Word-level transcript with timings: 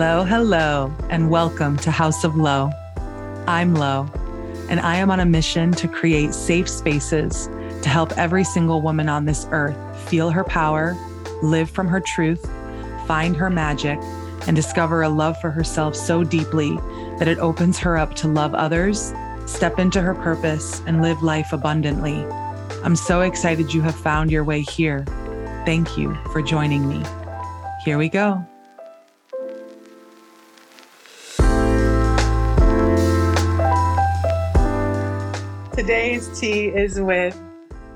Hello, 0.00 0.22
hello, 0.22 0.94
and 1.10 1.28
welcome 1.28 1.76
to 1.78 1.90
House 1.90 2.22
of 2.22 2.36
Lo. 2.36 2.70
I'm 3.48 3.74
Lo, 3.74 4.08
and 4.70 4.78
I 4.78 4.94
am 4.94 5.10
on 5.10 5.18
a 5.18 5.26
mission 5.26 5.72
to 5.72 5.88
create 5.88 6.32
safe 6.32 6.68
spaces 6.68 7.48
to 7.82 7.88
help 7.88 8.16
every 8.16 8.44
single 8.44 8.80
woman 8.80 9.08
on 9.08 9.24
this 9.24 9.48
earth 9.50 9.76
feel 10.08 10.30
her 10.30 10.44
power, 10.44 10.96
live 11.42 11.68
from 11.68 11.88
her 11.88 11.98
truth, 11.98 12.48
find 13.08 13.34
her 13.34 13.50
magic, 13.50 13.98
and 14.46 14.54
discover 14.54 15.02
a 15.02 15.08
love 15.08 15.36
for 15.40 15.50
herself 15.50 15.96
so 15.96 16.22
deeply 16.22 16.76
that 17.18 17.26
it 17.26 17.40
opens 17.40 17.76
her 17.78 17.98
up 17.98 18.14
to 18.14 18.28
love 18.28 18.54
others, 18.54 19.12
step 19.46 19.80
into 19.80 20.00
her 20.00 20.14
purpose, 20.14 20.80
and 20.86 21.02
live 21.02 21.24
life 21.24 21.52
abundantly. 21.52 22.24
I'm 22.84 22.94
so 22.94 23.22
excited 23.22 23.74
you 23.74 23.82
have 23.82 23.96
found 23.96 24.30
your 24.30 24.44
way 24.44 24.60
here. 24.60 25.04
Thank 25.66 25.98
you 25.98 26.16
for 26.32 26.40
joining 26.40 26.88
me. 26.88 27.02
Here 27.84 27.98
we 27.98 28.08
go. 28.08 28.46
Today's 35.78 36.28
tea 36.40 36.66
is 36.66 37.00
with 37.00 37.40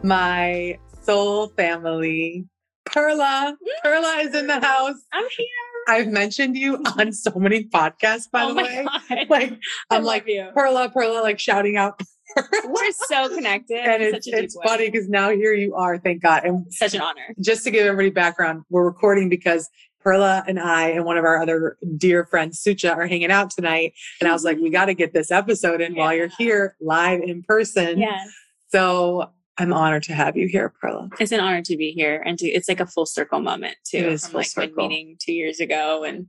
my 0.05 0.79
soul 1.03 1.49
family. 1.49 2.47
Perla. 2.85 3.57
Perla 3.83 4.19
is 4.21 4.37
in 4.37 4.47
the 4.47 4.61
house. 4.61 4.95
I'm 5.13 5.25
here. 5.37 5.47
I've 5.89 6.07
mentioned 6.07 6.57
you 6.57 6.77
on 6.97 7.13
so 7.13 7.33
many 7.35 7.65
podcasts, 7.65 8.31
by 8.31 8.45
oh 8.45 8.49
the 8.51 8.55
way. 8.55 8.87
God. 8.87 9.29
Like 9.29 9.59
I'm 9.91 10.05
like 10.05 10.29
you. 10.29 10.51
Perla, 10.55 10.91
Perla, 10.91 11.23
like 11.23 11.41
shouting 11.41 11.77
out. 11.77 12.01
We're 12.37 12.93
so 12.93 13.29
connected. 13.35 13.79
and 13.79 14.01
it's 14.01 14.27
such 14.27 14.33
a 14.33 14.39
it's 14.45 14.57
funny 14.65 14.89
because 14.89 15.09
now 15.09 15.31
here 15.31 15.53
you 15.53 15.75
are, 15.75 15.99
thank 15.99 16.23
God. 16.23 16.45
And 16.45 16.73
Such 16.73 16.95
an 16.95 17.01
honor. 17.01 17.35
just 17.41 17.65
to 17.65 17.73
give 17.73 17.85
everybody 17.85 18.11
background, 18.11 18.63
we're 18.71 18.85
recording 18.85 19.29
because 19.29 19.69
Perla 20.03 20.45
and 20.47 20.59
I 20.59 20.89
and 20.89 21.05
one 21.05 21.17
of 21.17 21.25
our 21.25 21.41
other 21.41 21.77
dear 21.97 22.25
friends, 22.25 22.63
Sucha, 22.63 22.95
are 22.95 23.07
hanging 23.07 23.31
out 23.31 23.51
tonight. 23.51 23.95
And 24.21 24.29
I 24.29 24.33
was 24.33 24.45
like, 24.45 24.57
we 24.57 24.65
mm-hmm. 24.65 24.73
got 24.73 24.87
to 24.87 24.95
get 24.95 25.13
this 25.13 25.31
episode 25.31 25.81
in 25.81 25.95
while 25.95 26.15
you're 26.15 26.31
here 26.39 26.77
live 26.81 27.21
in 27.23 27.43
person. 27.43 27.99
Yes. 27.99 28.31
So 28.69 29.31
I'm 29.59 29.73
honored 29.73 30.03
to 30.05 30.15
have 30.15 30.37
you 30.37 30.49
here, 30.49 30.73
Perla. 30.81 31.09
It's 31.21 31.33
an 31.33 31.41
honor 31.41 31.63
to 31.63 31.77
be 31.77 31.93
here. 31.93 32.23
And 32.25 32.39
to, 32.39 32.49
it's 32.49 32.69
like 32.69 32.81
a 32.81 32.87
full 32.87 33.07
circle 33.07 33.41
moment 33.41 33.77
too. 33.85 33.99
It 33.99 34.07
is 34.07 34.23
from 34.23 34.31
full 34.31 34.39
like 34.41 34.47
circle. 34.47 34.89
meeting 34.89 35.17
two 35.21 35.33
years 35.33 35.61
ago 35.61 36.05
and 36.05 36.27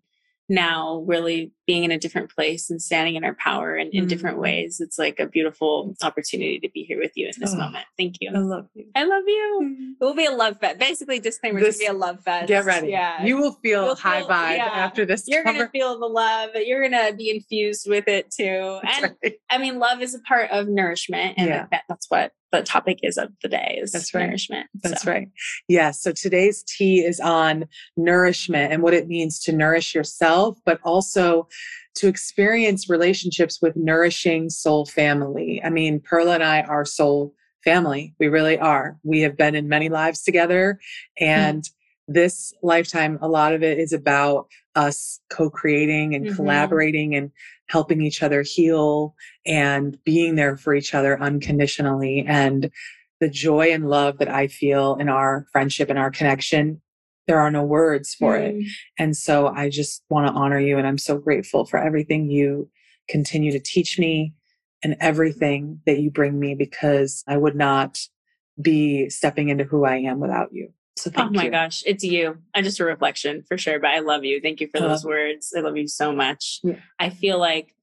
now 0.50 1.04
really 1.08 1.52
being 1.66 1.84
in 1.84 1.92
a 1.92 1.98
different 1.98 2.30
place 2.30 2.70
and 2.70 2.82
standing 2.82 3.16
in 3.16 3.24
our 3.24 3.36
power 3.36 3.76
and 3.76 3.94
in 3.94 4.06
Mhm. 4.06 4.10
different 4.10 4.38
ways. 4.38 4.82
It's 4.82 5.00
like 5.00 5.20
a 5.20 5.26
beautiful 5.28 5.96
opportunity 6.04 6.60
to 6.60 6.70
be 6.70 6.84
here 6.84 7.00
with 7.00 7.12
you 7.16 7.28
in 7.28 7.34
this 7.40 7.54
Oh. 7.54 7.58
moment. 7.58 7.86
Thank 7.98 8.16
you. 8.20 8.32
I 8.34 8.38
love 8.40 8.68
you. 8.74 8.86
I 8.96 9.04
love 9.06 9.24
you. 9.28 9.96
It 10.00 10.04
will 10.04 10.14
be 10.14 10.26
a 10.26 10.32
love 10.32 10.60
fest. 10.60 10.78
Basically, 10.80 11.20
disclaimer 11.20 11.60
This- 11.62 11.78
to 11.78 11.84
be 11.84 11.86
a 11.88 11.94
love 11.94 12.22
fest. 12.24 12.48
Get 12.48 12.66
ready. 12.66 12.90
Yeah. 12.90 13.24
You 13.24 13.38
will 13.38 13.54
feel 13.64 13.86
You'll 13.86 13.96
high 13.96 14.20
feel- 14.20 14.30
vibe 14.30 14.58
yeah. 14.58 14.66
after 14.66 15.06
this. 15.06 15.26
You're 15.28 15.44
going 15.44 15.58
to 15.58 15.70
feel 15.70 15.98
the 16.00 16.06
love. 16.08 16.50
You're 16.56 16.88
going 16.88 17.08
to 17.10 17.16
be 17.16 17.30
infused 17.30 17.88
with 17.90 18.08
it 18.08 18.30
too. 18.32 18.80
That's 18.84 19.04
And 19.04 19.16
right. 19.24 19.34
I 19.50 19.58
mean, 19.58 19.80
love 19.80 20.02
is 20.02 20.14
a 20.16 20.20
part 20.20 20.50
of 20.52 20.68
nourishment, 20.68 21.36
and 21.38 21.48
Yeah. 21.48 21.68
that, 21.72 21.84
that's 21.88 22.10
what 22.10 22.34
the 22.52 22.62
topic 22.62 23.00
is 23.02 23.18
of 23.18 23.32
the 23.42 23.50
day 23.50 23.80
is 23.82 23.92
That's 23.94 24.14
right. 24.14 24.28
nourishment. 24.28 24.68
That's 24.84 25.02
So, 25.04 25.12
right. 25.12 25.28
Yes. 25.68 26.00
So 26.02 26.12
today's 26.12 26.62
tea 26.64 27.00
is 27.04 27.20
on 27.20 27.66
nourishment 27.98 28.72
and 28.72 28.84
what 28.84 28.94
it 28.94 29.08
means 29.08 29.40
to 29.46 29.52
nourish 29.52 29.96
yourself, 29.96 30.60
but 30.64 30.80
also 30.84 31.48
to 31.96 32.08
experience 32.08 32.90
relationships 32.90 33.60
with 33.62 33.76
nourishing 33.76 34.50
soul 34.50 34.86
family. 34.86 35.62
I 35.64 35.70
mean, 35.70 36.00
Perla 36.00 36.36
and 36.36 36.44
I 36.44 36.62
are 36.62 36.86
soul 36.86 37.34
family. 37.64 38.14
We 38.20 38.28
really 38.28 38.58
are. 38.58 38.98
We 39.04 39.22
have 39.22 39.38
been 39.38 39.56
in 39.56 39.70
many 39.70 39.90
lives 39.90 40.22
together. 40.22 40.80
And 41.20 41.64
this 42.08 42.54
lifetime, 42.62 43.18
a 43.22 43.30
lot 43.30 43.54
of 43.54 43.64
it 43.64 43.80
is 43.80 43.94
about 43.94 44.48
us 44.76 45.22
co 45.30 45.50
creating 45.50 46.16
and 46.16 46.26
Mhm. 46.26 46.36
collaborating 46.36 47.16
and 47.16 47.32
helping 47.68 48.02
each 48.02 48.22
other 48.22 48.42
heal 48.42 49.16
and 49.46 49.98
being 50.04 50.36
there 50.36 50.58
for 50.58 50.76
each 50.76 50.94
other 50.94 51.20
unconditionally. 51.22 52.26
And 52.28 52.70
the 53.20 53.30
joy 53.30 53.72
and 53.72 53.88
love 53.88 54.18
that 54.18 54.30
I 54.30 54.48
feel 54.48 54.96
in 54.96 55.08
our 55.08 55.46
friendship 55.54 55.90
and 55.90 55.98
our 55.98 56.12
connection, 56.12 56.82
there 57.28 57.40
are 57.40 57.52
no 57.52 57.64
words 57.64 58.14
for 58.14 58.36
it. 58.36 58.56
mm, 58.56 58.66
And 59.00 59.16
so 59.16 59.48
I 59.48 59.70
just 59.70 60.04
want 60.10 60.28
to 60.28 60.34
honor 60.34 60.60
you. 60.60 60.78
And 60.78 60.86
I'm 60.86 60.98
so 60.98 61.18
grateful 61.18 61.66
for 61.66 61.78
everything 61.78 62.30
you 62.30 62.70
continue 63.10 63.52
to 63.52 63.60
teach 63.60 63.98
me 63.98 64.34
and 64.84 64.96
everything 65.00 65.80
that 65.86 66.00
you 66.00 66.12
bring 66.12 66.40
me 66.40 66.56
because 66.56 67.24
I 67.28 67.38
would 67.38 67.56
not 67.56 68.00
be 68.62 69.10
stepping 69.10 69.50
into 69.50 69.64
who 69.64 69.86
I 69.86 69.98
am 69.98 70.20
without 70.20 70.54
you. 70.54 70.74
So 70.98 71.10
thank 71.10 71.32
you. 71.32 71.40
Oh 71.40 71.42
my 71.42 71.46
you. 71.46 71.52
gosh, 71.52 71.84
it's 71.86 72.04
you. 72.04 72.38
I'm 72.54 72.64
just 72.64 72.80
a 72.80 72.86
reflection 72.86 73.44
for 73.48 73.58
sure, 73.58 73.80
but 73.80 73.90
I 73.92 74.00
love 74.00 74.24
you. 74.24 74.40
Thank 74.42 74.62
you 74.62 74.68
for 74.68 74.80
those 74.80 75.04
words. 75.04 75.54
I 75.58 75.62
love 75.62 75.76
you 75.76 75.88
so 75.88 76.14
much. 76.14 76.60
Yeah. 76.62 76.76
I 77.00 77.10
feel 77.10 77.40
like 77.40 77.74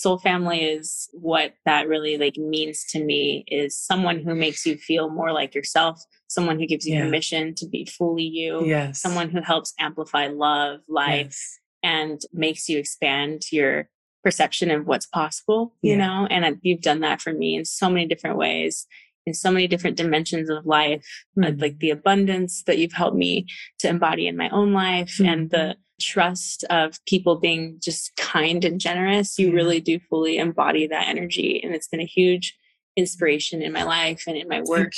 soul 0.00 0.18
family 0.18 0.62
is 0.62 1.08
what 1.12 1.54
that 1.64 1.88
really 1.88 2.18
like 2.18 2.36
means 2.36 2.84
to 2.90 3.02
me 3.02 3.44
is 3.48 3.76
someone 3.76 4.20
who 4.20 4.34
makes 4.34 4.66
you 4.66 4.76
feel 4.76 5.08
more 5.08 5.32
like 5.32 5.54
yourself, 5.54 6.02
someone 6.28 6.58
who 6.58 6.66
gives 6.66 6.86
you 6.86 6.94
Yeah. 6.94 7.04
permission 7.04 7.54
to 7.56 7.66
be 7.66 7.84
fully 7.86 8.24
you, 8.24 8.66
Yes. 8.66 9.00
someone 9.00 9.30
who 9.30 9.40
helps 9.40 9.72
amplify 9.78 10.26
love, 10.28 10.80
life 10.88 11.26
Yes. 11.26 11.58
and 11.82 12.20
makes 12.32 12.68
you 12.68 12.78
expand 12.78 13.50
your 13.50 13.88
perception 14.22 14.70
of 14.70 14.86
what's 14.86 15.06
possible, 15.06 15.74
you 15.82 15.92
Yeah. 15.92 15.98
know? 16.06 16.26
And 16.30 16.44
I- 16.44 16.56
you've 16.62 16.80
done 16.82 17.00
that 17.00 17.20
for 17.22 17.32
me 17.32 17.54
in 17.54 17.64
so 17.64 17.88
many 17.88 18.06
different 18.06 18.36
ways, 18.36 18.86
in 19.24 19.34
so 19.34 19.50
many 19.50 19.66
different 19.66 19.96
dimensions 19.96 20.50
of 20.50 20.66
life, 20.66 21.06
uh, 21.42 21.46
Mhm. 21.46 21.60
like 21.60 21.78
the 21.78 21.90
abundance 21.90 22.62
that 22.64 22.78
you've 22.78 22.92
helped 22.92 23.16
me 23.16 23.46
to 23.78 23.88
embody 23.88 24.26
in 24.26 24.36
my 24.36 24.48
own 24.50 24.72
life 24.72 25.18
and 25.20 25.48
Mm-hmm. 25.50 25.56
the 25.56 25.76
trust 26.00 26.64
of 26.64 27.02
people 27.06 27.36
being 27.36 27.78
just 27.82 28.14
kind 28.16 28.64
and 28.64 28.80
generous. 28.80 29.38
You 29.38 29.52
really 29.52 29.80
do 29.80 29.98
fully 29.98 30.38
embody 30.38 30.86
that 30.86 31.08
energy. 31.08 31.60
And 31.62 31.74
it's 31.74 31.88
been 31.88 32.00
a 32.00 32.06
huge 32.06 32.56
inspiration 32.96 33.62
in 33.62 33.72
my 33.72 33.82
life 33.82 34.24
and 34.26 34.36
in 34.36 34.48
my 34.48 34.62
work. 34.62 34.92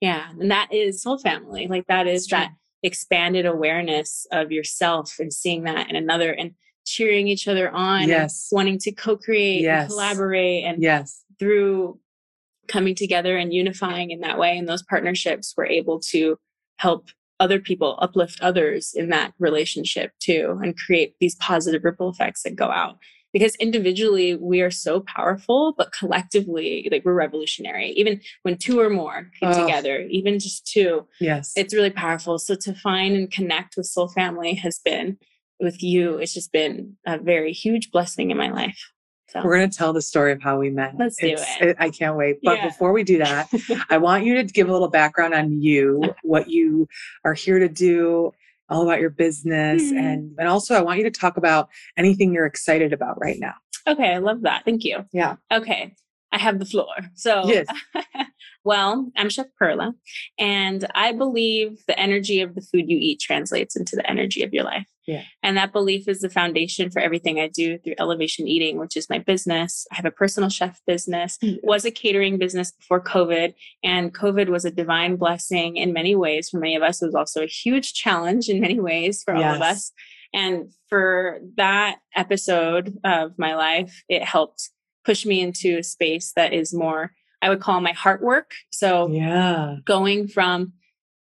Yeah. 0.00 0.28
And 0.38 0.50
that 0.50 0.72
is 0.72 1.02
soul 1.02 1.18
family. 1.18 1.68
Like 1.68 1.86
that 1.86 2.06
is 2.06 2.26
that 2.28 2.50
expanded 2.82 3.46
awareness 3.46 4.26
of 4.32 4.50
yourself 4.50 5.16
and 5.18 5.32
seeing 5.32 5.64
that 5.64 5.88
in 5.88 5.96
another 5.96 6.32
and 6.32 6.52
cheering 6.84 7.28
each 7.28 7.46
other 7.46 7.70
on 7.70 8.08
Yes. 8.08 8.48
and 8.50 8.56
wanting 8.56 8.78
to 8.78 8.92
co-create 8.92 9.62
Yes. 9.62 9.84
and 9.84 9.90
collaborate 9.90 10.64
and 10.64 10.82
Yes. 10.82 11.24
through 11.38 12.00
coming 12.66 12.94
together 12.94 13.36
and 13.36 13.52
unifying 13.54 14.10
in 14.10 14.20
that 14.20 14.38
way 14.38 14.56
and 14.58 14.68
those 14.68 14.82
partnerships 14.82 15.54
we're 15.56 15.66
able 15.66 16.00
to 16.00 16.36
help 16.78 17.08
other 17.42 17.58
people 17.68 17.98
uplift 18.06 18.38
others 18.48 18.82
in 19.00 19.06
that 19.10 19.30
relationship 19.48 20.08
too 20.26 20.44
and 20.62 20.76
create 20.84 21.10
these 21.20 21.34
positive 21.36 21.82
ripple 21.88 22.08
effects 22.14 22.42
that 22.44 22.54
go 22.64 22.68
out 22.82 22.96
because 23.32 23.54
individually 23.56 24.28
we 24.50 24.60
are 24.60 24.70
so 24.86 25.00
powerful 25.00 25.60
but 25.78 25.92
collectively 26.00 26.88
like 26.92 27.04
we're 27.04 27.22
revolutionary 27.26 27.88
even 28.00 28.20
when 28.44 28.56
two 28.56 28.78
or 28.84 28.90
more 28.90 29.18
come 29.40 29.52
Oh. 29.52 29.60
together 29.66 29.96
even 30.18 30.38
just 30.38 30.60
two 30.74 31.06
Yes. 31.20 31.52
it's 31.56 31.74
really 31.74 31.90
powerful. 32.04 32.38
So 32.38 32.54
to 32.66 32.72
find 32.74 33.10
and 33.16 33.30
connect 33.38 33.76
with 33.76 33.86
Soul 33.86 34.08
Family 34.08 34.54
has 34.64 34.78
been 34.90 35.18
with 35.66 35.82
you. 35.82 36.04
It's 36.18 36.34
just 36.34 36.52
been 36.52 36.96
a 37.06 37.18
very 37.18 37.52
huge 37.64 37.90
blessing 37.94 38.30
in 38.32 38.36
my 38.36 38.50
life. 38.50 38.80
So 39.32 39.40
We're 39.42 39.56
going 39.56 39.70
to 39.70 39.76
tell 39.76 39.92
the 39.94 40.02
story 40.02 40.32
of 40.32 40.42
how 40.42 40.58
we 40.58 40.68
met. 40.68 40.94
Let's 40.98 41.16
do 41.16 41.34
it. 41.38 41.76
I 41.78 41.88
can't 41.88 42.16
wait. 42.16 42.40
But 42.42 42.56
Yeah. 42.58 42.66
before 42.68 42.92
we 42.92 43.02
do 43.02 43.16
that, 43.18 43.48
I 43.88 43.96
want 43.98 44.24
you 44.26 44.34
to 44.34 44.44
give 44.44 44.68
a 44.68 44.72
little 44.72 44.88
background 44.90 45.32
on 45.32 45.60
you, 45.62 46.14
what 46.22 46.50
you 46.50 46.86
are 47.24 47.32
here 47.32 47.58
to 47.58 47.68
do, 47.68 48.32
all 48.68 48.82
about 48.82 49.00
your 49.00 49.08
business. 49.10 49.82
Mhm. 49.90 49.98
And, 49.98 50.34
and 50.38 50.48
also, 50.48 50.74
I 50.74 50.82
want 50.82 50.98
you 50.98 51.04
to 51.04 51.10
talk 51.10 51.38
about 51.38 51.70
anything 51.96 52.32
you're 52.34 52.46
excited 52.46 52.92
about 52.92 53.18
right 53.20 53.38
now. 53.38 53.54
okay, 53.86 54.12
I 54.12 54.18
love 54.18 54.42
that. 54.42 54.64
Thank 54.64 54.84
you. 54.84 55.04
Yeah. 55.12 55.36
Okay. 55.52 55.94
I 56.32 56.38
have 56.38 56.58
the 56.58 56.64
floor. 56.66 56.94
So, 57.14 57.42
Yes. 57.46 57.66
well, 58.64 59.10
I'm 59.16 59.28
Chef 59.28 59.46
Perla, 59.58 59.92
and 60.38 60.86
I 60.94 61.12
believe 61.12 61.82
the 61.86 61.98
energy 61.98 62.40
of 62.40 62.54
the 62.54 62.62
food 62.62 62.88
you 62.88 62.96
eat 63.00 63.20
translates 63.20 63.76
into 63.76 63.96
the 63.96 64.08
energy 64.10 64.42
of 64.42 64.52
your 64.54 64.64
life. 64.64 64.86
Yeah. 65.06 65.24
And 65.42 65.56
that 65.56 65.72
belief 65.72 66.06
is 66.08 66.20
the 66.20 66.30
foundation 66.30 66.90
for 66.90 67.00
everything 67.00 67.40
I 67.40 67.48
do 67.48 67.76
through 67.78 67.96
Elevation 67.98 68.46
Eating, 68.46 68.78
which 68.78 68.96
is 68.96 69.10
my 69.10 69.18
business. 69.18 69.84
I 69.92 69.96
have 69.96 70.04
a 70.04 70.12
personal 70.12 70.48
chef 70.48 70.80
business, 70.86 71.38
Mm. 71.42 71.58
was 71.64 71.84
a 71.84 71.90
catering 71.90 72.38
business 72.38 72.70
before 72.72 73.02
COVID, 73.02 73.52
and 73.82 74.14
COVID 74.14 74.48
was 74.48 74.64
a 74.64 74.70
divine 74.70 75.16
blessing 75.16 75.76
in 75.76 75.92
many 75.92 76.14
ways. 76.14 76.48
For 76.50 76.58
many 76.60 76.76
of 76.76 76.82
us, 76.82 77.02
it 77.02 77.06
was 77.06 77.14
also 77.16 77.42
a 77.42 77.46
huge 77.46 77.94
challenge 77.94 78.48
in 78.48 78.60
many 78.60 78.78
ways 78.80 79.22
for 79.24 79.34
all 79.34 79.42
of 79.56 79.60
us. 79.62 79.92
And 80.32 80.72
for 80.88 81.40
that 81.56 81.98
episode 82.16 82.96
of 83.04 83.32
my 83.38 83.54
life, 83.54 84.02
it 84.08 84.22
helped 84.24 84.70
push 85.04 85.24
me 85.26 85.40
into 85.40 85.78
a 85.78 85.82
space 85.82 86.32
that 86.36 86.52
is 86.52 86.72
more, 86.74 87.12
I 87.40 87.48
would 87.48 87.60
call 87.60 87.80
my 87.80 87.92
heart 87.92 88.22
work. 88.22 88.52
So 88.70 89.08
Yeah. 89.08 89.76
going 89.84 90.28
from 90.28 90.72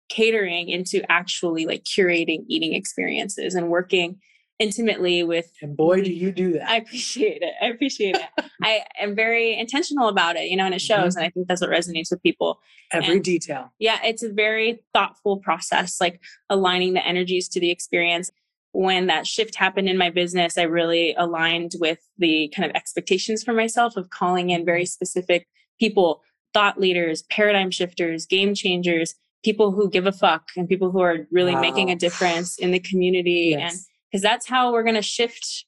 catering 0.10 0.70
into 0.70 1.04
actually 1.12 1.66
like 1.66 1.84
curating 1.84 2.46
eating 2.48 2.74
experiences 2.74 3.56
and 3.56 3.70
working 3.70 4.20
intimately 4.60 5.22
with 5.22 5.52
And 5.62 5.78
boy, 5.78 6.02
do 6.04 6.12
you 6.12 6.32
do 6.32 6.54
that. 6.54 6.68
I 6.68 6.78
appreciate 6.78 7.42
it. 7.44 7.54
I 7.62 7.68
appreciate 7.68 8.16
it. 8.16 8.46
I 8.64 8.86
am 9.00 9.16
very 9.16 9.56
intentional 9.58 10.08
about 10.08 10.36
it, 10.36 10.50
you 10.50 10.56
know, 10.56 10.66
and 10.66 10.74
it 10.74 10.82
shows. 10.82 11.14
Mm-hmm. 11.14 11.18
And 11.20 11.26
I 11.28 11.30
think 11.30 11.48
that's 11.48 11.62
what 11.62 11.70
resonates 11.70 12.10
with 12.10 12.24
people. 12.24 12.60
Every 12.92 13.16
and- 13.16 13.24
detail. 13.24 13.72
Yeah, 13.78 14.00
it's 14.04 14.24
a 14.24 14.30
very 14.32 14.80
thoughtful 14.94 15.38
process, 15.38 16.02
like 16.02 16.20
aligning 16.50 16.94
the 16.94 17.06
energies 17.06 17.48
to 17.50 17.60
the 17.60 17.70
experience. 17.70 18.32
When 18.78 19.08
that 19.08 19.26
shift 19.26 19.56
happened 19.56 19.90
in 19.90 19.98
my 19.98 20.12
business, 20.12 20.56
I 20.56 20.62
really 20.62 21.16
aligned 21.18 21.72
with 21.80 21.98
the 22.20 22.54
kind 22.56 22.70
of 22.70 22.76
expectations 22.76 23.42
for 23.44 23.52
myself 23.52 23.98
of 23.98 24.12
calling 24.12 24.52
in 24.52 24.66
very 24.66 24.86
specific 24.86 25.48
people, 25.80 26.22
thought 26.54 26.80
leaders, 26.80 27.24
paradigm 27.24 27.72
shifters, 27.72 28.28
game 28.28 28.54
changers, 28.54 29.16
people 29.44 29.72
who 29.72 29.90
give 29.90 30.06
a 30.06 30.12
fuck 30.12 30.44
and 30.56 30.70
people 30.70 30.92
who 30.92 31.00
are 31.00 31.26
really 31.32 31.56
wow. 31.56 31.62
making 31.62 31.90
a 31.90 31.96
difference 31.96 32.60
in 32.60 32.70
the 32.70 32.80
community. 32.80 33.56
Yes. 33.58 33.74
And 33.74 33.82
because 34.12 34.22
that's 34.22 34.48
how 34.48 34.72
we're 34.72 34.84
going 34.84 34.94
to 34.94 35.02
shift 35.02 35.66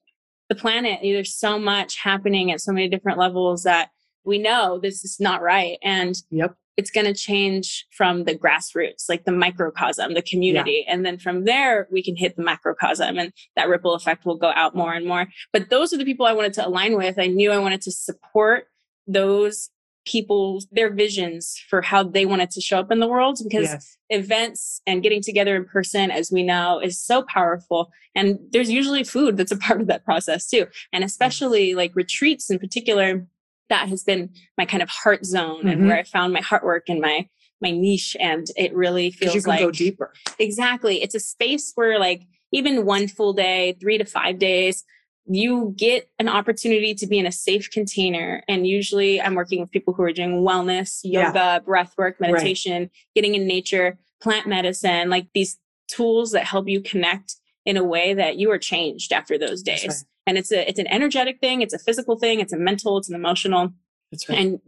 the 0.48 0.54
planet. 0.54 1.00
There's 1.02 1.34
so 1.34 1.58
much 1.58 1.98
happening 1.98 2.52
at 2.52 2.62
so 2.62 2.72
many 2.72 2.90
different 2.90 3.18
levels 3.18 3.64
that 3.64 3.90
we 4.24 4.38
know 4.38 4.78
this 4.78 5.04
is 5.04 5.20
not 5.20 5.42
right. 5.42 5.80
And 5.82 6.16
yep. 6.30 6.56
It's 6.80 6.92
going 6.92 7.06
to 7.06 7.14
change 7.14 7.86
from 7.92 8.24
the 8.24 8.34
grassroots, 8.34 9.10
like 9.10 9.26
the 9.26 9.34
microcosm, 9.34 10.14
the 10.14 10.22
community. 10.22 10.86
Yeah. 10.86 10.94
And 10.94 11.06
then 11.06 11.18
from 11.18 11.44
there, 11.44 11.90
we 11.92 12.02
can 12.02 12.16
hit 12.16 12.38
the 12.38 12.42
macrocosm 12.42 13.20
and 13.20 13.34
that 13.58 13.68
ripple 13.68 13.96
effect 13.96 14.26
will 14.26 14.38
go 14.38 14.54
out 14.56 14.76
more 14.76 14.94
and 14.94 15.06
more. 15.06 15.28
But 15.52 15.70
those 15.70 15.92
are 15.92 15.98
the 15.98 16.06
people 16.06 16.26
I 16.26 16.32
wanted 16.32 16.54
to 16.54 16.66
align 16.66 16.96
with. 16.96 17.20
I 17.20 17.28
knew 17.28 17.52
I 17.52 17.58
wanted 17.58 17.82
to 17.82 17.92
support 17.92 18.68
those 19.08 19.70
people 20.06 20.62
their 20.72 20.94
visions 20.94 21.62
for 21.70 21.82
how 21.82 22.02
they 22.02 22.26
wanted 22.26 22.50
to 22.52 22.62
show 22.62 22.80
up 22.80 22.92
in 22.92 23.02
the 23.02 23.08
world 23.08 23.38
because 23.44 23.68
yes. 23.68 23.98
events 24.10 24.82
and 24.88 25.04
getting 25.04 25.22
together 25.22 25.58
in 25.58 25.66
person 25.66 26.10
as 26.10 26.32
we 26.32 26.42
know 26.42 26.80
is 26.80 26.98
so 26.98 27.24
powerful 27.24 27.92
and 28.16 28.40
there's 28.52 28.72
usually 28.72 29.04
food 29.04 29.36
that's 29.36 29.52
a 29.52 29.58
part 29.68 29.82
of 29.82 29.88
that 29.88 30.06
process 30.06 30.48
too 30.48 30.66
and 30.94 31.04
especially 31.04 31.76
like 31.76 31.92
retreats 31.96 32.50
in 32.50 32.58
particular 32.58 33.28
that 33.70 33.90
has 33.90 34.04
been 34.04 34.30
my 34.58 34.66
kind 34.66 34.84
of 34.84 34.90
heart 34.90 35.26
zone 35.26 35.60
mm-hmm. 35.60 35.68
and 35.68 35.88
where 35.88 35.98
i 35.98 36.04
found 36.04 36.34
my 36.34 36.42
heart 36.42 36.64
work 36.64 36.90
and 36.90 37.02
my 37.02 37.28
my 37.62 37.72
niche 37.72 38.16
and 38.20 38.48
it 38.56 38.74
really 38.74 39.12
feels 39.12 39.36
you 39.36 39.42
can 39.42 39.50
like 39.50 39.60
go 39.60 39.72
deeper 39.72 40.14
exactly 40.38 41.02
it's 41.02 41.16
a 41.16 41.20
space 41.20 41.72
where 41.76 42.00
like 42.00 42.24
even 42.52 42.86
one 42.86 43.08
full 43.08 43.34
day 43.34 43.76
three 43.80 43.98
to 43.98 44.06
five 44.06 44.40
days 44.40 44.84
you 45.30 45.74
get 45.78 46.10
an 46.18 46.28
opportunity 46.28 46.96
to 46.96 47.06
be 47.06 47.20
in 47.20 47.28
a 47.28 47.32
safe 47.32 47.70
container. 47.70 48.44
And 48.48 48.66
usually 48.66 49.22
I'm 49.22 49.36
working 49.36 49.62
with 49.62 49.70
people 49.70 49.94
who 49.94 50.02
are 50.02 50.12
doing 50.12 50.42
wellness, 50.42 51.02
yoga, 51.04 51.32
yeah. 51.36 51.60
breath 51.60 51.94
work, 51.98 52.20
meditation, 52.20 52.82
right. 52.82 52.92
getting 53.14 53.36
in 53.36 53.46
nature, 53.46 54.00
plant 54.22 54.48
medicine, 54.48 55.10
like 55.10 55.28
these 55.36 55.58
tools 55.88 56.32
that 56.32 56.46
help 56.46 56.68
you 56.68 56.82
connect 56.82 57.36
in 57.66 57.78
a 57.78 57.84
way 57.84 58.16
that 58.16 58.38
you 58.38 58.50
are 58.50 58.58
changed 58.58 59.14
after 59.14 59.38
those 59.38 59.62
days. 59.62 59.88
Right. 59.88 60.04
And 60.30 60.38
it's 60.38 60.52
a 60.52 60.68
it's 60.70 60.80
an 60.80 60.88
energetic 60.88 61.40
thing, 61.40 61.62
it's 61.62 61.74
a 61.74 61.80
physical 61.80 62.18
thing, 62.18 62.40
it's 62.40 62.54
a 62.54 62.58
mental, 62.58 62.98
it's 62.98 63.10
an 63.10 63.16
emotional. 63.16 63.74
That's 64.12 64.30
right. 64.30 64.40
And 64.40 64.60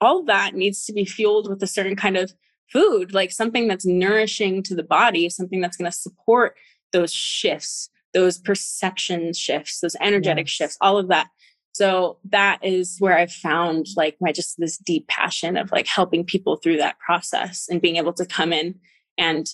all 0.00 0.20
of 0.20 0.26
that 0.26 0.54
needs 0.54 0.84
to 0.84 0.92
be 0.92 1.04
fueled 1.04 1.48
with 1.48 1.62
a 1.62 1.66
certain 1.66 1.96
kind 1.96 2.16
of 2.16 2.32
food, 2.70 3.14
like 3.14 3.32
something 3.32 3.66
that's 3.66 3.86
nourishing 3.86 4.62
to 4.64 4.74
the 4.74 4.82
body, 4.82 5.28
something 5.30 5.60
that's 5.60 5.76
going 5.76 5.90
to 5.90 5.96
support 5.96 6.54
those 6.92 7.12
shifts 7.12 7.88
those 8.16 8.38
perception 8.38 9.34
shifts, 9.34 9.80
those 9.80 9.94
energetic 10.00 10.46
yes. 10.46 10.50
shifts, 10.50 10.78
all 10.80 10.96
of 10.96 11.08
that. 11.08 11.28
So 11.72 12.16
that 12.30 12.58
is 12.62 12.96
where 12.98 13.18
I've 13.18 13.30
found 13.30 13.88
like 13.94 14.16
my 14.22 14.32
just 14.32 14.54
this 14.58 14.78
deep 14.78 15.06
passion 15.08 15.58
of 15.58 15.70
like 15.70 15.86
helping 15.86 16.24
people 16.24 16.56
through 16.56 16.78
that 16.78 16.98
process 16.98 17.66
and 17.68 17.82
being 17.82 17.96
able 17.96 18.14
to 18.14 18.24
come 18.24 18.54
in 18.54 18.76
and 19.18 19.46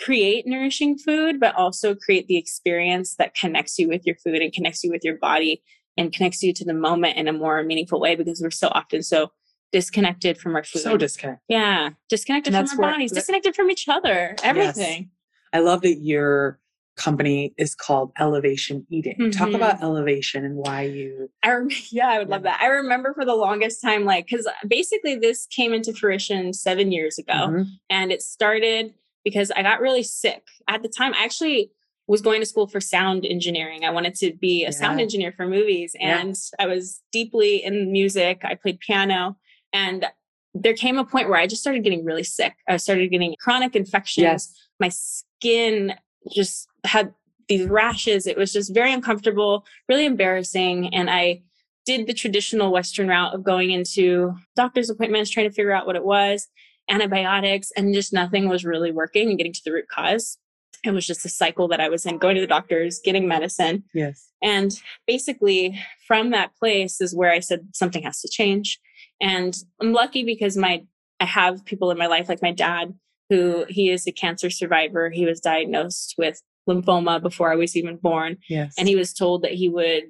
create 0.00 0.46
nourishing 0.46 0.96
food, 0.96 1.38
but 1.38 1.54
also 1.54 1.94
create 1.94 2.26
the 2.26 2.36
experience 2.36 3.16
that 3.16 3.34
connects 3.34 3.78
you 3.78 3.88
with 3.88 4.06
your 4.06 4.16
food 4.16 4.40
and 4.40 4.52
connects 4.52 4.82
you 4.82 4.90
with 4.90 5.04
your 5.04 5.16
body 5.16 5.62
and 5.96 6.12
connects 6.12 6.42
you 6.42 6.52
to 6.54 6.64
the 6.64 6.74
moment 6.74 7.16
in 7.16 7.28
a 7.28 7.32
more 7.32 7.62
meaningful 7.62 8.00
way 8.00 8.16
because 8.16 8.40
we're 8.40 8.50
so 8.50 8.68
often 8.68 9.02
so 9.02 9.30
disconnected 9.72 10.38
from 10.38 10.56
our 10.56 10.64
food. 10.64 10.82
So 10.82 10.96
disconnected. 10.96 11.44
Yeah. 11.48 11.90
Disconnected 12.08 12.54
from 12.54 12.84
our 12.84 12.92
bodies, 12.92 13.12
disconnected 13.12 13.54
from 13.54 13.70
each 13.70 13.88
other, 13.88 14.34
everything. 14.42 15.02
Yes. 15.02 15.08
I 15.52 15.60
love 15.60 15.82
that 15.82 15.98
you're 16.00 16.58
company 16.96 17.54
is 17.56 17.74
called 17.74 18.12
Elevation 18.18 18.86
Eating. 18.90 19.16
Mm-hmm. 19.18 19.30
Talk 19.30 19.54
about 19.54 19.82
elevation 19.82 20.44
and 20.44 20.56
why 20.56 20.82
you. 20.82 21.30
I 21.42 21.52
rem- 21.52 21.70
yeah, 21.90 22.08
I 22.08 22.18
would 22.18 22.28
yeah. 22.28 22.34
love 22.34 22.42
that. 22.42 22.60
I 22.60 22.66
remember 22.66 23.14
for 23.14 23.24
the 23.24 23.34
longest 23.34 23.80
time, 23.80 24.04
like, 24.04 24.26
because 24.26 24.46
basically 24.68 25.16
this 25.16 25.46
came 25.46 25.72
into 25.72 25.94
fruition 25.94 26.52
seven 26.52 26.92
years 26.92 27.18
ago, 27.18 27.32
mm-hmm. 27.32 27.62
and 27.88 28.12
it 28.12 28.22
started 28.22 28.92
because 29.24 29.50
I 29.50 29.62
got 29.62 29.80
really 29.80 30.02
sick 30.02 30.42
at 30.68 30.82
the 30.82 30.88
time. 30.88 31.14
I 31.14 31.24
actually 31.24 31.70
was 32.06 32.20
going 32.20 32.40
to 32.40 32.46
school 32.46 32.66
for 32.66 32.80
sound 32.80 33.24
engineering. 33.24 33.84
I 33.84 33.90
wanted 33.90 34.14
to 34.16 34.32
be 34.34 34.62
a 34.62 34.66
yeah. 34.66 34.70
sound 34.70 35.00
engineer 35.00 35.32
for 35.32 35.46
movies, 35.46 35.94
and 36.00 36.36
yeah. 36.58 36.64
I 36.64 36.66
was 36.66 37.00
deeply 37.12 37.62
in 37.62 37.92
music. 37.92 38.40
I 38.44 38.54
played 38.54 38.80
piano, 38.80 39.36
and 39.72 40.06
there 40.54 40.74
came 40.74 40.98
a 40.98 41.04
point 41.04 41.28
where 41.28 41.38
I 41.38 41.46
just 41.46 41.62
started 41.62 41.84
getting 41.84 42.04
really 42.04 42.24
sick. 42.24 42.54
I 42.68 42.76
started 42.76 43.10
getting 43.10 43.34
chronic 43.40 43.76
infections. 43.76 44.22
Yes. 44.22 44.54
My 44.80 44.88
skin 44.88 45.94
just 46.34 46.66
had 46.84 47.14
these 47.48 47.66
rashes. 47.66 48.26
It 48.26 48.36
was 48.36 48.52
just 48.52 48.74
very 48.74 48.92
uncomfortable, 48.92 49.64
really 49.88 50.06
embarrassing. 50.06 50.92
And 50.94 51.10
I 51.10 51.42
did 51.86 52.06
the 52.06 52.14
traditional 52.14 52.72
Western 52.72 53.08
route 53.08 53.34
of 53.34 53.44
going 53.44 53.70
into 53.70 54.34
doctor's 54.56 54.90
appointments, 54.90 55.30
trying 55.30 55.48
to 55.48 55.54
figure 55.54 55.72
out 55.72 55.86
what 55.86 55.96
it 55.96 56.04
was, 56.04 56.48
antibiotics, 56.88 57.70
and 57.76 57.94
just 57.94 58.12
nothing 58.12 58.48
was 58.48 58.64
really 58.64 58.92
working 58.92 59.28
and 59.28 59.38
getting 59.38 59.52
to 59.52 59.62
the 59.64 59.72
root 59.72 59.86
cause. 59.92 60.38
It 60.82 60.92
was 60.92 61.06
just 61.06 61.26
a 61.26 61.28
cycle 61.28 61.68
that 61.68 61.80
I 61.80 61.88
was 61.88 62.06
in, 62.06 62.18
going 62.18 62.36
to 62.36 62.40
the 62.40 62.46
doctors, 62.46 63.00
getting 63.04 63.28
medicine. 63.28 63.84
Yes. 63.92 64.30
And 64.42 64.72
basically, 65.06 65.78
from 66.06 66.30
that 66.30 66.56
place 66.56 67.00
is 67.00 67.14
where 67.14 67.30
I 67.30 67.40
said 67.40 67.68
something 67.74 68.02
has 68.02 68.20
to 68.22 68.28
change. 68.28 68.80
And 69.20 69.54
I'm 69.80 69.92
lucky 69.92 70.24
because 70.24 70.56
my 70.56 70.84
I 71.20 71.26
have 71.26 71.66
people 71.66 71.90
in 71.90 71.98
my 71.98 72.06
life 72.06 72.28
like 72.28 72.40
my 72.40 72.52
dad 72.52 72.94
who 73.28 73.64
he 73.68 73.90
is 73.90 74.06
a 74.06 74.12
cancer 74.12 74.50
survivor. 74.50 75.10
He 75.10 75.24
was 75.24 75.40
diagnosed 75.40 76.14
with 76.18 76.42
lymphoma 76.68 77.22
before 77.22 77.52
I 77.52 77.56
was 77.56 77.76
even 77.76 77.96
born. 77.96 78.36
Yes. 78.48 78.74
And 78.76 78.88
he 78.88 78.96
was 78.96 79.12
told 79.12 79.42
that 79.42 79.52
he 79.52 79.68
would 79.68 80.04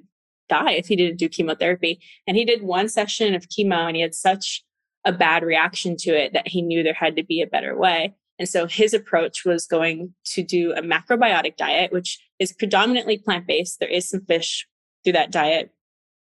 die 0.49 0.71
if 0.71 0.87
he 0.87 0.95
didn't 0.95 1.17
do 1.17 1.29
chemotherapy. 1.29 2.01
And 2.27 2.35
he 2.35 2.43
did 2.43 2.63
one 2.63 2.89
session 2.89 3.35
of 3.35 3.47
chemo 3.47 3.87
and 3.87 3.95
he 3.95 4.01
had 4.01 4.15
such 4.15 4.63
a 5.05 5.11
bad 5.11 5.43
reaction 5.43 5.95
to 5.97 6.11
it 6.11 6.33
that 6.33 6.47
he 6.47 6.61
knew 6.61 6.83
there 6.83 6.93
had 6.93 7.15
to 7.15 7.23
be 7.23 7.41
a 7.41 7.47
better 7.47 7.77
way. 7.77 8.15
And 8.39 8.47
so 8.47 8.65
his 8.65 8.93
approach 8.93 9.45
was 9.45 9.67
going 9.67 10.13
to 10.25 10.43
do 10.43 10.73
a 10.73 10.81
macrobiotic 10.81 11.57
diet, 11.57 11.91
which 11.91 12.19
is 12.39 12.53
predominantly 12.53 13.17
plant 13.17 13.47
based. 13.47 13.79
There 13.79 13.89
is 13.89 14.09
some 14.09 14.21
fish 14.25 14.67
through 15.03 15.13
that 15.13 15.31
diet. 15.31 15.71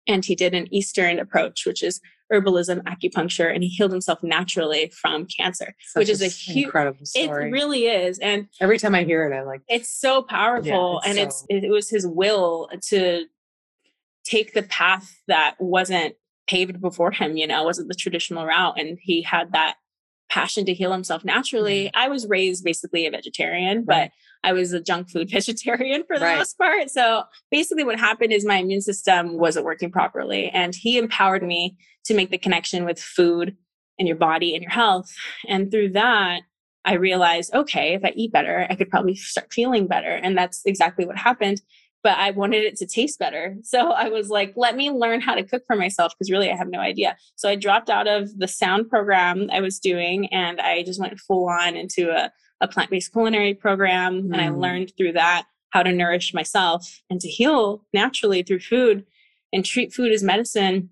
And 0.07 0.25
he 0.25 0.35
did 0.35 0.55
an 0.55 0.73
Eastern 0.75 1.19
approach, 1.19 1.67
which 1.67 1.83
is 1.83 2.01
herbalism, 2.33 2.83
acupuncture, 2.85 3.53
and 3.53 3.63
he 3.63 3.69
healed 3.69 3.93
himself 3.93 4.23
naturally 4.23 4.91
from 4.95 5.27
cancer, 5.27 5.75
Such 5.89 6.01
which 6.01 6.09
is 6.09 6.23
a 6.23 6.29
huge, 6.29 6.67
incredible 6.67 7.05
story. 7.05 7.49
It 7.49 7.53
really 7.53 7.87
is, 7.87 8.19
and 8.21 8.47
every 8.61 8.79
time 8.79 8.95
I 8.95 9.05
hear 9.05 9.29
it, 9.29 9.37
I 9.37 9.43
like. 9.43 9.63
It's 9.69 9.89
so 9.89 10.23
powerful, 10.23 11.01
yeah, 11.05 11.11
it's 11.11 11.19
and 11.19 11.33
so... 11.33 11.47
it's 11.49 11.65
it 11.65 11.71
was 11.71 11.91
his 11.91 12.07
will 12.07 12.69
to 12.89 13.25
take 14.25 14.55
the 14.55 14.63
path 14.63 15.13
that 15.27 15.57
wasn't 15.59 16.15
paved 16.51 16.81
before 16.81 17.13
him. 17.13 17.37
You 17.37 17.47
know, 17.47 17.63
wasn't 17.63 17.89
the 17.89 17.95
traditional 17.95 18.47
route, 18.47 18.79
and 18.79 18.99
he 19.01 19.23
had 19.23 19.53
that 19.53 19.77
passion 20.31 20.65
to 20.65 20.75
heal 20.75 20.93
himself 20.93 21.25
naturally. 21.25 21.91
I 21.95 22.09
was 22.09 22.27
raised 22.27 22.65
basically 22.65 23.07
a 23.07 23.11
vegetarian, 23.11 23.79
right. 23.79 24.11
but 24.43 24.49
I 24.49 24.53
was 24.53 24.73
a 24.73 24.81
junk 24.81 25.11
food 25.11 25.31
vegetarian 25.33 26.05
for 26.07 26.19
the 26.19 26.25
right. 26.25 26.39
most 26.39 26.57
part. 26.59 26.91
So 26.91 27.25
basically, 27.51 27.85
what 27.85 27.99
happened 27.99 28.33
is 28.33 28.45
my 28.45 28.57
immune 28.57 28.81
system 28.81 29.39
wasn't 29.39 29.65
working 29.65 29.91
properly. 29.91 30.49
And 30.51 30.75
he 30.75 30.99
empowered 30.99 31.43
me 31.43 31.77
to 32.05 32.15
make 32.15 32.31
the 32.31 32.39
connection 32.39 32.85
with 32.85 33.01
food 33.01 33.57
and 33.99 34.09
your 34.09 34.17
body 34.17 34.55
and 34.55 34.63
your 34.63 34.73
health. 34.73 35.11
And 35.47 35.71
through 35.71 35.91
that, 35.91 36.41
I 36.85 36.95
realized, 36.95 37.53
okay, 37.53 37.95
if 37.95 38.05
I 38.05 38.13
eat 38.17 38.33
better, 38.33 38.67
I 38.71 38.75
could 38.75 38.89
probably 38.89 39.15
start 39.15 39.53
feeling 39.53 39.87
better. 39.87 40.15
And 40.15 40.37
that's 40.37 40.63
exactly 40.65 41.05
what 41.05 41.19
happened. 41.19 41.61
But 42.03 42.17
I 42.19 42.31
wanted 42.31 42.65
it 42.65 42.77
to 42.77 42.87
taste 42.87 43.19
better. 43.19 43.57
So 43.65 43.93
I 43.93 44.09
was 44.09 44.31
like, 44.31 44.53
let 44.57 44.75
me 44.75 44.91
learn 44.91 45.21
how 45.21 45.35
to 45.35 45.45
cook 45.45 45.63
for 45.67 45.77
myself 45.77 46.13
because 46.13 46.31
really 46.31 46.51
I 46.51 46.57
have 46.57 46.69
no 46.69 46.81
idea. 46.81 47.17
So 47.37 47.49
I 47.49 47.55
dropped 47.55 47.89
out 47.89 48.09
of 48.09 48.37
the 48.39 48.49
sound 48.49 48.89
program 48.89 49.49
I 49.53 49.61
was 49.61 49.79
doing 49.79 50.27
and 50.33 50.61
I 50.61 50.83
just 50.83 50.99
went 50.99 51.19
full 51.21 51.49
on 51.49 51.77
into 51.77 52.11
a, 52.11 52.33
a 52.61 52.67
plant 52.67 52.91
based 52.91 53.13
culinary 53.13 53.55
program. 53.55 54.23
Mm. 54.23 54.33
And 54.33 54.41
I 54.41 54.49
mm. 54.49 54.59
learned 54.59 54.93
through 54.97 55.13
that 55.13 55.47
how 55.71 55.83
to 55.85 55.93
nourish 55.93 56.35
myself 56.35 57.01
and 57.09 57.21
to 57.21 57.29
heal 57.29 57.85
naturally 57.93 58.43
through 58.43 58.61
food 58.61 59.05
and 59.53 59.65
treat 59.65 59.93
food 59.93 60.13
as 60.13 60.23
medicine 60.23 60.91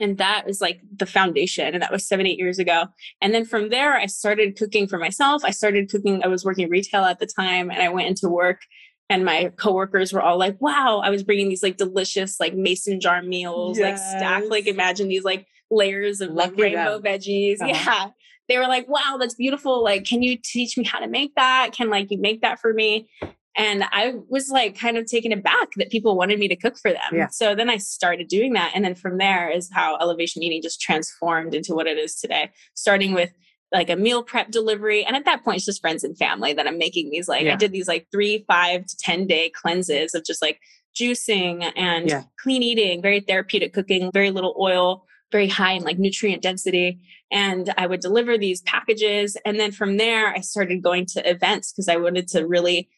and 0.00 0.16
that 0.18 0.46
was 0.46 0.60
like 0.60 0.80
the 0.96 1.06
foundation 1.06 1.74
and 1.74 1.82
that 1.82 1.92
was 1.92 2.06
seven 2.06 2.26
eight 2.26 2.38
years 2.38 2.58
ago 2.58 2.86
and 3.20 3.34
then 3.34 3.44
from 3.44 3.68
there 3.68 3.94
i 3.94 4.06
started 4.06 4.56
cooking 4.56 4.86
for 4.86 4.98
myself 4.98 5.44
i 5.44 5.50
started 5.50 5.90
cooking 5.90 6.22
i 6.24 6.28
was 6.28 6.44
working 6.44 6.68
retail 6.70 7.04
at 7.04 7.18
the 7.18 7.26
time 7.26 7.70
and 7.70 7.82
i 7.82 7.88
went 7.88 8.08
into 8.08 8.28
work 8.28 8.62
and 9.12 9.24
my 9.24 9.52
coworkers 9.56 10.12
were 10.12 10.22
all 10.22 10.38
like 10.38 10.60
wow 10.60 11.00
i 11.04 11.10
was 11.10 11.22
bringing 11.22 11.48
these 11.48 11.62
like 11.62 11.76
delicious 11.76 12.40
like 12.40 12.54
mason 12.54 13.00
jar 13.00 13.22
meals 13.22 13.78
yes. 13.78 14.00
like 14.00 14.18
stacked 14.18 14.46
like 14.46 14.66
imagine 14.66 15.08
these 15.08 15.24
like 15.24 15.46
layers 15.70 16.20
of 16.20 16.30
like 16.30 16.56
rainbow 16.56 16.98
them. 16.98 17.02
veggies 17.02 17.60
uh-huh. 17.60 17.68
yeah 17.68 18.08
they 18.48 18.58
were 18.58 18.66
like 18.66 18.88
wow 18.88 19.16
that's 19.18 19.34
beautiful 19.34 19.82
like 19.82 20.04
can 20.04 20.22
you 20.22 20.36
teach 20.42 20.76
me 20.76 20.84
how 20.84 20.98
to 20.98 21.08
make 21.08 21.34
that 21.34 21.70
can 21.72 21.90
like 21.90 22.10
you 22.10 22.18
make 22.18 22.40
that 22.40 22.58
for 22.58 22.72
me 22.72 23.08
and 23.54 23.84
I 23.92 24.14
was 24.28 24.48
like 24.48 24.78
kind 24.78 24.96
of 24.96 25.04
taken 25.06 25.30
aback 25.30 25.72
that 25.76 25.90
people 25.90 26.16
wanted 26.16 26.38
me 26.38 26.48
to 26.48 26.56
cook 26.56 26.78
for 26.78 26.90
them. 26.90 27.12
Yeah. 27.12 27.28
So 27.28 27.54
then 27.54 27.68
I 27.68 27.76
started 27.76 28.28
doing 28.28 28.54
that. 28.54 28.72
And 28.74 28.82
then 28.82 28.94
from 28.94 29.18
there 29.18 29.50
is 29.50 29.68
how 29.70 29.98
elevation 29.98 30.42
eating 30.42 30.62
just 30.62 30.80
transformed 30.80 31.54
into 31.54 31.74
what 31.74 31.86
it 31.86 31.98
is 31.98 32.14
today, 32.14 32.50
starting 32.74 33.12
with 33.12 33.30
like 33.72 33.88
a 33.90 33.96
meal 33.96 34.22
prep 34.22 34.50
delivery. 34.50 35.04
And 35.04 35.16
at 35.16 35.24
that 35.24 35.42
point, 35.44 35.56
it's 35.56 35.64
just 35.64 35.80
friends 35.80 36.04
and 36.04 36.16
family 36.16 36.52
that 36.52 36.66
I'm 36.66 36.78
making 36.78 37.10
these 37.10 37.28
like, 37.28 37.42
Yeah. 37.44 37.54
I 37.54 37.56
did 37.56 37.72
these 37.72 37.88
like 37.88 38.06
three, 38.12 38.44
five 38.46 38.84
to 38.86 38.96
10 38.98 39.26
day 39.26 39.50
cleanses 39.50 40.14
of 40.14 40.24
just 40.24 40.42
like 40.42 40.60
juicing 40.98 41.72
and 41.76 42.08
Yeah. 42.08 42.24
clean 42.42 42.62
eating, 42.62 43.00
very 43.02 43.20
therapeutic 43.20 43.72
cooking, 43.72 44.10
very 44.12 44.30
little 44.30 44.54
oil, 44.60 45.04
very 45.30 45.48
high 45.48 45.72
in 45.72 45.82
like 45.84 45.98
nutrient 45.98 46.42
density. 46.42 46.98
And 47.30 47.72
I 47.78 47.86
would 47.86 48.00
deliver 48.00 48.36
these 48.36 48.60
packages. 48.62 49.36
And 49.46 49.58
then 49.58 49.72
from 49.72 49.96
there, 49.96 50.28
I 50.28 50.40
started 50.40 50.82
going 50.82 51.06
to 51.06 51.28
events 51.28 51.72
because 51.72 51.88
I 51.88 51.96
wanted 51.96 52.28
to 52.28 52.46
really, 52.46 52.90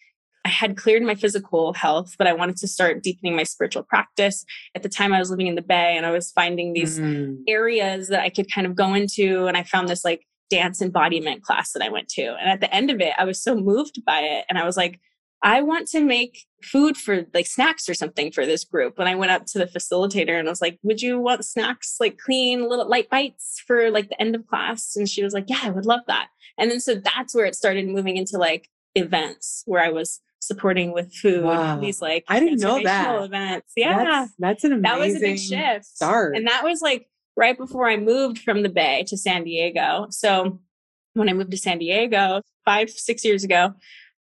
I 0.45 0.49
had 0.49 0.77
cleared 0.77 1.05
my 1.05 1.15
physical 1.15 1.73
health, 1.73 2.17
but 2.19 2.27
I 2.27 2.33
wanted 2.33 2.57
to 2.57 2.67
start 2.69 3.03
deepening 3.05 3.37
my 3.37 3.45
spiritual 3.45 3.85
practice. 3.85 4.45
At 4.75 4.83
the 4.83 4.89
time, 4.89 5.13
I 5.13 5.21
was 5.21 5.31
living 5.31 5.47
in 5.47 5.55
the 5.55 5.63
Bay 5.63 5.97
and 5.97 6.05
I 6.05 6.11
was 6.11 6.33
finding 6.33 6.73
these 6.73 6.99
Mm. 6.99 7.39
areas 7.47 8.09
that 8.09 8.21
I 8.21 8.29
could 8.31 8.53
kind 8.53 8.67
of 8.67 8.75
go 8.75 8.93
into. 8.95 9.47
And 9.47 9.57
I 9.57 9.63
found 9.63 9.89
this 9.89 10.05
like 10.05 10.27
dance 10.51 10.81
embodiment 10.83 11.43
class 11.43 11.73
that 11.73 11.83
I 11.83 11.89
went 11.89 12.09
to. 12.11 12.23
And 12.23 12.49
at 12.51 12.61
the 12.61 12.73
end 12.75 12.91
of 12.91 13.01
it, 13.01 13.13
I 13.19 13.25
was 13.25 13.43
so 13.43 13.55
moved 13.57 14.05
by 14.05 14.21
it. 14.21 14.45
And 14.49 14.59
I 14.59 14.65
was 14.65 14.77
like, 14.77 15.01
I 15.43 15.61
want 15.63 15.89
to 15.89 16.01
make 16.03 16.45
food 16.63 16.97
for 16.97 17.27
like 17.35 17.47
snacks 17.47 17.89
or 17.89 17.95
something 17.95 18.33
for 18.33 18.47
this 18.47 18.65
group. 18.65 18.99
And 18.99 19.09
I 19.09 19.15
went 19.15 19.31
up 19.33 19.45
to 19.47 19.59
the 19.59 19.67
facilitator 19.67 20.39
and 20.39 20.49
I 20.49 20.51
was 20.51 20.63
like, 20.63 20.79
Would 20.83 21.03
you 21.03 21.19
want 21.19 21.45
snacks, 21.45 21.97
like 22.01 22.17
clean 22.19 22.69
little 22.69 22.89
light 22.89 23.11
bites 23.11 23.63
for 23.67 23.91
like 23.91 24.09
the 24.09 24.21
end 24.21 24.35
of 24.35 24.47
class? 24.47 24.97
And 24.97 25.09
she 25.09 25.23
was 25.23 25.35
like, 25.35 25.45
Yeah, 25.49 25.59
I 25.63 25.71
would 25.71 25.85
love 25.87 26.01
that. 26.07 26.29
And 26.57 26.71
then 26.71 26.81
so 26.81 26.95
that's 26.95 27.35
where 27.35 27.45
it 27.47 27.55
started 27.55 27.87
moving 27.89 28.17
into 28.17 28.39
like 28.39 28.69
events 28.95 29.63
where 29.67 29.83
I 29.83 29.91
was 29.91 30.21
supporting 30.41 30.93
with 30.93 31.13
food, 31.15 31.45
Wow. 31.45 31.79
these 31.81 32.01
like 32.01 32.25
I 32.29 32.39
didn't 32.41 32.61
know 32.61 32.83
that. 32.83 33.23
events. 33.25 33.73
Yeah 33.77 34.05
That's, 34.05 34.33
that's 34.39 34.65
an 34.65 34.73
amazing 34.73 34.83
that 34.83 34.99
was 34.99 35.17
a 35.17 35.21
big 35.21 35.39
shift. 35.39 35.85
start. 35.87 36.37
And 36.37 36.47
that 36.49 36.63
was 36.65 36.81
like 36.81 37.07
right 37.37 37.57
before 37.57 37.89
I 37.89 37.97
moved 37.97 38.39
from 38.39 38.63
the 38.63 38.69
Bay 38.69 39.05
to 39.09 39.17
San 39.17 39.45
Diego. 39.45 40.07
So 40.11 40.61
when 41.15 41.29
I 41.29 41.33
moved 41.33 41.51
to 41.53 41.57
San 41.59 41.79
Diego 41.79 42.41
five, 42.65 42.91
six 42.91 43.25
years 43.25 43.45
ago, 43.45 43.75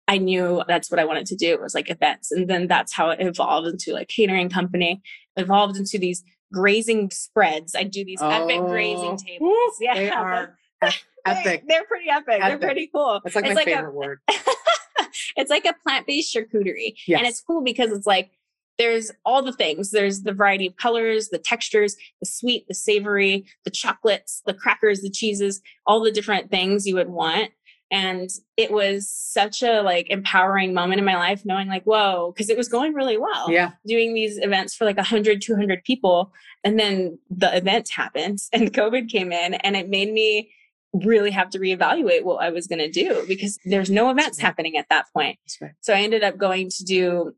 I 0.07 0.19
knew 0.19 0.63
that's 0.69 0.91
what 0.91 1.01
I 1.01 1.05
wanted 1.05 1.27
to 1.27 1.37
do. 1.37 1.53
It 1.53 1.61
was 1.63 1.75
like 1.75 1.91
events. 1.91 2.31
And 2.31 2.49
then 2.49 2.67
that's 2.67 2.93
how 2.93 3.11
it 3.11 3.21
evolved 3.21 3.69
into 3.69 3.93
like 3.93 4.09
catering 4.09 4.51
company, 4.51 5.03
evolved 5.37 5.77
into 5.77 5.99
these 5.99 6.23
grazing 6.53 7.11
spreads. 7.11 7.75
I 7.75 7.85
do 7.85 8.05
these 8.05 8.21
epic 8.23 8.57
Oh, 8.61 8.67
grazing 8.69 9.17
tables. 9.17 9.41
woo, 9.41 9.71
Yeah. 9.81 9.95
They 9.95 10.11
are 10.11 10.59
epic. 11.27 11.65
They're 11.67 11.85
pretty 11.85 12.11
epic. 12.11 12.41
They're 12.43 12.59
pretty 12.59 12.91
cool. 12.95 13.21
That's 13.25 13.35
like 13.35 13.47
It's 13.47 13.55
my 13.55 13.63
a- 13.63 13.65
favorite 13.65 13.95
word. 13.95 14.21
it's 15.37 15.51
like 15.51 15.65
a 15.65 15.75
plant-based 15.83 16.35
charcuterie 16.35 16.95
Yes. 17.07 17.19
and 17.19 17.27
it's 17.27 17.41
cool 17.41 17.63
because 17.63 17.91
it's 17.91 18.07
like 18.07 18.31
there's 18.79 19.11
all 19.25 19.43
the 19.43 19.53
things. 19.53 19.91
There's 19.91 20.23
the 20.23 20.33
variety 20.33 20.67
of 20.67 20.77
colors 20.77 21.29
the 21.29 21.39
textures 21.39 21.97
the 22.21 22.27
sweet 22.27 22.67
the 22.69 22.75
savory 22.75 23.45
the 23.65 23.71
chocolates 23.71 24.43
the 24.47 24.55
crackers 24.55 25.01
the 25.01 25.11
cheeses 25.11 25.61
all 25.87 26.01
the 26.01 26.11
different 26.13 26.51
things 26.51 26.87
you 26.87 26.95
would 26.97 27.09
want. 27.11 27.51
And 27.91 28.29
it 28.57 28.73
was 28.73 29.09
such 29.09 29.63
a 29.63 29.81
like 29.83 30.11
empowering 30.11 30.75
moment 30.75 30.99
in 30.99 31.05
my 31.05 31.15
life 31.17 31.43
knowing 31.45 31.69
like 31.69 31.85
whoa 31.85 32.33
because 32.35 32.51
it 32.51 32.57
was 32.57 32.69
going 32.69 32.95
really 32.95 33.17
well 33.19 33.47
Yeah. 33.51 33.73
doing 33.87 34.15
these 34.15 34.39
events 34.39 34.75
for 34.75 34.85
like 34.85 34.97
100 34.97 35.41
200 35.41 35.85
people. 35.85 36.33
And 36.65 36.79
then 36.79 37.19
the 37.31 37.55
event 37.57 37.91
happened 37.95 38.39
and 38.53 38.73
covid 38.73 39.09
came 39.09 39.31
in 39.33 39.55
and 39.55 39.77
it 39.77 39.89
made 39.89 40.13
me 40.13 40.51
really 41.03 41.31
have 41.33 41.51
to 41.51 41.59
reevaluate 41.59 42.23
what 42.23 42.41
i 42.41 42.51
was 42.51 42.69
going 42.69 42.79
to 42.79 42.89
do 42.89 43.25
because 43.27 43.59
there's 43.65 43.91
no 43.91 44.11
events 44.11 44.39
happening 44.39 44.77
at 44.77 44.87
that 44.91 45.07
point. 45.13 45.39
Right. 45.61 45.73
so 45.81 45.93
i 45.93 46.01
ended 46.01 46.23
up 46.25 46.37
going 46.39 46.71
to 46.71 46.85
do 46.85 47.35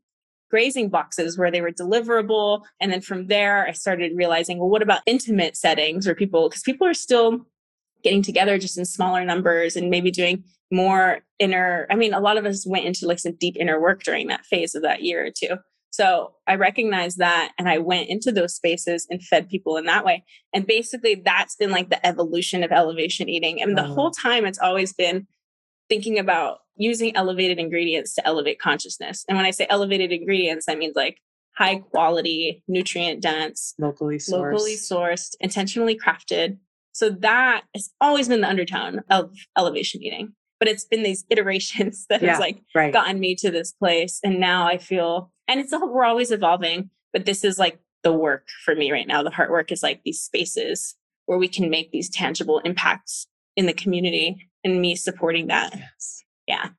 grazing 0.49 0.89
boxes 0.89 1.37
where 1.37 1.51
they 1.51 1.61
were 1.61 1.71
deliverable. 1.71 2.63
And 2.79 2.91
then 2.91 3.01
from 3.01 3.27
there 3.27 3.67
i 3.67 3.71
started 3.71 4.11
realizing 4.15 4.59
well 4.59 4.69
what 4.69 4.81
about 4.81 5.01
intimate 5.05 5.55
settings 5.55 6.05
where 6.05 6.15
people 6.15 6.49
because 6.49 6.63
people 6.63 6.87
are 6.87 6.93
still 6.93 7.45
getting 8.03 8.21
together 8.21 8.57
just 8.57 8.77
in 8.77 8.85
smaller 8.85 9.25
numbers 9.25 9.75
and 9.75 9.89
maybe 9.89 10.11
doing 10.11 10.43
more 10.71 11.19
inner 11.39 11.87
i 11.89 11.95
mean 11.95 12.13
a 12.13 12.19
lot 12.19 12.37
of 12.37 12.45
us 12.45 12.65
went 12.67 12.85
into 12.85 13.07
like 13.07 13.19
some 13.19 13.35
deep 13.39 13.55
inner 13.59 13.79
work 13.79 14.03
during 14.03 14.27
that 14.27 14.45
phase 14.45 14.75
of 14.75 14.83
that 14.83 15.03
year 15.03 15.25
or 15.25 15.31
two. 15.31 15.55
So 15.91 16.33
i 16.45 16.55
recognized 16.55 17.17
that 17.17 17.53
and 17.57 17.67
i 17.69 17.77
went 17.77 18.09
into 18.09 18.31
those 18.31 18.55
spaces 18.55 19.07
and 19.09 19.23
fed 19.23 19.49
people 19.49 19.77
in 19.77 19.85
that 19.85 20.05
way. 20.05 20.23
And 20.53 20.67
basically 20.67 21.15
that's 21.15 21.55
been 21.55 21.71
like 21.71 21.89
the 21.89 22.05
evolution 22.05 22.63
of 22.63 22.71
elevation 22.71 23.29
eating. 23.29 23.61
And 23.61 23.77
the 23.77 23.83
whole 23.83 24.07
oh. 24.17 24.21
time 24.21 24.45
it's 24.45 24.59
always 24.59 24.93
been 24.93 25.27
thinking 25.89 26.19
about 26.19 26.59
using 26.77 27.15
elevated 27.15 27.59
ingredients 27.59 28.13
to 28.15 28.25
elevate 28.25 28.59
consciousness 28.59 29.25
and 29.27 29.37
when 29.37 29.45
i 29.45 29.51
say 29.51 29.65
elevated 29.69 30.11
ingredients 30.11 30.65
that 30.65 30.77
means 30.77 30.95
like 30.95 31.17
high 31.55 31.75
quality 31.77 32.63
nutrient 32.67 33.21
dense 33.21 33.73
Locally 33.79 34.17
sourced. 34.17 34.31
locally 34.53 34.75
sourced, 34.75 35.35
intentionally 35.39 35.97
crafted. 35.97 36.57
So 36.91 37.09
that 37.09 37.63
has 37.73 37.89
always 37.99 38.27
been 38.27 38.41
the 38.41 38.47
undertone 38.47 39.01
of 39.09 39.31
elevation 39.57 40.03
eating. 40.03 40.33
But 40.59 40.67
it's 40.67 40.85
been 40.85 41.01
these 41.01 41.25
iterations 41.31 42.05
that 42.09 42.21
Yeah. 42.21 42.33
has 42.33 42.39
like 42.39 42.61
Right. 42.75 42.93
gotten 42.93 43.19
me 43.19 43.33
to 43.37 43.49
this 43.49 43.71
place. 43.71 44.19
And 44.23 44.39
now 44.39 44.67
I 44.67 44.77
feel, 44.77 45.31
and 45.47 45.59
it's 45.59 45.73
all, 45.73 45.91
we're 45.91 46.03
always 46.05 46.29
evolving, 46.31 46.91
but 47.11 47.25
this 47.25 47.43
is 47.43 47.57
like 47.57 47.79
the 48.03 48.13
work 48.13 48.47
for 48.63 48.75
me 48.75 48.91
right 48.91 49.07
now. 49.07 49.23
The 49.23 49.31
hard 49.31 49.49
work 49.49 49.71
is 49.71 49.81
like 49.81 50.01
these 50.03 50.21
spaces 50.21 50.95
where 51.25 51.39
we 51.39 51.47
can 51.47 51.71
make 51.71 51.91
these 51.91 52.07
tangible 52.09 52.59
impacts 52.59 53.25
in 53.55 53.65
the 53.65 53.73
community 53.73 54.47
and 54.63 54.79
me 54.79 54.95
supporting 54.95 55.47
that. 55.47 55.73
Yes. 55.75 56.23
Yeah. 56.47 56.69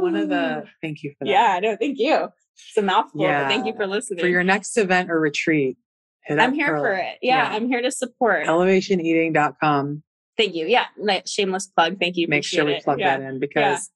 One 0.00 0.16
of 0.16 0.28
the 0.28 0.64
thank 0.80 1.02
you 1.02 1.12
for 1.18 1.24
that. 1.24 1.30
yeah, 1.30 1.58
no, 1.60 1.76
thank 1.76 1.98
you. 1.98 2.28
It's 2.68 2.76
a 2.76 2.82
mouthful. 2.82 3.20
Yeah. 3.20 3.48
Thank 3.48 3.66
you 3.66 3.74
for 3.74 3.86
listening. 3.86 4.20
For 4.20 4.28
your 4.28 4.44
next 4.44 4.76
event 4.76 5.10
or 5.10 5.20
retreat, 5.20 5.76
hit 6.24 6.38
I'm 6.38 6.54
here 6.54 6.68
Perla. 6.68 6.80
for 6.82 6.92
it. 6.94 7.18
Yeah, 7.20 7.50
Yeah. 7.50 7.56
I'm 7.56 7.68
here 7.68 7.82
to 7.82 7.90
support. 7.90 8.46
elevationeating.com. 8.46 10.02
Thank 10.36 10.54
you. 10.54 10.66
Yeah, 10.66 10.86
shameless 11.26 11.66
plug. 11.66 11.98
Thank 11.98 12.16
you. 12.16 12.28
Make 12.28 12.44
sure 12.44 12.64
we 12.64 12.74
it. 12.74 12.84
plug 12.84 13.00
yeah. 13.00 13.18
that 13.18 13.28
in 13.28 13.40
because 13.40 13.90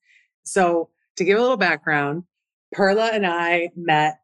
so 0.44 0.90
to 1.16 1.24
give 1.24 1.38
a 1.38 1.40
little 1.40 1.56
background, 1.56 2.24
Perla 2.72 3.10
and 3.12 3.26
I 3.26 3.70
met. 3.76 4.18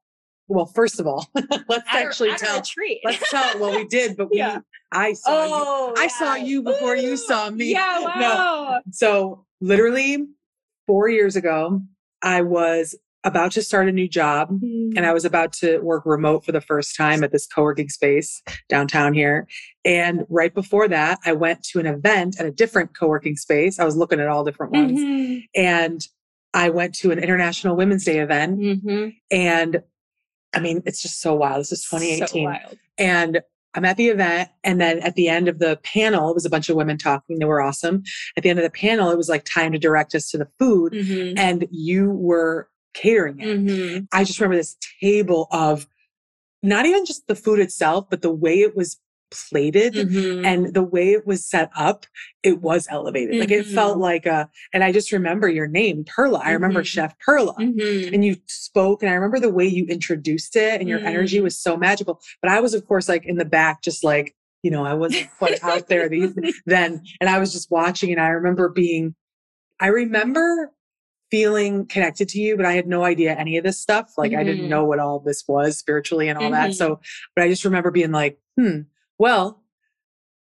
Well, 0.48 0.66
first 0.66 0.98
of 0.98 1.06
all, 1.06 1.26
let's 1.68 1.86
At 1.88 2.06
actually 2.06 2.30
a 2.30 2.36
tell. 2.36 2.62
Let's 3.04 3.30
tell. 3.30 3.58
Well, 3.60 3.74
we 3.76 3.84
did, 3.86 4.16
but 4.16 4.30
we. 4.30 4.38
Yeah. 4.38 4.60
I 4.90 5.12
saw 5.12 5.44
you. 5.44 5.50
oh, 5.52 5.94
I 5.98 6.06
saw 6.08 6.34
you 6.34 6.62
before 6.62 6.96
you 6.96 7.16
saw 7.18 7.50
me. 7.50 7.72
Yeah, 7.72 7.98
No. 8.02 8.08
wow. 8.20 8.80
So 8.90 9.44
literally 9.60 10.26
four 10.86 11.08
years 11.10 11.36
ago, 11.36 11.82
I 12.22 12.40
was 12.40 12.94
about 13.24 13.50
to 13.52 13.60
start 13.62 13.88
a 13.88 13.92
new 13.92 14.08
job 14.08 14.48
and 14.62 15.00
I 15.04 15.12
was 15.12 15.24
about 15.26 15.52
to 15.54 15.80
work 15.80 16.06
remote 16.06 16.44
for 16.46 16.52
the 16.52 16.60
first 16.62 16.96
time 16.96 17.22
at 17.22 17.32
this 17.32 17.46
co-working 17.46 17.88
space 17.90 18.40
downtown 18.70 19.12
here. 19.12 19.46
And 19.84 20.24
right 20.30 20.54
before 20.54 20.88
that, 20.88 21.18
I 21.26 21.32
went 21.34 21.62
to 21.64 21.80
an 21.80 21.86
event 21.86 22.36
at 22.40 22.46
a 22.46 22.50
different 22.50 22.96
co-working 22.96 23.36
space. 23.36 23.78
I 23.78 23.84
was 23.84 23.96
looking 23.96 24.20
at 24.20 24.28
all 24.28 24.44
different 24.44 24.72
ones. 24.72 24.98
Mhm. 24.98 25.44
And 25.54 26.00
I 26.54 26.70
went 26.70 26.94
to 26.96 27.10
an 27.10 27.18
International 27.18 27.76
Women's 27.76 28.04
Day 28.04 28.20
event. 28.20 28.58
Mhm. 28.58 29.16
And 29.30 29.82
I 30.54 30.60
mean, 30.60 30.82
it's 30.86 31.02
just 31.02 31.20
so 31.20 31.34
wild. 31.34 31.60
This 31.60 31.72
is 31.72 31.84
2018. 31.84 32.60
So. 32.70 32.76
And 32.96 33.40
I'm 33.74 33.84
at 33.84 33.96
the 33.96 34.08
event. 34.08 34.48
And 34.64 34.80
then 34.80 34.98
at 35.00 35.14
the 35.14 35.28
end 35.28 35.48
of 35.48 35.58
the 35.58 35.78
panel, 35.82 36.30
it 36.30 36.34
was 36.34 36.46
a 36.46 36.50
bunch 36.50 36.68
of 36.68 36.76
women 36.76 36.96
talking. 36.96 37.38
They 37.38 37.44
were 37.44 37.60
awesome. 37.60 38.02
At 38.36 38.42
the 38.42 38.50
end 38.50 38.58
of 38.58 38.64
the 38.64 38.70
panel, 38.70 39.10
it 39.10 39.16
was 39.16 39.28
like 39.28 39.44
time 39.44 39.72
to 39.72 39.78
direct 39.78 40.14
us 40.14 40.30
to 40.30 40.38
the 40.38 40.48
food. 40.58 40.94
Mhm. 40.94 41.38
And 41.38 41.68
you 41.70 42.10
were 42.10 42.68
catering 42.94 43.40
it. 43.40 43.60
Mhm. 43.60 44.08
I 44.12 44.24
just 44.24 44.40
remember 44.40 44.56
this 44.56 44.76
table 45.00 45.48
of 45.52 45.86
not 46.62 46.86
even 46.86 47.04
just 47.04 47.26
the 47.28 47.36
food 47.36 47.60
itself, 47.60 48.06
but 48.10 48.22
the 48.22 48.32
way 48.32 48.60
it 48.60 48.74
was 48.74 48.98
plated 49.30 49.94
Mhm. 49.94 50.44
and 50.46 50.74
the 50.74 50.82
way 50.82 51.12
it 51.12 51.26
was 51.26 51.44
set 51.44 51.70
up, 51.76 52.06
it 52.42 52.60
was 52.62 52.86
elevated. 52.90 53.38
Like 53.40 53.50
it 53.50 53.66
felt 53.66 53.96
Mhm. 53.98 54.00
like 54.00 54.26
a, 54.26 54.48
and 54.72 54.82
I 54.82 54.92
just 54.92 55.12
remember 55.12 55.48
your 55.48 55.66
name, 55.66 56.04
Perla. 56.04 56.38
I 56.42 56.52
remember 56.52 56.82
Mhm. 56.82 56.86
Chef 56.86 57.18
Perla. 57.18 57.54
Mhm. 57.54 58.12
And 58.14 58.24
you 58.24 58.36
spoke, 58.46 59.02
and 59.02 59.10
I 59.10 59.14
remember 59.14 59.38
the 59.40 59.52
way 59.52 59.66
you 59.66 59.84
introduced 59.86 60.56
it, 60.56 60.80
and 60.80 60.88
your 60.88 61.00
energy 61.00 61.38
Mm. 61.40 61.44
was 61.44 61.58
so 61.58 61.76
magical. 61.76 62.20
But 62.42 62.50
I 62.50 62.60
was, 62.60 62.74
of 62.74 62.86
course, 62.86 63.08
like 63.08 63.26
in 63.26 63.36
the 63.36 63.44
back, 63.44 63.82
just 63.82 64.02
like, 64.04 64.34
you 64.62 64.70
know, 64.70 64.84
I 64.84 64.94
wasn't 64.94 65.28
quite 65.38 65.62
out 65.62 65.88
there 65.88 66.08
these, 66.08 66.34
then. 66.66 67.02
And 67.20 67.28
I 67.30 67.38
was 67.38 67.52
just 67.52 67.70
watching, 67.70 68.10
and 68.10 68.20
I 68.20 68.28
remember 68.28 68.68
being, 68.68 69.14
I 69.80 69.88
remember 69.88 70.72
feeling 71.30 71.84
connected 71.86 72.26
to 72.30 72.40
you, 72.40 72.56
but 72.56 72.64
I 72.64 72.72
had 72.72 72.86
no 72.86 73.04
idea 73.04 73.34
any 73.34 73.58
of 73.58 73.64
this 73.64 73.78
stuff. 73.78 74.14
Like 74.16 74.32
I 74.32 74.42
didn't 74.42 74.64
Mhm. 74.64 74.70
know 74.70 74.84
what 74.86 74.98
all 74.98 75.20
this 75.20 75.44
was 75.46 75.76
spiritually 75.78 76.28
and 76.28 76.38
all 76.38 76.50
that. 76.52 76.70
Mhm. 76.70 76.74
So, 76.74 77.00
but 77.36 77.44
I 77.44 77.48
just 77.48 77.66
remember 77.66 77.90
being 77.90 78.12
like, 78.12 78.38
hmm, 78.58 78.80
well, 79.18 79.62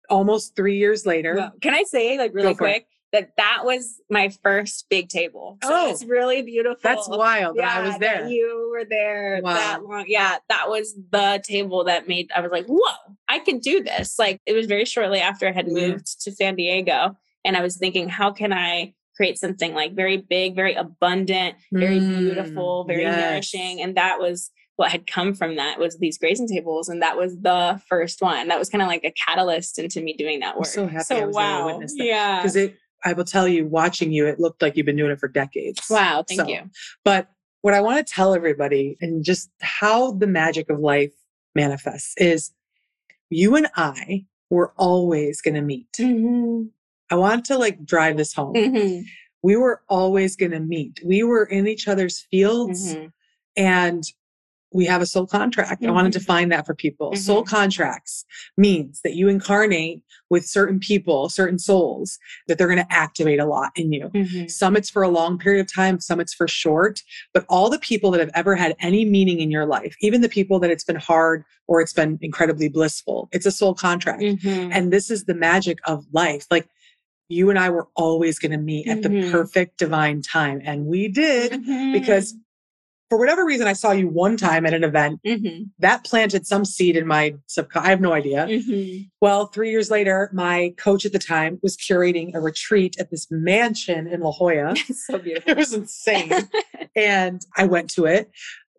almost 0.09 0.55
three 0.57 0.77
years 0.79 1.05
later. 1.07 1.35
Well, 1.35 1.53
can 1.61 1.75
I 1.75 1.83
say 1.85 2.19
like 2.19 2.33
really 2.35 2.53
it. 2.53 2.59
quick 2.59 2.87
that 3.13 3.31
that 3.37 3.61
was 3.65 4.01
my 4.11 4.29
first 4.43 4.87
big 4.91 5.09
table. 5.09 5.59
So 5.63 5.71
Oh. 5.73 5.91
it's 5.91 6.05
really 6.05 6.43
beautiful. 6.43 6.79
that's 6.83 7.09
wild 7.09 7.57
that 7.57 7.77
I 7.79 7.87
was 7.89 7.99
there. 7.99 8.29
you 8.29 8.69
were 8.71 8.85
there 8.85 9.41
Wow. 9.43 9.55
that 9.55 9.83
long. 9.85 10.05
Yeah, 10.09 10.37
that 10.49 10.69
was 10.69 10.95
the 11.11 11.43
table 11.47 11.85
that 11.85 12.09
made 12.09 12.31
I 12.35 12.41
was 12.41 12.51
like, 12.53 12.67
whoa, 12.67 12.95
I 13.29 13.39
can 13.39 13.59
do 13.59 13.83
this. 13.83 14.19
Like 14.19 14.41
it 14.47 14.53
was 14.53 14.67
very 14.67 14.85
shortly 14.85 15.21
after 15.21 15.49
I 15.49 15.53
had 15.53 15.67
Yeah. 15.69 15.89
moved 15.89 16.21
to 16.23 16.33
San 16.33 16.57
Diego. 16.57 17.17
And 17.45 17.57
I 17.57 17.63
was 17.63 17.77
thinking, 17.77 18.09
how 18.09 18.33
can 18.33 18.53
I 18.53 18.93
create 19.17 19.39
something 19.39 19.73
like 19.73 19.95
very 19.95 20.17
big, 20.19 20.55
very 20.57 20.75
abundant, 20.75 21.55
very 21.73 22.01
Mm, 22.01 22.19
beautiful, 22.19 22.85
very 22.85 23.03
yes. 23.03 23.19
nourishing? 23.19 23.81
And 23.81 23.97
that 23.97 24.19
was 24.21 24.51
what 24.77 24.91
had 24.91 25.07
come 25.07 25.35
from 25.35 25.57
that 25.57 25.79
was 25.79 25.99
these 25.99 26.19
grazing 26.19 26.49
tables. 26.49 26.89
And 26.89 27.03
that 27.03 27.17
was 27.17 27.37
the 27.41 27.81
first 27.89 28.21
one. 28.21 28.49
That 28.49 28.59
was 28.59 28.69
kind 28.69 28.83
of 28.83 28.89
like 28.89 29.05
a 29.05 29.13
catalyst 29.13 29.79
into 29.79 30.03
me 30.03 30.13
doing 30.13 30.41
that 30.41 30.57
work. 30.57 30.67
I'm 30.67 30.73
so 30.73 30.87
happy 30.87 31.05
so, 31.05 31.17
I 31.17 31.25
was 31.27 31.35
wow. 31.35 31.59
to 31.61 31.67
witness 31.73 31.95
that. 31.97 32.05
Yeah. 32.05 32.41
Because 32.41 32.57
it 32.57 32.77
I 33.05 33.13
will 33.13 33.25
tell 33.25 33.47
you, 33.47 33.67
watching 33.67 34.11
you, 34.13 34.27
it 34.27 34.41
looked 34.41 34.63
like 34.63 34.77
you've 34.77 34.87
been 34.87 34.97
doing 34.97 35.13
it 35.13 35.21
for 35.21 35.29
decades. 35.29 35.83
Wow. 35.89 36.25
Thank 36.27 36.41
So, 36.41 36.49
you. 36.49 36.71
But 37.05 37.29
what 37.63 37.73
I 37.75 37.81
want 37.81 38.05
to 38.05 38.13
tell 38.13 38.35
everybody 38.35 38.97
and 39.01 39.25
just 39.25 39.51
how 39.61 40.13
the 40.13 40.27
magic 40.27 40.69
of 40.71 40.81
life 40.81 41.13
manifests 41.55 42.15
is 42.17 42.53
you 43.31 43.55
and 43.57 43.69
I 43.77 44.25
were 44.51 44.73
always 44.77 45.41
going 45.41 45.55
to 45.55 45.63
meet. 45.63 45.89
Mhm. 45.99 46.71
I 47.11 47.15
want 47.15 47.45
to 47.47 47.59
like 47.59 47.85
drive 47.85 48.17
this 48.17 48.35
home. 48.35 48.55
Mhm. 48.55 49.05
We 49.43 49.57
were 49.57 49.83
always 49.89 50.37
going 50.37 50.53
to 50.53 50.61
meet. 50.61 51.01
We 51.05 51.23
were 51.23 51.45
in 51.45 51.67
each 51.69 51.87
other's 51.89 52.27
fields 52.31 52.95
Mhm. 52.95 53.13
and 53.57 54.05
we 54.73 54.85
have 54.85 55.01
a 55.01 55.07
soul 55.07 55.27
contract. 55.27 55.85
I 55.85 55.91
want 55.91 56.13
to 56.13 56.19
define 56.19 56.49
that 56.51 56.67
for 56.67 56.75
people. 56.75 57.15
Soul 57.15 57.43
Mhm. 57.45 57.47
contracts 57.47 58.25
means 58.57 59.01
that 59.05 59.15
you 59.15 59.29
incarnate 59.29 60.03
with 60.29 60.45
certain 60.45 60.81
people, 60.81 61.29
certain 61.29 61.59
souls, 61.59 62.19
that 62.49 62.59
they're 62.59 62.67
going 62.67 62.85
to 62.85 62.93
activate 62.93 63.39
a 63.39 63.47
lot 63.47 63.71
in 63.77 63.93
you. 63.93 64.11
Mhm. 64.13 64.51
Some 64.51 64.77
it's 64.77 64.91
for 64.91 65.03
a 65.03 65.09
long 65.09 65.39
period 65.39 65.61
of 65.61 65.73
time, 65.73 66.01
some 66.01 66.21
it's 66.21 66.35
for 66.35 66.49
short, 66.49 67.01
but 67.33 67.47
all 67.49 67.71
the 67.71 67.79
people 67.79 68.11
that 68.11 68.21
have 68.21 68.31
ever 68.35 68.57
had 68.57 68.75
any 68.81 69.05
meaning 69.05 69.41
in 69.41 69.51
your 69.51 69.67
life, 69.67 69.95
even 70.01 70.21
the 70.21 70.29
people 70.29 70.59
that 70.61 70.71
it's 70.71 70.85
been 70.85 70.97
hard 70.97 71.45
or 71.69 71.81
it's 71.81 71.93
been 71.93 72.19
incredibly 72.21 72.69
blissful, 72.69 73.29
it's 73.33 73.47
a 73.47 73.53
soul 73.53 73.73
contract. 73.73 74.21
Mhm. 74.23 74.71
And 74.73 74.93
this 74.93 75.11
is 75.11 75.25
the 75.25 75.35
magic 75.35 75.79
of 75.87 76.05
life. 76.13 76.47
Like 76.51 76.69
you 77.29 77.51
and 77.51 77.59
I 77.59 77.71
were 77.71 77.89
always 77.97 78.39
going 78.39 78.53
to 78.53 78.59
meet 78.59 78.87
at 78.89 79.03
the 79.03 79.09
Mhm. 79.09 79.31
perfect 79.33 79.79
divine 79.79 80.23
time. 80.23 80.61
And 80.65 80.87
we 80.87 81.09
did 81.09 81.61
because 81.93 82.35
for 83.09 83.19
whatever 83.19 83.45
reason, 83.45 83.67
I 83.69 83.73
saw 83.73 83.93
you 83.93 84.09
one 84.09 84.37
time 84.37 84.67
at 84.67 84.75
an 84.75 84.83
event 84.83 85.21
Mhm. 85.25 85.71
that 85.79 86.05
planted 86.05 86.47
some 86.47 86.65
seed 86.65 86.97
in 86.97 87.07
my 87.07 87.35
subconscious. 87.47 87.87
I 87.87 87.91
have 87.91 88.01
no 88.01 88.13
idea. 88.13 88.47
Mhm. 88.47 89.09
Well, 89.21 89.47
three 89.47 89.71
years 89.71 89.91
later, 89.91 90.29
my 90.33 90.75
coach 90.77 91.05
at 91.07 91.13
the 91.13 91.19
time 91.19 91.59
was 91.63 91.77
curating 91.77 92.35
a 92.35 92.41
retreat 92.41 92.97
at 92.99 93.11
this 93.11 93.29
mansion 93.31 94.07
in 94.09 94.21
La 94.21 94.33
Jolla. 94.33 94.75
so 95.07 95.19
beautiful. 95.19 95.51
It 95.53 95.57
was 95.57 95.73
insane. 95.73 96.33
and 96.97 97.41
I 97.57 97.65
went 97.65 97.91
to 97.91 98.07
it. 98.07 98.31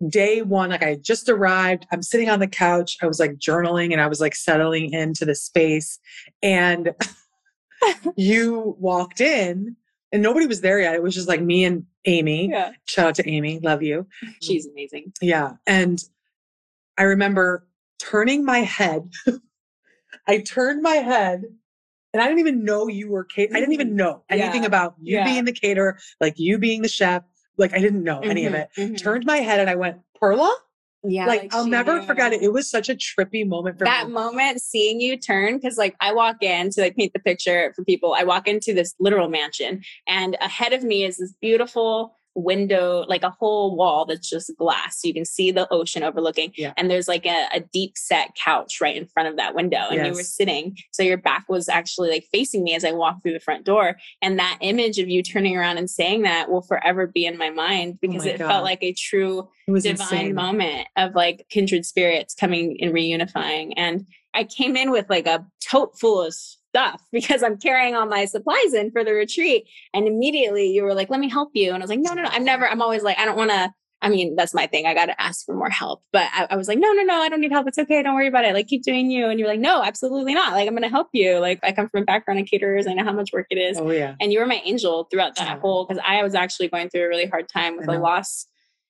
Day 0.10 0.42
one, 0.42 0.70
like 0.70 0.84
I 0.84 0.96
just 0.96 1.28
arrived. 1.30 1.88
I'm 1.92 2.04
sitting 2.04 2.30
on 2.30 2.40
the 2.40 2.48
couch. 2.48 2.98
I 3.02 3.08
was 3.08 3.20
like 3.20 3.38
journaling 3.40 3.92
and 3.94 4.02
I 4.02 4.08
was 4.08 4.20
like 4.20 4.36
settling 4.36 4.94
into 4.94 5.26
the 5.26 5.34
space. 5.36 6.00
And 6.44 6.94
you 8.16 8.76
walked 8.80 9.22
in 9.22 9.76
and 10.12 10.22
nobody 10.22 10.46
was 10.48 10.62
there 10.62 10.80
yet. 10.80 10.96
It 10.96 11.04
was 11.04 11.16
just 11.16 11.28
like 11.28 11.42
me 11.42 11.64
and 11.66 11.86
Amy. 12.08 12.50
yeah. 12.50 12.72
Shout 12.86 13.08
out 13.10 13.16
to 13.16 13.30
Amy. 13.30 13.60
Love 13.60 13.84
you. 13.84 14.08
She's 14.42 14.66
amazing. 14.66 15.14
Yeah. 15.22 15.54
And 15.68 16.04
I 16.98 17.04
remember 17.04 17.68
turning 18.00 18.44
my 18.44 18.60
head. 18.60 19.10
I 20.28 20.40
turned 20.40 20.82
my 20.82 20.96
head 20.96 21.44
and 22.14 22.22
I 22.22 22.26
didn't 22.26 22.40
even 22.40 22.64
know 22.64 22.88
you 22.88 23.10
were 23.12 23.24
cater. 23.26 23.56
I 23.56 23.60
didn't 23.60 23.74
even 23.74 23.96
know 23.96 24.24
anything 24.30 24.62
Yeah. 24.64 24.68
about 24.68 24.96
you 25.02 25.18
Yeah. 25.18 25.26
being 25.26 25.46
the 25.46 25.52
caterer, 25.54 26.00
like 26.20 26.36
you 26.38 26.58
being 26.58 26.82
the 26.82 26.88
chef. 26.88 27.24
Like 27.58 27.74
I 27.74 27.80
didn't 27.80 28.04
know 28.04 28.20
any 28.22 28.46
of 28.46 28.54
Mhm. 28.54 28.60
it. 28.60 28.70
Mhm. 28.78 28.98
Turned 28.98 29.26
my 29.26 29.38
head 29.38 29.60
and 29.60 29.70
I 29.70 29.76
went, 29.76 29.98
Perla? 30.20 30.56
Yeah. 31.04 31.28
like, 31.28 31.54
I'll 31.54 31.68
never 31.68 32.00
knew. 32.00 32.06
forget 32.08 32.34
it. 32.34 32.42
It 32.42 32.52
was 32.52 32.70
such 32.70 32.90
a 32.90 32.96
trippy 32.96 33.48
moment 33.48 33.78
for 33.78 33.86
that 33.86 34.08
me. 34.08 34.14
moment 34.14 34.62
seeing 34.62 35.00
you 35.00 35.18
turn 35.18 35.56
because 35.58 35.78
like 35.78 35.96
i 36.02 36.12
walk 36.14 36.42
in 36.42 36.70
to 36.72 36.82
like 36.82 36.96
paint 36.96 37.14
the 37.14 37.20
picture 37.20 37.72
for 37.76 37.84
people 37.86 38.14
i 38.18 38.24
walk 38.24 38.48
into 38.48 38.74
this 38.74 38.94
literal 39.00 39.30
mansion 39.30 39.82
and 40.08 40.36
ahead 40.42 40.74
of 40.74 40.84
me 40.84 41.04
is 41.04 41.18
this 41.18 41.34
beautiful 41.42 42.17
window 42.38 43.04
like 43.08 43.24
a 43.24 43.30
whole 43.32 43.76
wall 43.76 44.06
that's 44.06 44.30
just 44.30 44.56
glass 44.58 45.02
so 45.02 45.08
you 45.08 45.14
can 45.14 45.26
see 45.26 45.50
the 45.52 45.68
ocean 45.74 46.04
overlooking 46.04 46.54
Yeah. 46.56 46.72
and 46.78 46.90
there's 46.90 47.08
like 47.08 47.26
a, 47.26 47.48
a 47.54 47.60
deep 47.60 47.98
set 47.98 48.36
couch 48.36 48.80
right 48.80 48.96
in 48.96 49.08
front 49.08 49.28
of 49.28 49.38
that 49.38 49.56
window 49.56 49.88
and 49.90 50.06
you 50.06 50.14
were 50.14 50.22
sitting 50.24 50.78
so 50.92 51.02
your 51.02 51.18
back 51.18 51.46
was 51.50 51.68
actually 51.68 52.10
like 52.12 52.26
facing 52.32 52.64
me 52.64 52.76
as 52.76 52.86
i 52.86 52.92
walked 52.92 53.24
through 53.24 53.34
the 53.34 53.40
front 53.40 53.66
door 53.66 53.98
and 54.22 54.38
that 54.38 54.58
image 54.62 55.00
of 55.00 55.10
you 55.10 55.24
turning 55.24 55.58
around 55.58 55.78
and 55.80 55.90
saying 55.90 56.22
that 56.22 56.50
will 56.50 56.62
forever 56.62 57.08
be 57.08 57.26
in 57.26 57.38
my 57.38 57.50
mind 57.50 57.94
oh 57.96 57.98
because 58.02 58.22
Oh 58.22 58.26
my 58.28 58.32
it 58.34 58.38
God. 58.38 58.48
felt 58.48 58.64
like 58.64 58.84
a 58.84 58.94
true 58.94 59.50
divine 59.68 59.86
insane. 59.88 60.36
moment 60.36 60.88
of 60.96 61.16
like 61.16 61.46
kindred 61.50 61.86
spirits 61.86 62.34
coming 62.36 62.78
and 62.82 62.94
reunifying. 62.94 63.74
And 63.76 64.06
I 64.34 64.44
came 64.44 64.78
in 64.78 64.92
with 64.92 65.10
like 65.10 65.26
a 65.28 65.46
tote 65.68 65.98
full 66.00 66.22
of 66.22 66.36
stuff 66.78 67.02
because 67.12 67.44
I'm 67.44 67.58
carrying 67.58 67.96
all 67.96 68.06
my 68.06 68.26
supplies 68.26 68.74
in 68.74 68.92
for 68.92 69.04
the 69.04 69.14
retreat. 69.14 69.68
And 69.94 70.08
immediately 70.08 70.68
you 70.72 70.84
were 70.84 70.94
like, 70.94 71.10
let 71.10 71.20
me 71.20 71.30
help 71.30 71.50
you. 71.54 71.74
And 71.74 71.78
I 71.78 71.84
was 71.84 71.90
like, 71.90 72.00
no, 72.00 72.14
no, 72.14 72.24
no. 72.24 72.30
I'm 72.32 72.44
never, 72.46 72.68
I'm 72.68 72.82
always 72.82 73.04
like, 73.04 73.18
I 73.20 73.26
don't 73.26 73.38
want 73.38 73.52
to. 73.52 73.72
I 74.00 74.10
mean, 74.10 74.36
that's 74.36 74.54
my 74.54 74.68
thing. 74.68 74.86
I 74.86 74.94
got 74.94 75.08
to 75.08 75.20
ask 75.20 75.44
for 75.44 75.56
more 75.56 75.72
help. 75.72 76.04
But 76.14 76.28
I, 76.32 76.46
I 76.52 76.56
was 76.56 76.68
like, 76.68 76.78
no, 76.78 76.92
no, 76.94 77.02
no, 77.02 77.16
I 77.16 77.30
don't 77.30 77.42
need 77.42 77.52
help. 77.52 77.68
It's 77.68 77.80
okay. 77.80 78.04
Don't 78.04 78.14
worry 78.14 78.28
about 78.28 78.46
it. 78.46 78.54
Like, 78.54 78.68
keep 78.68 78.84
doing 78.84 79.10
you. 79.10 79.28
And 79.28 79.40
you're 79.40 79.48
like, 79.48 79.60
no, 79.60 79.82
absolutely 79.82 80.36
not. 80.36 80.54
Like, 80.54 80.68
I'm 80.68 80.74
going 80.76 80.84
to 80.84 80.88
help 80.90 81.08
you. 81.14 81.40
Like, 81.40 81.60
I 81.64 81.72
come 81.72 81.90
from 81.90 82.04
a 82.04 82.06
background 82.06 82.40
of 82.40 82.46
caterers. 82.46 82.86
I 82.86 82.94
know 82.94 83.04
how 83.04 83.12
much 83.12 83.34
work 83.34 83.48
it 83.50 83.56
is 83.58 83.80
Oh 83.80 83.90
yeah. 83.90 84.14
and 84.22 84.32
you 84.32 84.40
were 84.40 84.46
my 84.46 84.62
angel 84.64 85.08
throughout 85.10 85.36
that 85.38 85.58
Oh. 85.58 85.62
whole 85.62 85.86
because 85.88 86.04
i 86.08 86.22
was 86.22 86.36
actually 86.36 86.68
going 86.68 86.90
through 86.90 87.06
a 87.06 87.08
really 87.08 87.26
hard 87.26 87.50
time 87.50 87.76
with 87.76 87.88
a 87.90 87.98
loss 87.98 88.46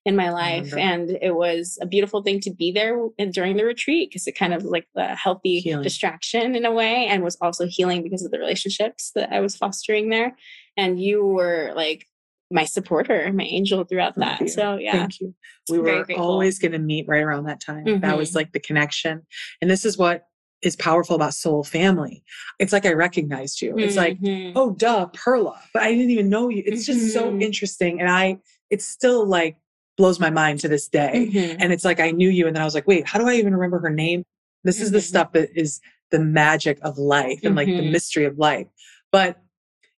in 0.08 0.16
my 0.16 0.30
life 0.32 0.74
and 0.78 1.06
it 1.22 1.36
was 1.36 1.78
a 1.82 1.86
beautiful 1.86 2.24
thing 2.24 2.40
to 2.40 2.50
be 2.50 2.72
there 2.72 2.98
during 3.32 3.58
the 3.58 3.66
retreat 3.66 4.10
because 4.10 4.26
it 4.26 4.38
kind 4.38 4.54
of 4.54 4.64
like 4.64 4.88
the 4.96 5.08
healthy 5.08 5.60
Healing. 5.60 5.84
distraction 5.84 6.56
in 6.56 6.64
a 6.66 6.72
way 6.72 7.08
and 7.08 7.24
was 7.24 7.38
also 7.42 7.66
healing 7.68 8.04
because 8.04 8.24
of 8.24 8.32
the 8.32 8.40
relationships 8.40 9.12
that 9.16 9.34
i 9.34 9.42
was 9.42 9.58
fostering 9.58 10.10
there 10.10 10.32
and 10.78 10.92
you 11.08 11.26
were 11.26 11.74
like 11.76 12.06
my 12.50 12.64
supporter 12.64 13.30
my 13.34 13.44
angel 13.44 13.84
throughout 13.84 14.18
Love 14.18 14.30
that 14.40 14.42
you. 14.42 14.48
so 14.48 14.78
yeah 14.78 14.94
Thank 14.94 15.20
you. 15.20 15.36
We 15.70 15.78
Very 15.80 15.98
were 16.00 16.06
grateful. 16.06 16.26
always 16.26 16.58
going 16.60 16.72
to 16.72 16.80
meet 16.80 17.06
right 17.10 17.22
around 17.22 17.44
that 17.48 17.60
time. 17.60 18.00
That 18.00 18.16
was 18.18 18.32
Mhm. 18.32 18.36
like 18.36 18.54
the 18.54 18.62
connection. 18.62 19.16
And 19.62 19.70
this 19.70 19.84
is 19.84 19.98
what 19.98 20.24
is 20.62 20.78
powerful 20.78 21.18
about 21.18 21.34
soul 21.34 21.62
family. 21.66 22.24
It's 22.58 22.72
like 22.72 22.86
I 22.86 22.94
recognized 22.94 23.62
you. 23.62 23.78
It's 23.78 23.98
like, 23.98 24.18
Mhm. 24.22 24.54
oh, 24.56 24.70
duh, 24.72 25.08
Perla, 25.08 25.60
but 25.74 25.84
I 25.84 25.92
didn't 25.94 26.12
even 26.12 26.30
know 26.30 26.48
you. 26.48 26.64
It's 26.66 26.86
just 26.86 27.12
so 27.14 27.30
Mhm. 27.30 27.44
interesting. 27.44 28.00
And 28.00 28.10
I, 28.10 28.38
it's 28.70 28.86
still 28.86 29.26
like 29.28 29.58
blows 29.98 30.20
my 30.20 30.30
mind 30.30 30.60
to 30.60 30.68
this 30.68 30.88
day. 30.88 31.30
Mhm. 31.34 31.58
And 31.60 31.74
it's 31.74 31.84
like, 31.84 32.00
I 32.00 32.12
knew 32.12 32.30
you. 32.30 32.48
And 32.48 32.56
then 32.56 32.62
I 32.62 32.66
was 32.66 32.76
like, 32.76 32.88
wait, 32.88 33.08
how 33.08 33.20
do 33.20 33.28
I 33.28 33.34
even 33.34 33.54
remember 33.54 33.80
her 33.80 33.90
name? 33.90 34.24
This 34.64 34.80
is 34.80 34.92
the 34.92 35.00
Mhm. 35.00 35.04
stuff 35.04 35.32
that 35.34 35.50
is 35.56 35.82
the 36.12 36.20
magic 36.20 36.78
of 36.84 36.98
life 36.98 37.40
and 37.44 37.56
like 37.56 37.68
the 37.68 37.82
Mhm. 37.82 37.92
mystery 37.92 38.26
of 38.26 38.38
life. 38.38 38.68
But 39.12 39.38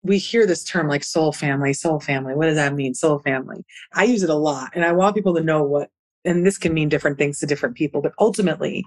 we 0.02 0.18
hear 0.18 0.46
this 0.46 0.64
term 0.64 0.88
like 0.88 1.04
soul 1.04 1.32
family, 1.34 1.74
soul 1.74 2.00
family. 2.00 2.34
What 2.34 2.46
does 2.46 2.56
that 2.56 2.74
mean? 2.74 2.94
Soul 2.94 3.20
family. 3.20 3.66
I 3.94 4.06
use 4.06 4.24
it 4.24 4.30
a 4.30 4.36
lot 4.36 4.72
and 4.74 4.86
I 4.86 4.94
want 4.94 5.16
people 5.16 5.36
to 5.36 5.44
know 5.44 5.62
what, 5.64 5.90
and 6.24 6.46
this 6.46 6.58
can 6.58 6.74
mean 6.74 6.90
different 6.90 7.18
things 7.18 7.40
to 7.40 7.46
different 7.46 7.76
people, 7.76 8.02
but 8.02 8.14
ultimately, 8.20 8.86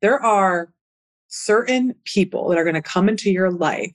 there 0.00 0.18
are 0.22 0.72
certain 1.28 1.94
people 2.04 2.48
that 2.48 2.58
are 2.58 2.64
going 2.64 2.74
to 2.74 2.82
come 2.82 3.08
into 3.08 3.30
your 3.30 3.50
life 3.50 3.92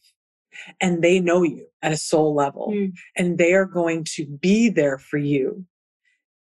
and 0.80 1.02
they 1.02 1.20
know 1.20 1.44
you 1.44 1.66
at 1.82 1.92
a 1.92 1.98
soul 1.98 2.36
level 2.36 2.68
Mm. 2.72 2.94
and 3.18 3.38
they 3.38 3.54
are 3.54 3.66
going 3.66 4.04
to 4.16 4.26
be 4.26 4.70
there 4.70 4.98
for 5.00 5.18
you 5.18 5.66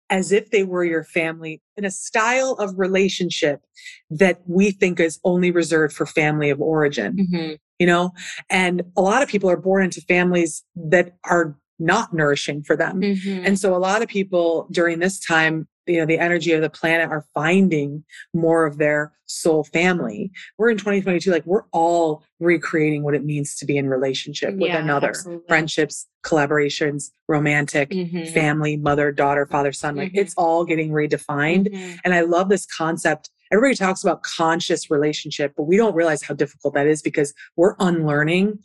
as 0.09 0.31
if 0.31 0.51
they 0.51 0.63
were 0.63 0.83
your 0.83 1.03
family 1.03 1.61
in 1.77 1.85
a 1.85 1.91
style 1.91 2.51
of 2.59 2.77
relationship 2.77 3.61
that 4.09 4.41
we 4.47 4.71
think 4.71 4.99
is 4.99 5.19
only 5.23 5.51
reserved 5.51 5.93
for 5.93 6.05
family 6.05 6.49
of 6.49 6.61
origin 6.61 7.17
Mhm. 7.17 7.57
you 7.79 7.87
know 7.87 8.11
and 8.49 8.83
a 8.97 9.01
lot 9.01 9.21
of 9.23 9.29
people 9.29 9.49
are 9.49 9.57
born 9.57 9.83
into 9.83 10.01
families 10.01 10.63
that 10.75 11.15
are 11.23 11.57
not 11.79 12.13
nourishing 12.13 12.63
for 12.63 12.75
them 12.77 13.01
Mhm. 13.01 13.45
and 13.45 13.59
so 13.59 13.75
a 13.75 13.77
lot 13.79 14.01
of 14.01 14.07
people 14.07 14.67
during 14.71 14.99
this 14.99 15.19
time, 15.19 15.67
you 15.87 15.97
know, 15.99 16.05
the 16.05 16.19
energy 16.19 16.51
of 16.53 16.61
the 16.61 16.69
planet 16.69 17.09
are 17.09 17.25
finding 17.33 18.03
more 18.33 18.65
of 18.65 18.77
their 18.77 19.13
soul 19.25 19.63
family. 19.63 20.31
We're 20.57 20.69
in 20.69 20.77
2022, 20.77 21.31
like 21.31 21.45
we're 21.45 21.63
all 21.71 22.23
recreating 22.39 23.03
what 23.03 23.15
it 23.15 23.23
means 23.23 23.55
to 23.57 23.65
be 23.65 23.77
in 23.77 23.89
relationship 23.89 24.53
with 24.55 24.69
Yeah, 24.69 24.79
another. 24.83 25.09
absolutely. 25.09 25.47
Friendships, 25.47 26.07
collaborations, 26.23 27.11
romantic, 27.27 27.89
Mhm. 27.89 28.29
family, 28.29 28.77
mother, 28.77 29.11
daughter, 29.11 29.45
father, 29.45 29.71
son. 29.71 29.95
Like 29.95 30.13
Mhm. 30.13 30.19
it's 30.19 30.33
all 30.37 30.63
getting 30.65 30.91
redefined. 30.91 31.71
Mhm. 31.71 31.99
And 32.03 32.13
I 32.13 32.21
love 32.21 32.49
this 32.49 32.65
concept. 32.65 33.29
Everybody 33.51 33.75
talks 33.75 34.03
about 34.03 34.23
conscious 34.23 34.89
relationship, 34.91 35.53
but 35.55 35.63
we 35.63 35.77
don't 35.77 35.95
realize 35.95 36.23
how 36.23 36.33
difficult 36.33 36.73
that 36.75 36.87
is 36.87 37.01
because 37.01 37.33
we're 37.55 37.75
unlearning 37.79 38.59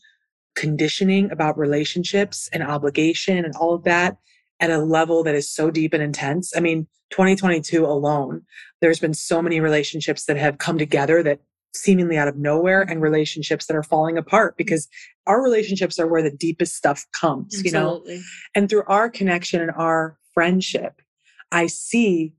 conditioning 0.57 1.31
about 1.31 1.57
relationships 1.57 2.51
and 2.53 2.63
obligation 2.63 3.45
and 3.45 3.55
all 3.57 3.73
of 3.73 3.85
that 3.85 4.17
at 4.61 4.71
a 4.71 4.79
level 4.79 5.23
that 5.25 5.35
is 5.35 5.51
so 5.51 5.71
deep 5.71 5.93
and 5.93 6.03
intense. 6.03 6.53
I 6.57 6.61
mean, 6.61 6.87
2022 7.11 7.85
alone, 7.85 8.43
there's 8.81 9.01
been 9.01 9.15
so 9.15 9.43
many 9.43 9.61
relationships 9.61 10.27
that 10.27 10.37
have 10.37 10.59
come 10.59 10.79
together 10.79 11.23
that 11.23 11.41
seemingly 11.75 12.17
out 12.19 12.29
of 12.29 12.37
nowhere 12.37 12.83
and 12.83 13.01
relationships 13.01 13.67
that 13.67 13.77
are 13.77 13.83
falling 13.83 14.19
apart 14.19 14.57
because 14.57 14.89
our 15.27 15.43
relationships 15.43 15.99
are 15.99 16.07
where 16.07 16.23
the 16.23 16.31
deepest 16.31 16.75
stuff 16.75 17.07
comes, 17.13 17.55
you 17.65 17.71
know? 17.73 18.03
And 18.55 18.69
through 18.69 18.85
our 18.87 19.09
connection 19.09 19.61
and 19.61 19.71
our 19.73 20.19
friendship, 20.35 21.01
I 21.53 21.67
see 21.69 22.35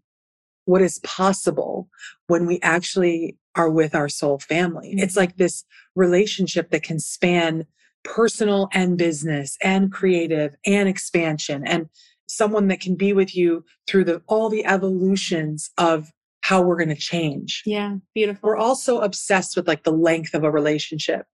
what 0.65 0.81
is 0.81 0.99
possible 0.99 1.89
when 2.27 2.45
we 2.45 2.59
actually 2.61 3.37
are 3.55 3.69
with 3.69 3.95
our 3.95 4.07
soul 4.09 4.39
family. 4.39 4.93
It's 4.97 5.13
Mhm. 5.13 5.17
like 5.17 5.37
this 5.37 5.63
relationship 5.95 6.69
that 6.71 6.83
can 6.83 6.99
span 6.99 7.65
personal 8.03 8.67
and 8.73 8.97
business 8.97 9.57
and 9.61 9.91
creative 9.91 10.55
and 10.65 10.87
expansion 10.89 11.65
and 11.65 11.87
someone 12.31 12.67
that 12.67 12.79
can 12.79 12.95
be 12.95 13.13
with 13.13 13.35
you 13.35 13.63
through 13.87 14.05
the 14.05 14.21
all 14.27 14.49
the 14.49 14.65
evolutions 14.65 15.69
of 15.77 16.11
how 16.41 16.61
we're 16.61 16.77
going 16.77 16.89
to 16.89 16.95
change. 16.95 17.61
Yeah, 17.65 17.97
beautiful. 18.15 18.41
We're 18.49 18.57
also 18.57 18.99
obsessed 18.99 19.55
with 19.55 19.67
like 19.67 19.83
the 19.83 19.91
length 19.91 20.33
of 20.33 20.43
a 20.43 20.51
relationship. 20.51 21.25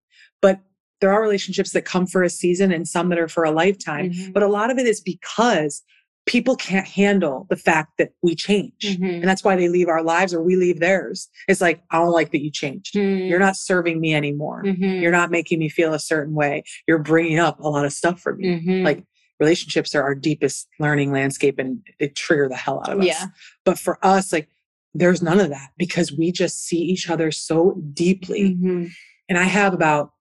But 0.41 0.60
there 0.99 1.12
are 1.12 1.21
relationships 1.21 1.71
that 1.71 1.86
come 1.86 2.07
for 2.07 2.23
a 2.23 2.29
season 2.29 2.71
and 2.71 2.88
some 2.88 3.10
that 3.10 3.19
are 3.19 3.27
for 3.27 3.43
a 3.45 3.51
lifetime. 3.51 4.12
Mhm. 4.12 4.33
But 4.33 4.43
a 4.43 4.47
lot 4.47 4.71
of 4.71 4.77
it 4.77 4.88
is 4.88 4.99
because 4.99 5.83
people 6.25 6.57
can't 6.57 6.88
handle 6.88 7.47
the 7.49 7.55
fact 7.55 7.91
that 7.97 8.10
we 8.21 8.36
change. 8.36 8.81
Mhm. 8.81 9.13
And 9.21 9.23
that's 9.23 9.45
why 9.45 9.55
they 9.55 9.69
leave 9.69 9.88
our 9.88 10.03
lives 10.03 10.33
or 10.33 10.43
we 10.43 10.57
leave 10.57 10.81
theirs. 10.81 11.29
It's 11.47 11.62
like, 11.62 11.81
I 11.89 11.99
don't 11.99 12.12
like 12.12 12.31
that 12.31 12.43
you 12.43 12.51
changed. 12.51 12.95
You're 12.95 13.39
not 13.39 13.55
serving 13.55 14.01
me 14.01 14.13
anymore. 14.13 14.63
You're 14.65 15.12
not 15.12 15.31
making 15.31 15.60
me 15.60 15.69
feel 15.69 15.93
a 15.93 15.99
certain 15.99 16.33
way. 16.33 16.63
You're 16.86 16.99
bringing 16.99 17.39
up 17.39 17.62
a 17.62 17.69
lot 17.69 17.86
of 17.86 17.93
stuff 17.93 18.19
for 18.19 18.36
me. 18.36 18.60
Mhm. 18.60 18.83
Like 18.83 19.03
relationships 19.39 19.93
are 19.95 20.02
our 20.04 20.15
deepest 20.15 20.67
learning 20.80 21.12
landscape 21.12 21.60
and 21.60 21.80
they 22.00 22.08
trigger 22.10 22.47
the 22.50 22.56
hell 22.56 22.80
out 22.86 22.93
of 22.93 23.00
us. 23.00 23.06
Yeah. 23.06 23.26
But 23.65 23.78
for 23.80 23.97
us, 24.06 24.32
like, 24.34 24.47
there's 24.93 25.21
none 25.21 25.39
of 25.39 25.50
that 25.50 25.69
because 25.78 26.12
we 26.12 26.32
just 26.32 26.65
see 26.65 26.80
each 26.80 27.10
other 27.10 27.32
so 27.32 27.80
deeply. 27.93 28.56
Mhm. 28.56 28.89
And 29.30 29.38
I 29.38 29.43
have 29.43 29.73
about 29.73 30.12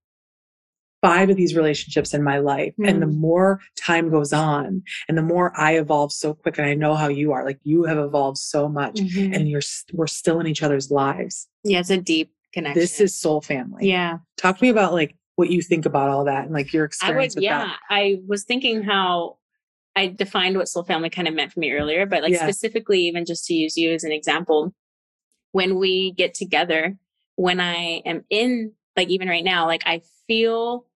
five 1.03 1.31
of 1.31 1.37
these 1.37 1.55
relationships 1.55 2.13
in 2.15 2.23
my 2.23 2.39
life. 2.39 2.75
And 2.85 3.01
the 3.01 3.07
Mm. 3.07 3.19
more 3.19 3.61
time 3.77 4.11
goes 4.11 4.33
on 4.33 4.83
and 5.09 5.17
the 5.17 5.23
more 5.23 5.53
I 5.57 5.77
evolve 5.79 6.11
so 6.13 6.35
quick, 6.35 6.59
and 6.59 6.67
I 6.67 6.75
know 6.75 6.95
how 6.95 7.09
you 7.09 7.33
are, 7.33 7.45
like, 7.45 7.61
you 7.63 7.85
have 7.85 7.99
evolved 7.99 8.39
so 8.39 8.69
much 8.69 8.97
Mhm. 8.97 9.35
and 9.35 9.49
you're, 9.49 9.61
we're 9.93 10.07
still 10.09 10.41
in 10.41 10.47
each 10.47 10.63
other's 10.63 10.91
lives. 10.91 11.49
yeah, 11.65 11.81
it's 11.81 11.91
a 11.91 11.97
deep 11.99 12.33
connection. 12.53 12.81
This 12.81 13.01
is 13.01 13.15
soul 13.17 13.41
family. 13.41 13.89
yeah. 13.89 14.19
Talk 14.37 14.59
to 14.59 14.65
me 14.65 14.71
about 14.71 14.93
like 14.95 15.15
what 15.37 15.51
you 15.51 15.63
think 15.63 15.87
about 15.87 16.09
all 16.11 16.25
that 16.25 16.45
and 16.45 16.53
like 16.53 16.73
your 16.73 16.85
I 16.85 16.87
experience 16.87 17.35
would, 17.35 17.41
with 17.41 17.45
yeah. 17.45 17.59
that. 17.67 17.79
I 17.89 18.21
was 18.27 18.45
thinking 18.45 18.83
how 18.83 19.37
I 19.95 20.09
defined 20.09 20.57
what 20.57 20.69
soul 20.69 20.83
family 20.85 21.09
kind 21.11 21.29
of 21.29 21.35
meant 21.35 21.53
for 21.53 21.61
me 21.61 21.73
earlier, 21.73 22.05
but 22.07 22.23
like 22.23 22.33
Yeah. 22.33 22.43
specifically, 22.43 23.01
even 23.03 23.25
just 23.25 23.47
to 23.47 23.55
use 23.55 23.77
you 23.77 23.93
as 23.93 24.05
an 24.05 24.13
example, 24.13 24.75
when 25.53 25.77
we 25.79 26.13
get 26.13 26.35
together, 26.35 26.99
when 27.37 27.61
I 27.61 28.03
am 28.05 28.25
in, 28.31 28.73
like 28.97 29.09
even 29.09 29.29
right 29.29 29.45
now, 29.45 29.67
like 29.67 29.83
I 29.87 30.03
feel 30.27 30.87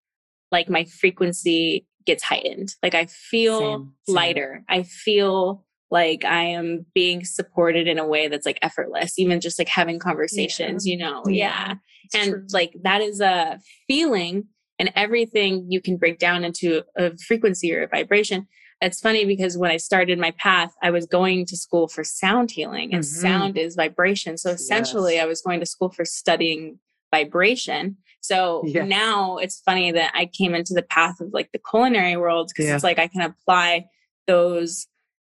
like 0.50 0.68
my 0.68 0.84
frequency 0.84 1.86
gets 2.06 2.22
heightened. 2.22 2.74
Like 2.82 2.94
I 2.94 3.06
feel 3.06 3.58
Same, 3.58 3.92
same. 4.06 4.14
lighter. 4.16 4.64
I 4.68 4.82
feel 4.82 5.64
like 5.90 6.24
I 6.24 6.42
am 6.44 6.86
being 6.94 7.24
supported 7.24 7.88
in 7.88 7.98
a 7.98 8.06
way 8.06 8.28
that's 8.28 8.46
like 8.46 8.58
effortless, 8.62 9.18
even 9.18 9.40
just 9.40 9.58
like 9.58 9.68
having 9.68 9.98
conversations, 9.98 10.86
you 10.86 10.96
know? 10.96 11.22
Yeah 11.28 11.74
It's 12.04 12.14
and 12.14 12.30
true. 12.32 12.46
like 12.52 12.74
that 12.82 13.00
is 13.00 13.20
a 13.20 13.58
feeling 13.88 14.44
and 14.78 14.92
everything 14.96 15.66
you 15.68 15.80
can 15.80 15.96
break 15.96 16.18
down 16.18 16.44
into 16.44 16.82
a 16.96 17.16
frequency 17.18 17.74
or 17.74 17.82
a 17.82 17.88
vibration 17.88 18.46
it's 18.82 18.98
funny 19.00 19.26
because 19.26 19.58
when 19.58 19.70
i 19.70 19.76
started 19.76 20.18
my 20.18 20.30
path 20.38 20.72
i 20.82 20.90
was 20.90 21.04
going 21.06 21.44
to 21.44 21.54
school 21.54 21.86
for 21.86 22.02
sound 22.02 22.50
healing 22.50 22.94
and 22.94 23.02
Mhm. 23.04 23.20
sound 23.20 23.58
is 23.58 23.74
vibration 23.74 24.38
so 24.38 24.50
essentially 24.50 25.14
Yes. 25.16 25.24
i 25.24 25.26
was 25.26 25.42
going 25.42 25.60
to 25.60 25.66
school 25.66 25.90
for 25.90 26.06
studying 26.06 26.78
vibration 27.14 27.96
so 28.22 28.62
Yes. 28.66 28.88
now 28.88 29.36
it's 29.36 29.60
funny 29.60 29.92
that 29.92 30.12
i 30.14 30.24
came 30.26 30.54
into 30.54 30.72
the 30.72 30.82
path 30.82 31.20
of 31.20 31.28
like 31.34 31.50
the 31.52 31.60
culinary 31.70 32.16
world 32.16 32.48
because 32.48 32.66
Yeah. 32.68 32.74
it's 32.76 32.84
like 32.84 32.98
i 32.98 33.06
can 33.06 33.20
apply 33.20 33.84
those 34.26 34.86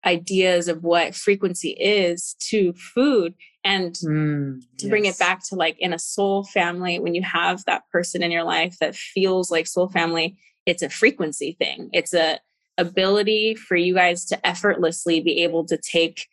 ideas 0.05 0.67
of 0.67 0.83
what 0.83 1.15
frequency 1.15 1.71
is 1.71 2.35
to 2.49 2.73
food 2.73 3.35
and 3.63 3.95
Mm, 4.03 4.63
to 4.79 4.89
bring 4.89 5.05
it 5.05 5.19
back 5.19 5.47
to 5.47 5.55
like 5.55 5.77
in 5.79 5.93
a 5.93 5.99
soul 5.99 6.43
family 6.43 6.99
when 6.99 7.13
you 7.13 7.21
have 7.21 7.63
that 7.65 7.83
person 7.91 8.23
in 8.23 8.31
your 8.31 8.43
life 8.43 8.77
that 8.79 8.95
feels 8.95 9.51
like 9.51 9.67
soul 9.67 9.87
family 9.87 10.35
it's 10.65 10.83
a 10.83 10.89
frequency 10.89 11.55
thing. 11.57 11.89
It's 11.93 12.13
a 12.13 12.39
ability 12.77 13.55
for 13.55 13.75
you 13.75 13.93
guys 13.93 14.25
to 14.25 14.47
effortlessly 14.47 15.19
be 15.19 15.43
able 15.43 15.65
to 15.65 15.77
take 15.77 16.27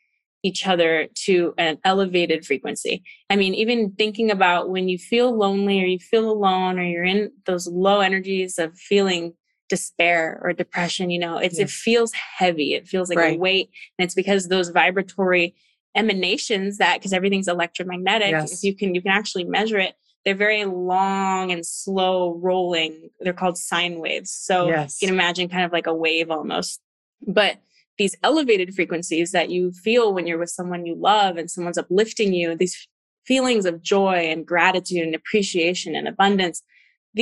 each 0.44 0.66
other 0.66 1.08
to 1.12 1.52
an 1.58 1.78
elevated 1.84 2.46
frequency. 2.46 3.02
I 3.28 3.36
mean 3.36 3.54
even 3.54 3.92
thinking 3.92 4.30
about 4.30 4.70
when 4.70 4.88
you 4.88 4.98
feel 4.98 5.36
lonely 5.36 5.82
or 5.82 5.86
you 5.86 5.98
feel 5.98 6.30
alone 6.30 6.78
or 6.78 6.84
you're 6.84 7.04
in 7.04 7.32
those 7.46 7.66
low 7.66 8.00
energies 8.00 8.58
of 8.58 8.78
feeling 8.78 9.34
despair 9.68 10.40
or 10.42 10.52
depression 10.52 11.10
you 11.10 11.18
know 11.18 11.38
it's 11.38 11.58
Yeah. 11.58 11.64
it 11.64 11.70
feels 11.70 12.12
heavy 12.12 12.74
it 12.74 12.88
feels 12.88 13.08
like 13.10 13.18
a 13.18 13.36
weight 13.36 13.70
and 13.98 14.04
it's 14.04 14.14
because 14.14 14.48
those 14.48 14.70
vibratory 14.70 15.54
emanations 15.96 16.78
that 16.78 16.98
because 16.98 17.12
everything's 17.12 17.48
electromagnetic 17.48 18.30
Yes. 18.30 18.52
if 18.52 18.62
you 18.62 18.74
can 18.76 18.94
you 18.94 19.02
can 19.02 19.10
actually 19.12 19.44
measure 19.44 19.78
it 19.78 19.94
they're 20.24 20.34
very 20.34 20.64
long 20.64 21.50
and 21.50 21.64
slow 21.66 22.34
rolling 22.42 23.10
they're 23.20 23.32
called 23.32 23.58
sine 23.58 23.98
waves 24.00 24.30
so 24.30 24.68
Yes. 24.68 25.00
you 25.00 25.08
can 25.08 25.14
imagine 25.14 25.48
kind 25.48 25.64
of 25.64 25.72
like 25.72 25.86
a 25.86 25.94
wave 25.94 26.30
almost 26.30 26.80
but 27.26 27.58
these 27.98 28.14
elevated 28.22 28.72
frequencies 28.74 29.32
that 29.32 29.50
you 29.50 29.72
feel 29.72 30.14
when 30.14 30.26
you're 30.26 30.38
with 30.38 30.50
someone 30.50 30.86
you 30.86 30.94
love 30.94 31.36
and 31.36 31.50
someone's 31.50 31.78
uplifting 31.78 32.32
you 32.32 32.54
these 32.54 32.88
feelings 33.26 33.66
of 33.66 33.82
joy 33.82 34.28
and 34.30 34.46
gratitude 34.46 35.02
and 35.02 35.14
appreciation 35.14 35.94
and 35.94 36.06
abundance 36.08 36.62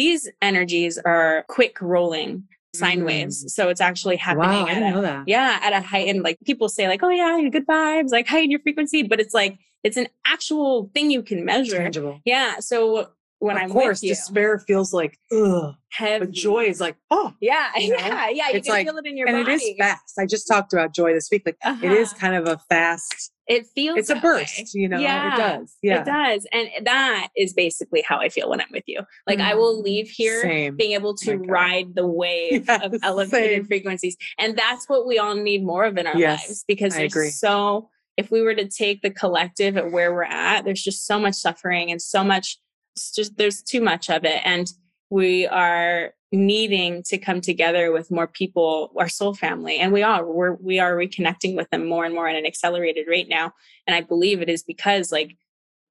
these 0.00 0.28
energies 0.50 0.98
are 0.98 1.44
quick 1.48 1.80
rolling 1.80 2.44
sine 2.74 3.00
Mm. 3.00 3.06
waves 3.06 3.37
so 3.56 3.62
it's 3.70 3.80
actually 3.80 4.16
happening 4.16 4.50
Wow, 4.62 4.66
I 4.66 4.72
at 4.72 4.82
a- 4.82 4.90
know 4.90 5.00
that. 5.00 5.22
yeah 5.26 5.59
at 5.62 5.72
a 5.72 5.80
heightened 5.80 6.22
like 6.22 6.37
people 6.44 6.68
say 6.68 6.85
like 6.92 7.02
oh 7.02 7.09
yeah 7.09 7.48
good 7.56 7.66
vibes 7.66 8.11
like 8.12 8.26
heighten 8.28 8.50
your 8.50 8.61
frequency 8.61 9.02
but 9.02 9.18
it's 9.18 9.32
like 9.32 9.59
it's 9.82 9.96
an 9.96 10.09
actual 10.26 10.90
thing 10.92 11.11
you 11.11 11.22
can 11.22 11.44
measure 11.44 11.78
Tangible. 11.78 12.20
yeah 12.26 12.59
so 12.61 13.09
when 13.38 13.56
of 13.56 13.62
i'm 13.62 13.70
course, 13.70 14.02
you 14.02 14.11
despair 14.11 14.59
feels 14.59 14.92
like 14.92 15.18
ugh, 15.32 15.74
heavy 15.90 16.26
but 16.26 16.30
joy 16.35 16.64
is 16.64 16.78
like 16.80 16.96
oh, 17.11 17.32
yeah 17.40 17.70
you 17.78 17.90
know? 17.90 17.96
yeah 17.98 18.28
yeah 18.28 18.48
you 18.50 18.56
It's 18.59 18.66
can 18.66 18.74
like- 18.76 18.87
feel 18.87 18.98
it 18.98 19.06
in 19.06 19.16
your 19.16 19.28
and 19.28 19.37
body 19.44 19.52
it 19.52 19.62
is 19.62 19.74
fast. 19.78 20.14
I 20.18 20.26
just 20.26 20.46
talked 20.46 20.72
about 20.74 20.94
joy 20.94 21.14
this 21.14 21.28
week. 21.32 21.44
Like 21.46 21.56
it 21.82 21.92
is 21.92 22.11
Uh-huh. 22.11 22.20
kind 22.20 22.35
of 22.35 22.44
a 22.46 22.59
fast. 22.68 23.32
It 23.48 23.66
feels 23.66 23.98
It's 23.98 24.11
a 24.11 24.14
that 24.14 24.22
way. 24.24 24.40
burst, 24.40 24.74
you 24.74 24.88
know. 24.88 24.98
yeah 24.98 25.35
It 25.35 25.37
does. 25.37 25.76
Yeah, 25.82 26.00
it 26.00 26.04
does 26.06 26.46
and 26.52 26.68
that 26.87 27.28
is 27.37 27.52
basically 27.52 28.02
how 28.06 28.18
i 28.18 28.28
feel 28.28 28.48
when 28.50 28.61
i'm 28.61 28.66
with 28.72 28.85
you 28.87 29.00
like 29.26 29.40
i 29.40 29.54
will 29.54 29.80
mm, 29.80 29.85
leave 29.85 30.09
here 30.09 30.40
Same. 30.42 30.76
being 30.76 30.92
able 30.92 31.14
to 31.18 31.37
God. 31.37 31.48
ride 31.50 31.94
the 31.94 32.06
wave 32.22 32.68
of 32.68 32.94
elevated 33.02 33.30
same. 33.62 33.64
frequencies. 33.66 34.16
And 34.38 34.56
that's 34.56 34.88
what 34.88 35.06
we 35.06 35.18
all 35.18 35.35
need 35.35 35.64
more 35.64 35.85
of 35.85 35.96
in 35.96 36.06
our 36.06 36.16
Yes, 36.16 36.46
lives 36.48 36.64
because 36.66 36.94
I 36.94 36.98
there's 37.00 37.12
agree. 37.12 37.30
so, 37.30 37.88
if 38.16 38.30
we 38.30 38.40
were 38.42 38.54
to 38.54 38.66
take 38.66 39.02
the 39.02 39.11
collective 39.11 39.76
at 39.76 39.92
where 39.92 40.12
we're 40.14 40.22
at, 40.24 40.64
there's 40.64 40.82
just 40.82 41.06
so 41.06 41.18
much 41.18 41.35
suffering 41.35 41.90
and 41.90 42.00
so 42.00 42.24
much, 42.24 42.59
it's 42.94 43.14
just 43.14 43.37
there's 43.37 43.62
too 43.62 43.80
much 43.82 44.09
of 44.09 44.24
it. 44.24 44.40
And 44.44 44.66
we 45.11 45.46
are 45.46 46.14
needing 46.37 47.03
to 47.05 47.18
come 47.18 47.40
together 47.40 47.90
with 47.92 48.11
more 48.11 48.27
people, 48.27 48.92
our 48.96 49.09
soul 49.09 49.35
family. 49.35 49.79
And 49.79 49.92
we 49.92 50.03
are, 50.03 50.25
we're, 50.25 50.55
we 50.55 50.79
are 50.79 50.94
reconnecting 50.94 51.57
with 51.57 51.68
them 51.70 51.87
more 51.87 52.05
and 52.05 52.14
more 52.14 52.29
at 52.29 52.37
an 52.37 52.46
accelerated 52.46 53.07
rate 53.09 53.29
now. 53.29 53.53
And 53.87 53.96
I 53.96 54.03
believe 54.03 54.42
it 54.42 54.49
is 54.49 54.62
because 54.62 55.11
like 55.11 55.37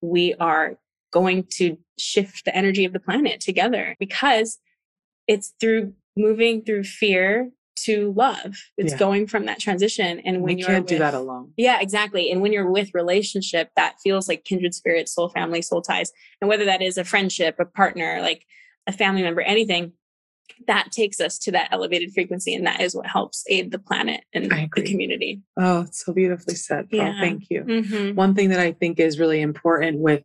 we 0.01 0.35
are 0.35 0.77
going 1.11 1.45
to 1.49 1.77
shift 1.97 2.45
the 2.45 2.55
energy 2.55 2.85
of 2.85 2.93
the 2.93 2.99
planet 2.99 3.41
together 3.41 3.95
because 3.99 4.59
it's 5.27 5.53
through 5.59 5.93
moving 6.15 6.63
through 6.63 6.83
fear 6.83 7.49
to 7.77 8.13
love. 8.15 8.55
It's 8.77 8.93
Yeah. 8.93 8.99
going 8.99 9.27
from 9.27 9.45
that 9.45 9.59
transition. 9.59 10.19
And 10.21 10.41
when 10.41 10.57
can't 10.59 10.87
do 10.87 10.97
that 10.99 11.13
alone. 11.13 11.53
Yeah, 11.57 11.81
exactly. 11.81 12.31
And 12.31 12.41
when 12.41 12.53
you're 12.53 12.71
with 12.71 12.93
relationship, 12.93 13.69
that 13.75 13.95
feels 14.01 14.29
like 14.29 14.45
kindred 14.45 14.73
spirits, 14.73 15.13
soul 15.13 15.29
family, 15.29 15.61
soul 15.61 15.81
ties. 15.81 16.11
And 16.39 16.47
whether 16.49 16.65
that 16.65 16.81
is 16.81 16.97
a 16.97 17.03
friendship, 17.03 17.55
a 17.59 17.65
partner, 17.65 18.21
like 18.21 18.45
a 18.87 18.93
family 18.93 19.23
member, 19.23 19.41
anything, 19.41 19.93
that 20.67 20.91
takes 20.91 21.19
us 21.19 21.37
to 21.39 21.51
that 21.51 21.69
elevated 21.71 22.11
frequency. 22.13 22.53
And 22.55 22.65
that 22.65 22.81
is 22.81 22.95
what 22.95 23.05
helps 23.07 23.43
aid 23.49 23.71
the 23.71 23.79
planet 23.79 24.21
and 24.33 24.45
the 24.45 24.81
community. 24.91 25.41
Oh, 25.57 25.81
it's 25.81 26.03
so 26.05 26.13
beautifully 26.13 26.55
said. 26.55 26.87
Yeah. 26.91 27.13
Thank 27.19 27.49
you. 27.49 27.63
Mhm. 27.63 28.15
One 28.15 28.33
thing 28.35 28.49
that 28.49 28.59
I 28.59 28.71
think 28.71 28.99
is 28.99 29.19
really 29.19 29.41
important 29.41 29.99
with 29.99 30.23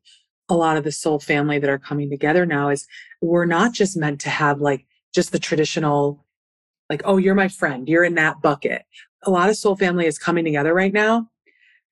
a 0.48 0.54
lot 0.54 0.76
of 0.76 0.84
the 0.84 0.92
soul 0.92 1.20
family 1.20 1.58
that 1.58 1.70
are 1.70 1.78
coming 1.78 2.10
together 2.10 2.44
now 2.46 2.70
is 2.70 2.86
we're 3.20 3.46
not 3.46 3.72
just 3.72 3.96
meant 3.96 4.20
to 4.22 4.30
have 4.30 4.60
like 4.60 4.86
just 5.14 5.32
the 5.32 5.38
traditional, 5.38 6.24
like, 6.88 7.02
oh, 7.04 7.16
you're 7.18 7.34
my 7.34 7.48
friend, 7.48 7.88
you're 7.88 8.04
in 8.04 8.14
that 8.16 8.40
bucket. 8.42 8.82
A 9.22 9.30
lot 9.30 9.48
of 9.48 9.56
soul 9.56 9.76
family 9.76 10.06
is 10.06 10.18
coming 10.18 10.44
together 10.44 10.72
right 10.74 10.92
now 10.92 11.28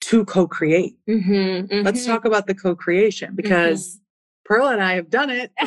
to 0.01 0.25
co 0.25 0.47
create. 0.47 0.97
Mhm, 1.09 1.85
Let's 1.85 2.07
talk 2.07 2.25
about 2.25 2.47
the 2.47 2.55
co 2.55 2.75
creation 2.75 3.35
because 3.35 4.01
Perla 4.49 4.73
and 4.73 4.83
I 4.83 4.95
have 4.95 5.11
done 5.11 5.29
it. 5.29 5.53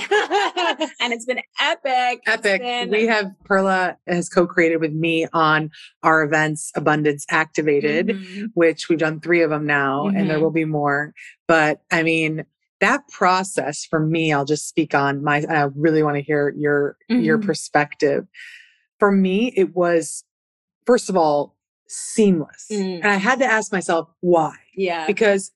and 1.00 1.14
it's 1.14 1.26
been 1.26 1.40
epic. 1.60 2.24
Epic. 2.26 2.62
been- 2.62 2.90
We 2.90 3.06
have 3.06 3.32
Perla 3.46 3.96
has 4.08 4.28
co 4.28 4.48
created 4.48 4.78
with 4.82 4.92
me 4.92 5.28
on 5.34 5.70
our 6.02 6.24
events, 6.24 6.72
Abundance 6.76 7.26
Activated. 7.30 8.08
Mhm. 8.08 8.48
which 8.56 8.90
we've 8.90 8.98
done 8.98 9.20
three 9.20 9.42
of 9.44 9.52
them 9.52 9.66
now 9.68 10.08
and 10.08 10.28
there 10.30 10.38
Mhm. 10.40 10.42
will 10.42 10.52
be 10.52 10.66
more. 10.66 11.14
But 11.48 11.82
I 11.92 12.02
mean, 12.02 12.44
that 12.80 13.08
process 13.10 13.86
for 13.86 14.00
me, 14.00 14.34
I'll 14.34 14.46
just 14.46 14.68
speak 14.68 14.96
on 14.96 15.24
my, 15.24 15.44
I 15.48 15.70
really 15.76 16.02
want 16.02 16.16
to 16.16 16.24
hear 16.24 16.50
your, 16.58 16.98
your 17.08 17.38
Mhm. 17.38 17.46
perspective. 17.46 18.26
For 18.98 19.12
me, 19.12 19.54
it 19.56 19.76
was, 19.76 20.24
first 20.88 21.08
of 21.08 21.16
all, 21.16 21.56
seamless. 21.88 22.66
Mm. 22.72 22.96
And 23.04 23.08
I 23.08 23.16
had 23.18 23.38
to 23.40 23.46
ask 23.46 23.72
myself 23.72 24.10
why, 24.22 24.56
Yeah. 24.74 25.06
because 25.06 25.52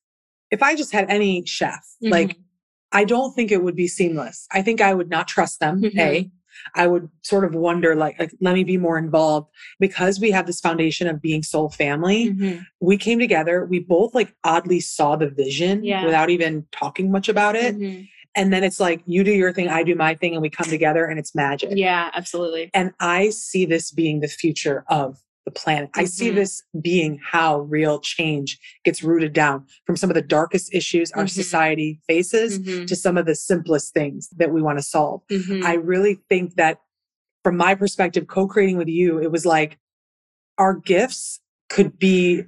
if 0.51 0.61
I 0.61 0.75
just 0.75 0.91
had 0.91 1.09
any 1.09 1.43
chef, 1.45 1.83
like 2.01 2.29
Mhm. 2.37 2.41
I 2.91 3.03
don't 3.03 3.33
think 3.33 3.51
it 3.51 3.63
would 3.63 3.75
be 3.75 3.87
seamless. 3.87 4.47
I 4.51 4.61
think 4.61 4.81
I 4.81 4.93
would 4.93 5.09
not 5.09 5.27
trust 5.27 5.59
them. 5.59 5.83
A, 5.83 5.89
Mhm. 5.89 6.31
I 6.73 6.87
would 6.87 7.09
sort 7.21 7.43
of 7.43 7.53
wonder, 7.53 7.95
like, 7.95 8.17
like, 8.17 8.31
let 8.39 8.53
me 8.55 8.63
be 8.63 8.77
more 8.77 8.97
involved 8.97 9.49
because 9.79 10.19
we 10.21 10.31
have 10.31 10.45
this 10.47 10.61
foundation 10.61 11.07
of 11.07 11.21
being 11.21 11.43
soul 11.43 11.69
family. 11.69 12.29
Mhm. 12.31 12.65
We 12.79 12.97
came 12.97 13.19
together. 13.19 13.65
We 13.65 13.79
both 13.79 14.15
like 14.15 14.33
oddly 14.43 14.79
saw 14.79 15.15
the 15.17 15.29
vision 15.29 15.83
Yeah. 15.83 16.05
without 16.05 16.29
even 16.29 16.65
talking 16.71 17.11
much 17.11 17.27
about 17.27 17.55
it. 17.57 17.77
Mhm. 17.77 18.07
And 18.37 18.51
then 18.53 18.63
it's 18.63 18.79
like 18.79 19.01
you 19.05 19.23
do 19.23 19.31
your 19.31 19.51
thing, 19.53 19.67
I 19.69 19.83
do 19.83 19.95
my 19.95 20.13
thing, 20.15 20.33
and 20.33 20.41
we 20.41 20.49
come 20.49 20.67
together 20.69 21.05
and 21.05 21.17
it's 21.19 21.33
magic. 21.35 21.71
Yeah, 21.73 22.09
absolutely. 22.13 22.69
And 22.73 22.91
I 22.99 23.29
see 23.29 23.65
this 23.65 23.91
being 23.91 24.19
the 24.21 24.27
future 24.27 24.83
of 24.87 25.19
the 25.45 25.51
planet. 25.51 25.89
I 25.93 26.05
see 26.05 26.31
Mhm. 26.31 26.35
this 26.35 26.63
being 26.81 27.19
how 27.23 27.59
real 27.61 27.99
change 27.99 28.57
gets 28.83 29.03
rooted 29.03 29.31
down 29.33 29.65
from 29.85 29.95
some 29.95 30.09
of 30.09 30.15
the 30.15 30.21
darkest 30.21 30.73
issues 30.73 31.11
our 31.11 31.25
Mhm. 31.25 31.29
society 31.29 32.01
faces 32.07 32.59
Mhm. 32.59 32.87
to 32.87 32.95
some 32.95 33.17
of 33.17 33.25
the 33.27 33.35
simplest 33.35 33.93
things 33.93 34.27
that 34.37 34.51
we 34.51 34.61
want 34.61 34.79
to 34.79 34.83
solve. 34.83 35.21
Mhm. 35.29 35.63
I 35.63 35.75
really 35.75 36.15
think 36.29 36.55
that 36.55 36.81
from 37.43 37.57
my 37.57 37.75
perspective, 37.75 38.25
co 38.27 38.47
creating 38.47 38.77
with 38.77 38.87
you, 38.87 39.19
it 39.21 39.31
was 39.31 39.45
like 39.45 39.77
our 40.57 40.73
gifts 40.73 41.39
could 41.69 41.99
be 41.99 42.43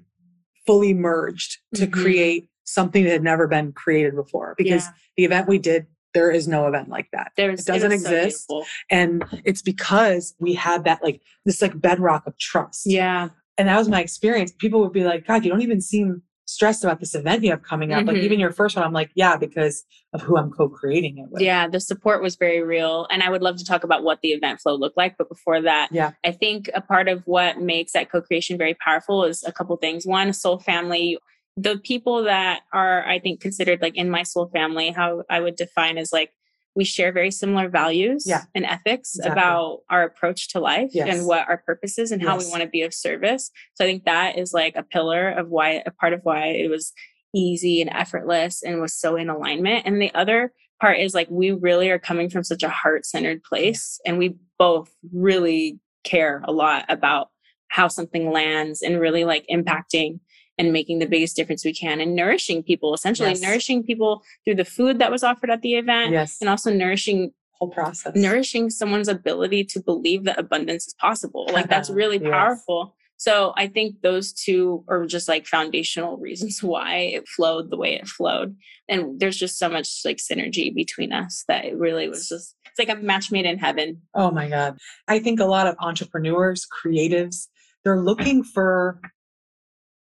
fully 0.66 0.94
merged 0.94 1.60
to 1.76 1.86
Mhm. 1.88 1.94
create 1.94 2.50
something 2.64 3.04
that 3.04 3.12
had 3.12 3.24
never 3.24 3.48
been 3.48 3.72
created 3.74 4.16
before. 4.16 4.56
Because 4.58 4.84
Yeah. 4.86 4.92
the 5.18 5.24
event 5.26 5.48
we 5.48 5.60
did, 5.60 5.86
there 6.14 6.32
is 6.32 6.48
no 6.48 6.68
event 6.68 6.90
like 6.90 7.10
that. 7.12 7.32
There's, 7.38 7.62
it 7.62 7.66
doesn't 7.72 7.90
so 7.90 7.96
exist. 7.96 8.48
beautiful. 8.48 8.66
And 8.90 9.24
it's 9.46 9.62
because 9.62 10.36
we 10.40 10.54
had 10.54 10.84
that 10.86 11.04
like 11.04 11.22
this 11.46 11.62
like 11.62 11.80
bedrock 11.80 12.26
of 12.28 12.38
trust. 12.38 12.84
Yeah. 12.86 13.30
And 13.58 13.68
that 13.68 13.78
was 13.78 13.90
my 13.90 14.02
experience. 14.02 14.52
People 14.58 14.80
would 14.82 14.94
be 14.94 15.04
like, 15.04 15.26
God, 15.26 15.44
you 15.44 15.52
don't 15.52 15.62
even 15.62 15.82
seem 15.82 16.22
stressed 16.46 16.82
about 16.84 17.02
this 17.02 17.14
event 17.14 17.44
you 17.44 17.50
have 17.52 17.62
coming 17.62 17.92
up. 17.92 18.06
Like 18.06 18.16
Mhm. 18.16 18.24
even 18.24 18.40
your 18.40 18.52
first 18.54 18.78
one, 18.78 18.86
I'm 18.86 18.94
like, 18.94 19.12
yeah, 19.16 19.36
because 19.36 19.84
of 20.14 20.22
who 20.22 20.38
I'm 20.38 20.50
co-creating 20.50 21.18
it 21.18 21.26
with. 21.30 21.42
Yeah, 21.42 21.68
the 21.68 21.82
support 21.82 22.22
was 22.22 22.38
very 22.38 22.64
real. 22.64 23.06
And 23.12 23.22
I 23.22 23.30
would 23.30 23.42
love 23.42 23.58
to 23.58 23.66
talk 23.66 23.84
about 23.84 24.04
what 24.04 24.22
the 24.22 24.30
event 24.30 24.62
flow 24.62 24.76
looked 24.76 24.96
like. 24.96 25.16
But 25.18 25.28
before 25.28 25.62
that, 25.62 25.90
Yeah. 25.92 26.12
I 26.24 26.32
think 26.32 26.70
a 26.74 26.80
part 26.80 27.10
of 27.10 27.24
what 27.28 27.60
makes 27.60 27.92
that 27.92 28.10
co 28.10 28.22
creation 28.22 28.58
very 28.58 28.76
powerful 28.76 29.26
is 29.26 29.44
a 29.44 29.52
couple 29.52 29.76
things. 29.76 30.06
One, 30.06 30.32
soul 30.32 30.58
family. 30.60 31.18
The 31.58 31.80
people 31.80 32.24
that 32.24 32.62
are, 32.72 33.04
I 33.06 33.20
think, 33.20 33.42
considered 33.42 33.82
like 33.82 33.96
in 33.98 34.10
my 34.10 34.24
soul 34.24 34.50
family, 34.54 34.92
how 34.92 35.24
I 35.30 35.40
would 35.42 35.56
define 35.56 35.98
is 35.98 36.14
like 36.14 36.32
we 36.76 36.84
share 36.86 37.12
very 37.12 37.32
similar 37.32 37.68
values 37.68 38.26
Yeah. 38.28 38.44
and 38.54 38.64
ethics 38.64 39.16
Exactly. 39.16 39.32
about 39.32 39.80
our 39.90 40.04
approach 40.04 40.50
to 40.50 40.60
life 40.60 40.92
Yes. 40.94 41.10
and 41.18 41.26
what 41.26 41.50
our 41.50 41.58
purpose 41.58 41.98
is 41.98 42.12
and 42.12 42.22
how 42.22 42.38
we 42.38 42.46
want 42.50 42.62
to 42.62 42.70
be 42.70 42.84
of 42.84 42.94
service. 42.94 43.50
So 43.74 43.84
I 43.84 43.88
think 43.88 44.06
that 44.06 44.38
is 44.38 44.54
like 44.54 44.76
a 44.76 44.84
pillar 44.84 45.30
of 45.30 45.50
why, 45.50 45.82
a 45.88 45.92
part 45.92 46.14
of 46.14 46.20
why 46.24 46.46
it 46.50 46.70
was 46.70 46.94
easy 47.34 47.82
and 47.82 47.90
effortless 47.90 48.62
and 48.62 48.80
was 48.80 48.94
so 48.94 49.16
in 49.16 49.28
alignment. 49.28 49.88
And 49.88 50.00
the 50.00 50.14
other 50.14 50.54
part 50.80 51.00
is 51.00 51.16
like 51.16 51.28
we 51.32 51.50
really 51.52 51.90
are 51.90 51.98
coming 51.98 52.30
from 52.30 52.44
such 52.44 52.62
a 52.62 52.70
heart-centered 52.70 53.42
place 53.44 54.00
and 54.06 54.20
we 54.20 54.36
both 54.60 54.94
really 55.12 55.80
care 56.04 56.44
a 56.46 56.52
lot 56.52 56.86
about 56.90 57.30
how 57.70 57.88
something 57.88 58.32
lands 58.32 58.84
and 58.84 59.00
really 59.00 59.26
like 59.26 59.46
impacting 59.52 60.20
and 60.58 60.74
making 60.74 61.00
the 61.00 61.06
biggest 61.06 61.36
difference 61.36 61.64
we 61.64 61.74
can 61.74 62.02
and 62.02 62.16
nourishing 62.16 62.64
people 62.64 62.94
essentially 62.94 63.30
Yes. 63.30 63.42
nourishing 63.42 63.84
people 63.84 64.24
through 64.44 64.56
the 64.56 64.66
food 64.66 65.00
that 65.00 65.12
was 65.12 65.24
offered 65.24 65.50
at 65.50 65.62
the 65.62 65.76
event 65.76 66.12
Yes. 66.12 66.38
and 66.42 66.50
also 66.50 66.72
nourishing 66.74 67.32
whole 67.54 67.70
process. 67.70 68.16
nourishing 68.16 68.70
someone's 68.70 69.08
ability 69.08 69.64
to 69.64 69.80
believe 69.82 70.26
that 70.26 70.38
abundance 70.40 70.88
is 70.88 70.94
possible 70.96 71.48
like 71.54 71.70
that's 71.70 71.90
really 71.90 72.20
Yes. 72.20 72.30
powerful 72.32 72.96
so 73.20 73.52
i 73.58 73.66
think 73.68 74.02
those 74.02 74.32
two 74.32 74.84
are 74.88 75.06
just 75.08 75.28
like 75.28 75.48
foundational 75.48 76.18
reasons 76.18 76.62
why 76.72 76.98
it 76.98 77.28
flowed 77.28 77.72
the 77.72 77.78
way 77.78 77.96
it 77.96 78.08
flowed 78.08 78.56
and 78.88 79.20
there's 79.20 79.38
just 79.38 79.58
so 79.58 79.68
much 79.70 80.02
like 80.06 80.18
synergy 80.18 80.74
between 80.74 81.12
us 81.12 81.44
that 81.48 81.66
it 81.66 81.76
really 81.78 82.08
was 82.08 82.30
just 82.30 82.56
it's 82.68 82.78
like 82.78 82.90
a 82.96 83.02
match 83.02 83.32
made 83.32 83.46
in 83.46 83.58
heaven 83.58 84.02
Oh 84.14 84.30
my 84.30 84.48
God. 84.50 84.78
I 85.08 85.18
think 85.20 85.40
a 85.40 85.46
lot 85.46 85.66
of 85.68 85.76
entrepreneurs, 85.80 86.68
creatives, 86.68 87.48
they're 87.84 88.00
looking 88.02 88.44
for 88.44 89.00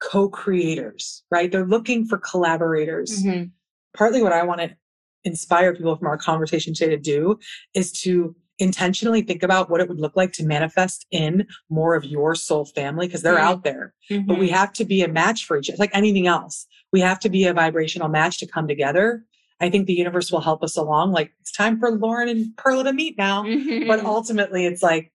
co-creators, 0.00 1.22
right? 1.30 1.50
They're 1.50 1.66
looking 1.66 2.06
for 2.06 2.18
collaborators. 2.18 3.22
Mhm. 3.24 3.50
Partly 3.96 4.22
what 4.22 4.32
I 4.32 4.42
want 4.44 4.60
to 4.60 4.76
inspire 5.24 5.74
people 5.74 5.96
from 5.96 6.06
our 6.06 6.18
conversation 6.18 6.74
today 6.74 6.90
to 6.94 7.00
do 7.00 7.38
is 7.74 7.92
to 8.02 8.34
intentionally 8.58 9.20
think 9.22 9.42
about 9.42 9.68
what 9.68 9.80
it 9.80 9.88
would 9.88 10.00
look 10.00 10.16
like 10.16 10.32
to 10.32 10.44
manifest 10.46 11.04
in 11.10 11.46
more 11.68 11.94
of 11.94 12.04
your 12.04 12.34
soul 12.34 12.64
family 12.64 13.06
because 13.06 13.22
they're 13.22 13.36
Mhm. 13.36 13.40
out 13.50 13.64
there. 13.64 13.94
But 14.26 14.38
we 14.38 14.48
Mhm. 14.48 14.52
have 14.52 14.72
to 14.74 14.84
be 14.84 15.02
a 15.02 15.08
match 15.08 15.44
for 15.44 15.58
each 15.58 15.68
other. 15.68 15.76
Like 15.78 15.90
anything 15.94 16.26
else. 16.26 16.66
We 16.92 17.00
have 17.00 17.18
to 17.20 17.28
be 17.28 17.44
a 17.44 17.52
vibrational 17.52 18.08
match 18.08 18.38
to 18.38 18.46
come 18.46 18.66
together. 18.66 19.24
I 19.60 19.68
think 19.70 19.86
the 19.86 19.94
universe 19.94 20.30
will 20.32 20.40
help 20.40 20.62
us 20.62 20.76
along. 20.76 21.12
Like 21.12 21.32
it's 21.40 21.52
time 21.52 21.78
for 21.78 21.90
Lauren 21.90 22.28
and 22.28 22.56
Perla 22.56 22.84
to 22.84 22.92
meet 22.92 23.18
now 23.18 23.42
but 23.86 24.04
ultimately 24.04 24.64
it's 24.66 24.82
like 24.82 25.12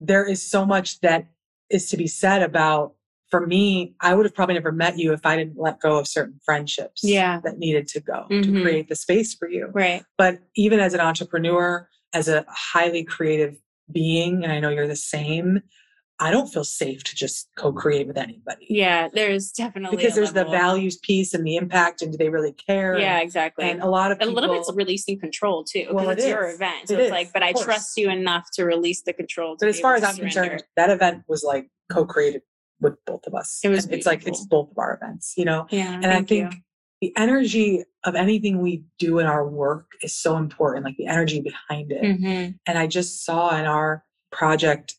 there 0.00 0.24
is 0.24 0.42
so 0.42 0.64
much 0.66 1.00
that 1.00 1.26
is 1.70 1.88
to 1.90 1.96
be 1.96 2.06
said 2.06 2.42
about 2.42 2.94
for 3.34 3.44
me 3.48 3.96
i 4.00 4.14
would 4.14 4.24
have 4.24 4.34
probably 4.34 4.54
never 4.54 4.70
met 4.70 4.96
you 4.96 5.12
if 5.12 5.26
i 5.26 5.36
didn't 5.36 5.58
let 5.58 5.80
go 5.80 5.98
of 5.98 6.06
certain 6.06 6.38
friendships 6.44 7.00
Yeah. 7.02 7.40
that 7.42 7.58
needed 7.58 7.88
to 7.88 8.00
go 8.00 8.26
Mhm. 8.30 8.42
to 8.44 8.62
create 8.62 8.88
the 8.88 8.94
space 8.94 9.34
for 9.34 9.48
you 9.48 9.70
right 9.72 10.04
but 10.16 10.38
even 10.54 10.78
as 10.78 10.94
an 10.94 11.00
entrepreneur 11.00 11.88
as 12.12 12.28
a 12.28 12.44
highly 12.48 13.02
creative 13.02 13.56
being 13.90 14.44
and 14.44 14.52
i 14.52 14.60
know 14.60 14.68
you're 14.68 14.86
the 14.86 14.94
same 14.94 15.62
i 16.20 16.30
don't 16.30 16.46
feel 16.46 16.62
safe 16.62 17.02
to 17.02 17.16
just 17.16 17.48
co-create 17.58 18.06
with 18.06 18.16
anybody 18.16 18.66
yeah 18.70 19.08
there's 19.12 19.50
definitely 19.50 19.96
because 19.96 20.12
a 20.12 20.14
there's 20.20 20.32
the 20.32 20.44
values 20.44 20.96
piece 20.98 21.34
and 21.34 21.44
the 21.44 21.56
impact 21.56 22.02
and 22.02 22.12
do 22.12 22.16
they 22.18 22.28
really 22.28 22.52
care 22.52 22.96
yeah 22.96 23.18
exactly 23.18 23.64
and 23.68 23.82
a 23.82 23.88
lot 23.88 24.12
of 24.12 24.18
a 24.18 24.20
people 24.20 24.34
little 24.34 24.54
bit's 24.54 24.70
releasing 24.76 25.18
control 25.18 25.64
too 25.64 25.80
because 25.88 25.94
Well, 25.94 26.10
it's 26.10 26.24
it 26.24 26.28
your 26.28 26.48
event 26.50 26.86
so 26.86 26.94
It 26.94 27.00
it's 27.00 27.06
is, 27.06 27.10
like 27.10 27.32
but 27.32 27.42
i 27.42 27.52
trust 27.52 27.96
you 27.98 28.08
enough 28.10 28.46
to 28.54 28.64
release 28.64 29.02
the 29.02 29.12
control 29.12 29.56
to 29.56 29.64
But 29.66 29.70
as 29.70 29.80
far 29.80 29.96
as 29.96 30.04
I'm 30.04 30.14
surrender. 30.14 30.40
concerned, 30.40 30.62
that 30.76 30.90
event 30.90 31.24
was 31.26 31.42
like 31.42 31.68
co-created 31.90 32.42
with 32.80 32.94
both 33.06 33.26
of 33.26 33.34
us. 33.34 33.60
It 33.64 33.68
was 33.68 33.86
it's 33.86 34.06
like 34.06 34.26
it's 34.26 34.44
both 34.46 34.70
of 34.70 34.78
our 34.78 34.94
events, 35.00 35.34
you 35.36 35.44
know. 35.44 35.66
yeah 35.70 35.94
And 35.94 36.06
I 36.06 36.14
thank 36.14 36.30
you. 36.30 36.48
think 36.50 36.62
the 37.00 37.12
energy 37.16 37.84
of 38.04 38.14
anything 38.14 38.60
we 38.60 38.84
do 38.98 39.18
in 39.18 39.26
our 39.26 39.46
work 39.48 39.92
is 40.02 40.14
so 40.14 40.36
important, 40.36 40.84
like 40.84 40.96
the 40.96 41.06
energy 41.06 41.40
behind 41.40 41.92
it. 41.92 42.02
Mhm. 42.02 42.58
And 42.66 42.78
I 42.78 42.86
just 42.86 43.24
saw 43.24 43.56
in 43.58 43.64
our 43.66 44.04
project, 44.32 44.94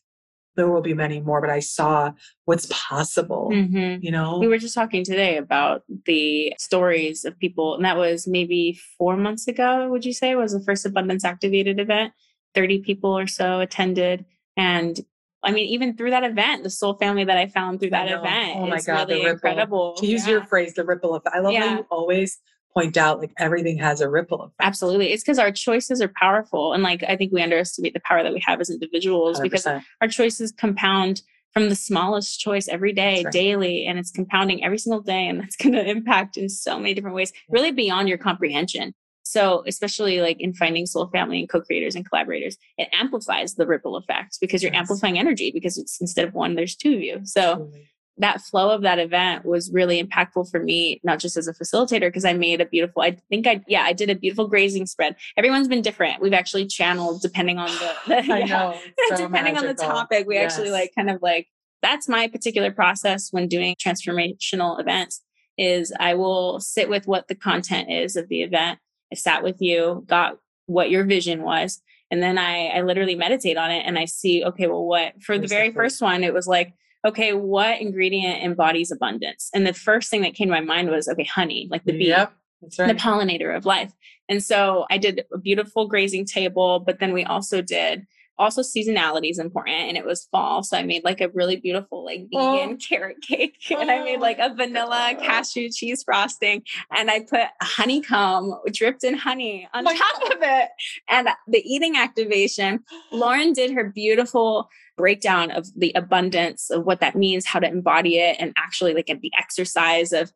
there 0.56 0.68
will 0.70 0.80
be 0.82 0.94
many 0.94 1.20
more, 1.20 1.40
but 1.40 1.50
I 1.50 1.60
saw 1.60 2.12
what's 2.46 2.66
possible. 2.70 3.50
Mhm. 3.52 4.02
You 4.02 4.10
know, 4.10 4.38
We 4.38 4.48
were 4.48 4.56
just 4.58 4.74
talking 4.74 5.04
today 5.04 5.36
about 5.36 5.82
the 6.06 6.54
stories 6.58 7.24
of 7.24 7.38
people, 7.38 7.74
and 7.74 7.84
that 7.84 7.96
was 7.98 8.26
maybe 8.26 8.78
four 8.96 9.16
months 9.16 9.46
ago, 9.48 9.88
would 9.90 10.04
you 10.06 10.12
say, 10.14 10.34
was 10.34 10.52
the 10.52 10.60
first 10.62 10.86
Abundance 10.86 11.24
Activated 11.24 11.78
event. 11.78 12.12
30 12.54 12.78
people 12.78 13.16
or 13.16 13.26
so 13.26 13.60
attended. 13.60 14.24
And 14.56 15.00
I 15.46 15.52
mean, 15.52 15.66
even 15.68 15.96
through 15.96 16.10
that 16.10 16.24
event, 16.24 16.62
the 16.64 16.70
soul 16.70 16.94
family 16.98 17.24
that 17.24 17.38
I 17.38 17.46
found 17.46 17.80
through 17.80 17.90
that 17.90 18.08
event 18.10 18.56
Oh 18.56 18.66
my 18.66 18.76
is 18.76 18.86
God, 18.86 19.06
the 19.08 19.14
really 19.14 19.26
ripple. 19.26 19.32
incredible. 19.50 19.94
to 19.94 20.06
use 20.06 20.26
Yeah. 20.26 20.32
your 20.34 20.44
phrase, 20.44 20.74
the 20.74 20.84
ripple 20.84 21.14
effect. 21.14 21.34
I 21.34 21.40
love 21.40 21.54
how 21.54 21.76
you 21.76 21.86
always 21.90 22.38
point 22.74 22.96
out 22.98 23.20
like 23.20 23.32
everything 23.38 23.78
has 23.78 24.00
a 24.02 24.08
ripple 24.10 24.42
effect. 24.42 24.56
Absolutely. 24.60 25.12
It's 25.12 25.22
because 25.22 25.38
our 25.38 25.50
choices 25.52 26.02
are 26.02 26.12
powerful. 26.20 26.72
And 26.74 26.82
like, 26.82 27.02
I 27.08 27.16
think 27.16 27.32
we 27.32 27.42
underestimate 27.42 27.94
the 27.94 28.00
power 28.00 28.22
that 28.22 28.34
we 28.34 28.42
have 28.44 28.60
as 28.60 28.68
individuals 28.68 29.40
because 29.40 29.64
100%. 29.64 29.82
our 30.02 30.08
choices 30.08 30.52
compound 30.52 31.22
from 31.54 31.70
the 31.70 31.74
smallest 31.74 32.38
choice 32.38 32.68
every 32.68 32.92
day, 32.92 33.22
right. 33.24 33.32
daily, 33.32 33.86
and 33.86 33.98
it's 33.98 34.10
compounding 34.10 34.62
every 34.62 34.76
single 34.76 35.00
day. 35.00 35.26
And 35.26 35.40
that's 35.40 35.56
going 35.56 35.72
to 35.72 35.88
impact 35.88 36.36
in 36.36 36.50
so 36.50 36.76
many 36.78 36.92
different 36.92 37.16
ways, 37.16 37.32
really 37.48 37.70
beyond 37.70 38.10
your 38.10 38.18
comprehension. 38.18 38.92
So, 39.26 39.64
especially 39.66 40.20
like 40.20 40.40
in 40.40 40.54
finding 40.54 40.86
soul 40.86 41.08
family 41.08 41.40
and 41.40 41.48
co 41.48 41.60
creators 41.60 41.96
and 41.96 42.08
collaborators, 42.08 42.56
it 42.78 42.88
amplifies 42.92 43.54
the 43.54 43.66
ripple 43.66 43.96
effect 43.96 44.38
because 44.40 44.62
you're 44.62 44.72
Yes. 44.72 44.80
amplifying 44.80 45.18
energy 45.18 45.50
because 45.50 45.78
it's 45.78 46.00
instead 46.00 46.28
of 46.28 46.34
one, 46.34 46.54
there's 46.54 46.76
two 46.76 46.94
of 46.94 47.00
you. 47.00 47.20
So, 47.24 47.70
that 48.18 48.40
flow 48.40 48.70
of 48.70 48.82
that 48.82 48.98
event 48.98 49.44
was 49.44 49.70
really 49.70 50.02
impactful 50.02 50.50
for 50.50 50.62
me, 50.62 51.00
not 51.04 51.18
just 51.18 51.36
as 51.36 51.48
a 51.48 51.52
facilitator, 51.52 52.08
because 52.08 52.24
I 52.24 52.32
made 52.32 52.60
a 52.60 52.66
beautiful, 52.66 53.02
I 53.02 53.18
think 53.28 53.46
I, 53.46 53.62
yeah, 53.66 53.82
I 53.82 53.92
did 53.92 54.08
a 54.08 54.14
beautiful 54.14 54.48
grazing 54.48 54.86
spread. 54.86 55.16
Everyone's 55.36 55.68
been 55.68 55.82
different. 55.82 56.22
We've 56.22 56.32
actually 56.32 56.66
channeled 56.66 57.20
depending 57.20 57.58
on 57.58 57.68
the, 57.68 57.94
the 58.06 58.16
I 58.32 58.38
yeah, 58.38 58.44
know. 58.46 58.78
so 59.08 59.16
depending 59.16 59.58
on 59.58 59.66
the 59.66 59.74
topic. 59.74 60.26
We 60.26 60.38
actually 60.38 60.70
like 60.70 60.92
kind 60.94 61.10
of 61.10 61.20
like, 61.20 61.48
that's 61.82 62.08
my 62.08 62.26
particular 62.28 62.70
process 62.70 63.32
when 63.32 63.48
doing 63.48 63.74
transformational 63.74 64.80
events 64.80 65.22
is 65.58 65.92
I 65.98 66.14
will 66.14 66.60
sit 66.60 66.88
with 66.88 67.06
what 67.06 67.28
the 67.28 67.34
content 67.34 67.90
is 67.90 68.16
of 68.16 68.28
the 68.28 68.42
event. 68.42 68.78
I 69.12 69.16
sat 69.16 69.42
with 69.42 69.60
you, 69.60 70.04
got 70.06 70.38
what 70.66 70.90
your 70.90 71.04
vision 71.04 71.42
was, 71.42 71.80
and 72.10 72.22
then 72.22 72.38
I, 72.38 72.68
I 72.68 72.82
literally 72.82 73.14
meditate 73.14 73.56
on 73.56 73.70
it 73.70 73.84
and 73.86 73.98
I 73.98 74.04
see, 74.04 74.44
okay, 74.44 74.66
well, 74.66 74.84
what 74.84 75.22
for 75.22 75.38
the 75.38 75.48
very 75.48 75.72
first 75.72 76.00
one, 76.00 76.22
it 76.22 76.34
was 76.34 76.46
like, 76.46 76.72
okay, 77.04 77.32
what 77.32 77.80
ingredient 77.80 78.42
embodies 78.42 78.90
abundance? 78.90 79.50
And 79.54 79.66
the 79.66 79.72
first 79.72 80.10
thing 80.10 80.22
that 80.22 80.34
came 80.34 80.48
to 80.48 80.54
my 80.54 80.60
mind 80.60 80.90
was, 80.90 81.08
okay, 81.08 81.24
honey, 81.24 81.68
like 81.70 81.84
the 81.84 81.92
bee, 81.92 82.08
Yep. 82.08 82.32
That's 82.62 82.78
right. 82.78 82.88
the 82.88 82.94
pollinator 82.94 83.54
of 83.54 83.66
life. 83.66 83.92
And 84.28 84.42
so 84.42 84.86
I 84.90 84.98
did 84.98 85.24
a 85.32 85.38
beautiful 85.38 85.86
grazing 85.86 86.24
table, 86.24 86.80
but 86.80 86.98
then 87.00 87.12
we 87.12 87.24
also 87.24 87.60
did 87.60 88.06
also 88.38 88.62
seasonality 88.62 89.30
is 89.30 89.38
important 89.38 89.76
and 89.76 89.96
it 89.96 90.04
was 90.04 90.28
fall 90.30 90.62
so 90.62 90.76
i 90.76 90.82
made 90.82 91.04
like 91.04 91.20
a 91.20 91.28
really 91.30 91.56
beautiful 91.56 92.04
like 92.04 92.20
vegan 92.32 92.72
oh. 92.72 92.76
carrot 92.76 93.20
cake 93.22 93.56
and 93.70 93.90
i 93.90 94.02
made 94.02 94.18
oh. 94.18 94.22
like 94.22 94.38
a 94.38 94.54
vanilla 94.54 95.14
cashew 95.20 95.68
cheese 95.70 96.02
frosting 96.04 96.62
and 96.94 97.10
i 97.10 97.20
put 97.20 97.48
honeycomb 97.62 98.54
dripped 98.72 99.04
in 99.04 99.14
honey 99.14 99.68
on 99.74 99.84
top 99.84 99.96
God. 99.96 100.32
of 100.32 100.38
it 100.42 100.68
and 101.08 101.28
the 101.48 101.62
eating 101.64 101.96
activation 101.96 102.80
lauren 103.12 103.52
did 103.52 103.72
her 103.72 103.84
beautiful 103.84 104.68
breakdown 104.96 105.50
of 105.50 105.66
the 105.76 105.92
abundance 105.94 106.70
of 106.70 106.84
what 106.84 107.00
that 107.00 107.16
means 107.16 107.46
how 107.46 107.58
to 107.58 107.68
embody 107.68 108.18
it 108.18 108.36
and 108.38 108.52
actually 108.56 108.94
like 108.94 109.06
the 109.06 109.32
exercise 109.38 110.12
of 110.12 110.32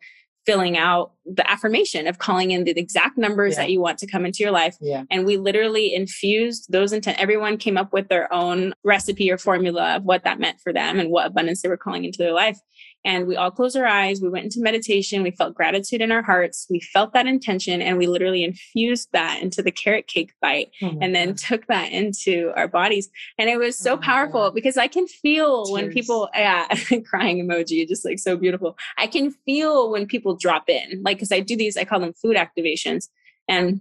filling 0.46 0.76
out 0.76 1.12
the 1.26 1.48
affirmation 1.50 2.07
of 2.07 2.18
calling 2.18 2.50
in 2.50 2.64
the 2.64 2.70
exact 2.79 3.18
numbers 3.18 3.55
yeah. 3.55 3.62
that 3.62 3.70
you 3.70 3.81
want 3.81 3.98
to 3.98 4.07
come 4.07 4.24
into 4.24 4.42
your 4.42 4.50
life. 4.50 4.76
Yeah. 4.81 5.05
And 5.11 5.26
we 5.26 5.37
literally 5.37 5.94
infused 5.94 6.72
those 6.72 6.92
intent. 6.92 7.20
Everyone 7.20 7.57
came 7.57 7.76
up 7.76 7.92
with 7.92 8.09
their 8.09 8.33
own 8.33 8.72
recipe 8.83 9.31
or 9.31 9.38
formula 9.38 9.96
of 9.96 10.05
what 10.05 10.24
that 10.24 10.40
meant 10.40 10.61
for 10.61 10.72
them 10.72 10.98
and 10.98 11.11
what 11.11 11.26
abundance 11.26 11.62
they 11.62 11.68
were 11.68 11.76
calling 11.76 12.05
into 12.05 12.18
their 12.18 12.33
life. 12.33 12.59
And 13.04 13.26
we 13.26 13.36
all 13.36 13.50
closed 13.50 13.76
our 13.76 13.86
eyes. 13.86 14.20
We 14.20 14.28
went 14.28 14.44
into 14.44 14.60
meditation. 14.60 15.22
We 15.22 15.30
felt 15.30 15.54
gratitude 15.54 16.02
in 16.02 16.12
our 16.12 16.22
hearts. 16.22 16.66
We 16.68 16.80
felt 16.80 17.12
that 17.14 17.26
intention 17.26 17.80
and 17.80 17.96
we 17.96 18.06
literally 18.06 18.44
infused 18.44 19.08
that 19.12 19.40
into 19.40 19.62
the 19.62 19.70
carrot 19.70 20.06
cake 20.06 20.32
bite 20.42 20.70
oh 20.82 20.98
and 21.00 21.14
then 21.14 21.28
God. 21.28 21.38
took 21.38 21.66
that 21.68 21.92
into 21.92 22.52
our 22.56 22.68
bodies. 22.68 23.08
And 23.38 23.48
it 23.48 23.58
was 23.58 23.78
so 23.78 23.94
oh 23.94 23.96
powerful 23.96 24.44
God. 24.44 24.54
because 24.54 24.76
I 24.76 24.86
can 24.86 25.06
feel 25.06 25.64
Tears. 25.64 25.72
when 25.72 25.92
people, 25.92 26.28
yeah, 26.34 26.68
crying 27.06 27.46
emoji, 27.46 27.88
just 27.88 28.04
like 28.04 28.18
so 28.18 28.36
beautiful. 28.36 28.76
I 28.98 29.06
can 29.06 29.30
feel 29.30 29.90
when 29.90 30.06
people 30.06 30.36
drop 30.36 30.68
in, 30.68 31.02
like, 31.02 31.16
because 31.16 31.32
I 31.32 31.40
do 31.40 31.56
these, 31.56 31.76
I 31.76 31.84
call 31.84 32.00
them 32.00 32.12
food 32.12 32.36
activations. 32.36 33.08
And 33.48 33.80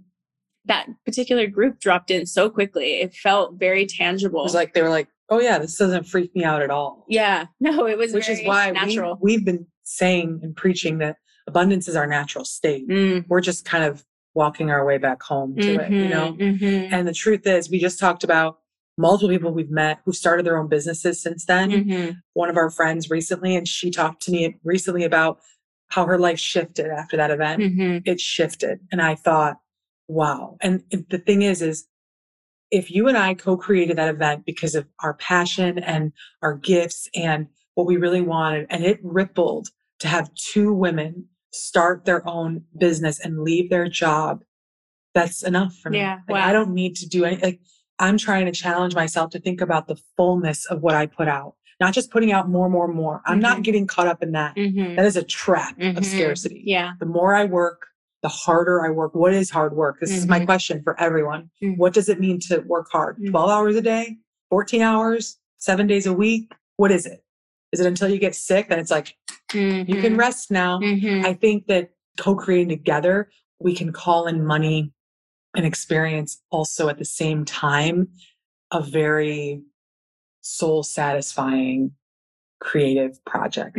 that 0.66 0.88
particular 1.06 1.48
group 1.48 1.80
dropped 1.80 2.12
in 2.12 2.26
so 2.26 2.50
quickly. 2.50 3.02
It 3.02 3.14
felt 3.14 3.56
very 3.56 3.86
tangible. 3.86 4.42
It 4.42 4.44
was 4.44 4.54
like 4.54 4.74
they 4.74 4.82
were 4.82 4.90
like, 4.90 5.08
oh 5.30 5.40
yeah, 5.40 5.60
this 5.60 5.78
doesn't 5.78 6.06
freak 6.06 6.36
me 6.36 6.44
out 6.44 6.62
at 6.62 6.70
all. 6.70 7.06
Yeah, 7.08 7.46
no, 7.60 7.88
it 7.88 7.98
was 7.98 8.14
which 8.14 8.30
is 8.30 8.42
why 8.44 8.72
natural. 8.72 9.18
We, 9.22 9.34
have 9.34 9.46
been 9.46 9.66
saying 9.84 10.40
and 10.44 10.56
preaching 10.56 11.00
that 11.00 11.18
abundance 11.48 11.88
is 11.88 11.96
our 11.96 12.08
natural 12.08 12.46
state. 12.46 12.88
Mm. 12.88 13.26
We're 13.28 13.42
just 13.42 13.66
kind 13.66 13.84
of 13.84 14.06
walking 14.34 14.70
our 14.70 14.86
way 14.86 14.98
back 14.98 15.22
home 15.22 15.56
to 15.56 15.62
mm-hmm, 15.62 15.94
it, 15.94 16.04
you 16.04 16.10
know. 16.10 16.34
Mm-hmm. 16.34 16.94
And 16.94 17.08
the 17.08 17.14
truth 17.14 17.46
is, 17.46 17.70
we 17.70 17.80
just 17.80 18.00
talked 18.00 18.24
about 18.24 18.60
multiple 18.98 19.30
people 19.30 19.52
we've 19.52 19.72
met 19.72 20.00
who 20.06 20.12
started 20.12 20.46
their 20.46 20.58
own 20.58 20.68
businesses 20.68 21.22
since 21.22 21.46
then. 21.46 21.72
Mm-hmm. 21.72 22.12
One 22.34 22.50
of 22.50 22.58
our 22.58 22.70
friends 22.70 23.10
recently, 23.10 23.56
and 23.56 23.68
she 23.68 23.92
talked 23.92 24.22
to 24.24 24.32
me 24.32 24.60
recently 24.64 25.04
about 25.04 25.40
how 25.88 26.06
her 26.06 26.20
life 26.20 26.40
shifted 26.40 26.88
after 26.88 27.18
that 27.18 27.32
event. 27.32 27.62
Mm-hmm. 27.62 27.98
It 28.06 28.20
shifted, 28.20 28.80
and 28.92 29.02
I 29.02 29.16
thought, 29.16 29.58
wow. 30.08 30.58
And 30.62 30.84
the 31.10 31.18
thing 31.18 31.42
is, 31.42 31.62
is 31.62 31.88
if 32.72 32.92
you 32.92 33.08
and 33.08 33.18
I 33.18 33.34
co 33.34 33.58
created 33.58 33.98
that 33.98 34.10
event 34.10 34.46
because 34.46 34.76
of 34.76 34.88
our 35.00 35.16
passion 35.16 35.80
and 35.80 36.12
our 36.42 36.56
gifts 36.56 37.10
and 37.16 37.48
what 37.76 37.88
we 37.88 37.98
really 37.98 38.22
wanted, 38.22 38.68
and 38.70 38.84
it 38.84 39.00
rippled 39.04 39.70
to 40.00 40.08
have 40.08 40.34
two 40.36 40.74
women 40.74 41.26
start 41.52 42.06
their 42.06 42.28
own 42.28 42.64
business 42.78 43.20
and 43.20 43.42
leave 43.42 43.70
their 43.70 43.88
job, 43.88 44.44
that's 45.14 45.44
enough 45.44 45.76
for 45.76 45.90
me. 45.90 46.00
Yeah. 46.00 46.20
Like, 46.28 46.42
wow. 46.42 46.48
I 46.48 46.54
don't 46.54 46.74
need 46.74 46.96
to 46.98 47.08
do 47.08 47.26
anything. 47.26 47.44
Like, 47.44 47.60
I'm 47.98 48.18
trying 48.18 48.46
to 48.46 48.52
challenge 48.52 48.96
myself 48.96 49.32
to 49.32 49.40
think 49.40 49.62
about 49.62 49.88
the 49.88 50.00
fullness 50.16 50.66
of 50.66 50.82
what 50.82 50.96
I 50.96 51.06
put 51.06 51.28
out, 51.28 51.56
not 51.80 51.94
just 51.94 52.12
putting 52.12 52.32
out 52.32 52.50
more, 52.50 52.70
more, 52.70 52.88
more. 52.88 53.22
I'm 53.26 53.36
mm-hmm. 53.36 53.42
not 53.42 53.64
getting 53.64 53.88
caught 53.88 54.08
up 54.08 54.24
in 54.24 54.32
that. 54.34 54.56
Mm-hmm. 54.56 54.96
that 54.96 55.06
is 55.06 55.18
a 55.18 55.24
trap 55.24 55.78
mm-hmm. 55.78 55.98
of 55.98 56.06
scarcity. 56.06 56.62
Yeah. 56.66 56.94
The 57.00 57.06
more 57.06 57.36
I 57.36 57.46
work, 57.46 57.88
the 58.22 58.30
harder 58.30 58.86
I 58.86 58.90
work. 58.90 59.16
What 59.16 59.34
is 59.34 59.50
hard 59.50 59.74
work? 59.74 60.00
This 60.00 60.10
mm-hmm. 60.10 60.18
is 60.18 60.28
my 60.28 60.38
mm-hmm. 60.38 60.46
question 60.46 60.82
for 60.84 61.00
everyone. 61.00 61.50
Mm-hmm. 61.64 61.80
What 61.80 61.94
does 61.94 62.10
it 62.10 62.20
mean 62.20 62.40
to 62.48 62.60
work 62.60 62.90
hard? 62.92 63.18
Mm-hmm. 63.18 63.32
12 63.32 63.50
hours 63.50 63.76
a 63.76 63.82
day, 63.82 64.18
14 64.50 64.82
hours, 64.82 65.38
seven 65.58 65.88
days 65.88 66.06
a 66.06 66.14
week? 66.14 66.52
What 66.78 66.92
is 66.92 67.06
it? 67.06 67.24
Is 67.72 67.80
it 67.80 67.88
until 67.88 68.10
you 68.10 68.18
get 68.18 68.36
sick? 68.36 68.70
Then 68.70 68.80
it's 68.80 68.92
like, 68.92 69.16
you 69.54 69.86
can 69.86 70.12
mm-hmm. 70.12 70.16
rest 70.16 70.52
now. 70.52 70.80
Mm-hmm. 70.80 71.26
I 71.26 71.34
think 71.34 71.68
that 71.68 71.92
co 72.18 72.36
creating 72.36 72.70
together, 72.70 73.30
we 73.60 73.76
can 73.76 73.92
call 73.92 74.28
in 74.28 74.46
money 74.46 74.92
and 75.56 75.66
experience 75.66 76.42
also 76.52 76.90
at 76.90 76.98
the 76.98 77.06
same 77.06 77.46
time 77.46 78.10
a 78.72 78.82
very 78.82 79.62
soul 80.42 80.84
satisfying 80.84 81.92
creative 82.60 83.24
project 83.26 83.78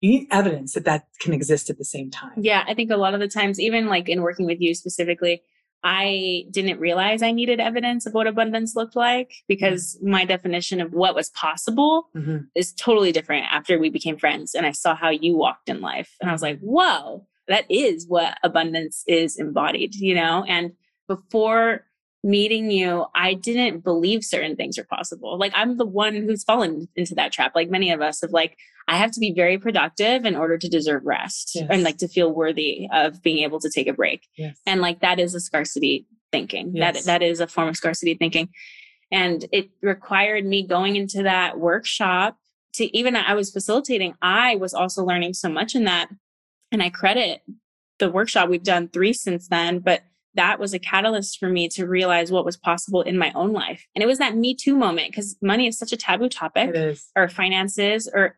you 0.00 0.10
need 0.10 0.28
evidence 0.30 0.74
that 0.74 0.84
that 0.84 1.06
can 1.20 1.32
exist 1.32 1.70
at 1.70 1.78
the 1.78 1.84
same 1.84 2.10
time. 2.10 2.32
Yeah, 2.36 2.64
I 2.66 2.74
think 2.74 2.90
a 2.90 2.96
lot 2.96 3.14
of 3.14 3.20
the 3.20 3.28
times, 3.28 3.60
even 3.60 3.86
like 3.86 4.08
in 4.08 4.22
working 4.22 4.46
with 4.46 4.60
you 4.60 4.74
specifically, 4.74 5.42
I 5.82 6.44
didn't 6.50 6.78
realize 6.78 7.22
I 7.22 7.32
needed 7.32 7.60
evidence 7.60 8.06
of 8.06 8.12
what 8.12 8.26
abundance 8.26 8.76
looked 8.76 8.96
like 8.96 9.32
because 9.48 9.96
mm-hmm. 9.96 10.10
my 10.10 10.24
definition 10.24 10.80
of 10.80 10.92
what 10.92 11.14
was 11.14 11.30
possible 11.30 12.08
mm-hmm. 12.14 12.38
is 12.54 12.72
totally 12.72 13.12
different 13.12 13.46
after 13.50 13.78
we 13.78 13.88
became 13.88 14.18
friends 14.18 14.54
and 14.54 14.66
I 14.66 14.72
saw 14.72 14.94
how 14.94 15.08
you 15.08 15.36
walked 15.36 15.68
in 15.68 15.80
life. 15.80 16.14
And 16.20 16.28
I 16.28 16.32
was 16.32 16.42
like, 16.42 16.60
whoa, 16.60 17.26
that 17.48 17.64
is 17.70 18.06
what 18.06 18.36
abundance 18.42 19.04
is 19.06 19.38
embodied, 19.38 19.94
you 19.94 20.14
know? 20.14 20.44
And 20.46 20.72
before 21.08 21.86
meeting 22.22 22.70
you, 22.70 23.06
I 23.14 23.34
didn't 23.34 23.82
believe 23.82 24.24
certain 24.24 24.56
things 24.56 24.78
are 24.78 24.84
possible. 24.84 25.38
Like 25.38 25.52
I'm 25.54 25.78
the 25.78 25.86
one 25.86 26.14
who's 26.14 26.44
fallen 26.44 26.88
into 26.94 27.14
that 27.14 27.32
trap, 27.32 27.52
like 27.54 27.70
many 27.70 27.90
of 27.92 28.00
us, 28.00 28.22
of 28.22 28.30
like, 28.30 28.56
I 28.88 28.96
have 28.96 29.10
to 29.12 29.20
be 29.20 29.32
very 29.32 29.58
productive 29.58 30.24
in 30.24 30.36
order 30.36 30.58
to 30.58 30.68
deserve 30.68 31.02
rest 31.04 31.52
yes. 31.54 31.66
and 31.70 31.82
like 31.82 31.98
to 31.98 32.08
feel 32.08 32.32
worthy 32.32 32.88
of 32.92 33.22
being 33.22 33.42
able 33.44 33.60
to 33.60 33.70
take 33.70 33.86
a 33.86 33.92
break. 33.92 34.26
Yes. 34.36 34.58
And 34.66 34.80
like 34.80 35.00
that 35.00 35.18
is 35.18 35.34
a 35.34 35.40
scarcity 35.40 36.06
thinking. 36.32 36.72
Yes. 36.74 37.04
That 37.04 37.04
that 37.04 37.22
is 37.22 37.40
a 37.40 37.46
form 37.46 37.68
of 37.68 37.76
scarcity 37.76 38.14
thinking. 38.14 38.50
And 39.12 39.46
it 39.52 39.70
required 39.80 40.44
me 40.44 40.66
going 40.66 40.96
into 40.96 41.22
that 41.22 41.58
workshop 41.58 42.36
to 42.74 42.96
even 42.96 43.16
I 43.16 43.34
was 43.34 43.50
facilitating, 43.50 44.14
I 44.22 44.56
was 44.56 44.74
also 44.74 45.04
learning 45.04 45.34
so 45.34 45.48
much 45.48 45.74
in 45.74 45.84
that. 45.84 46.08
And 46.70 46.82
I 46.82 46.90
credit 46.90 47.42
the 47.98 48.10
workshop. 48.10 48.48
We've 48.48 48.62
done 48.62 48.88
three 48.88 49.12
since 49.12 49.48
then, 49.48 49.80
but 49.80 50.02
that 50.34 50.60
was 50.60 50.72
a 50.72 50.78
catalyst 50.78 51.38
for 51.38 51.48
me 51.48 51.68
to 51.68 51.86
realize 51.86 52.30
what 52.30 52.44
was 52.44 52.56
possible 52.56 53.02
in 53.02 53.18
my 53.18 53.32
own 53.34 53.52
life. 53.52 53.86
And 53.94 54.02
it 54.02 54.06
was 54.06 54.18
that 54.18 54.36
Me 54.36 54.54
Too 54.54 54.76
moment 54.76 55.10
because 55.10 55.36
money 55.42 55.66
is 55.66 55.78
such 55.78 55.92
a 55.92 55.96
taboo 55.96 56.28
topic, 56.28 56.96
or 57.16 57.28
finances, 57.28 58.08
or 58.12 58.36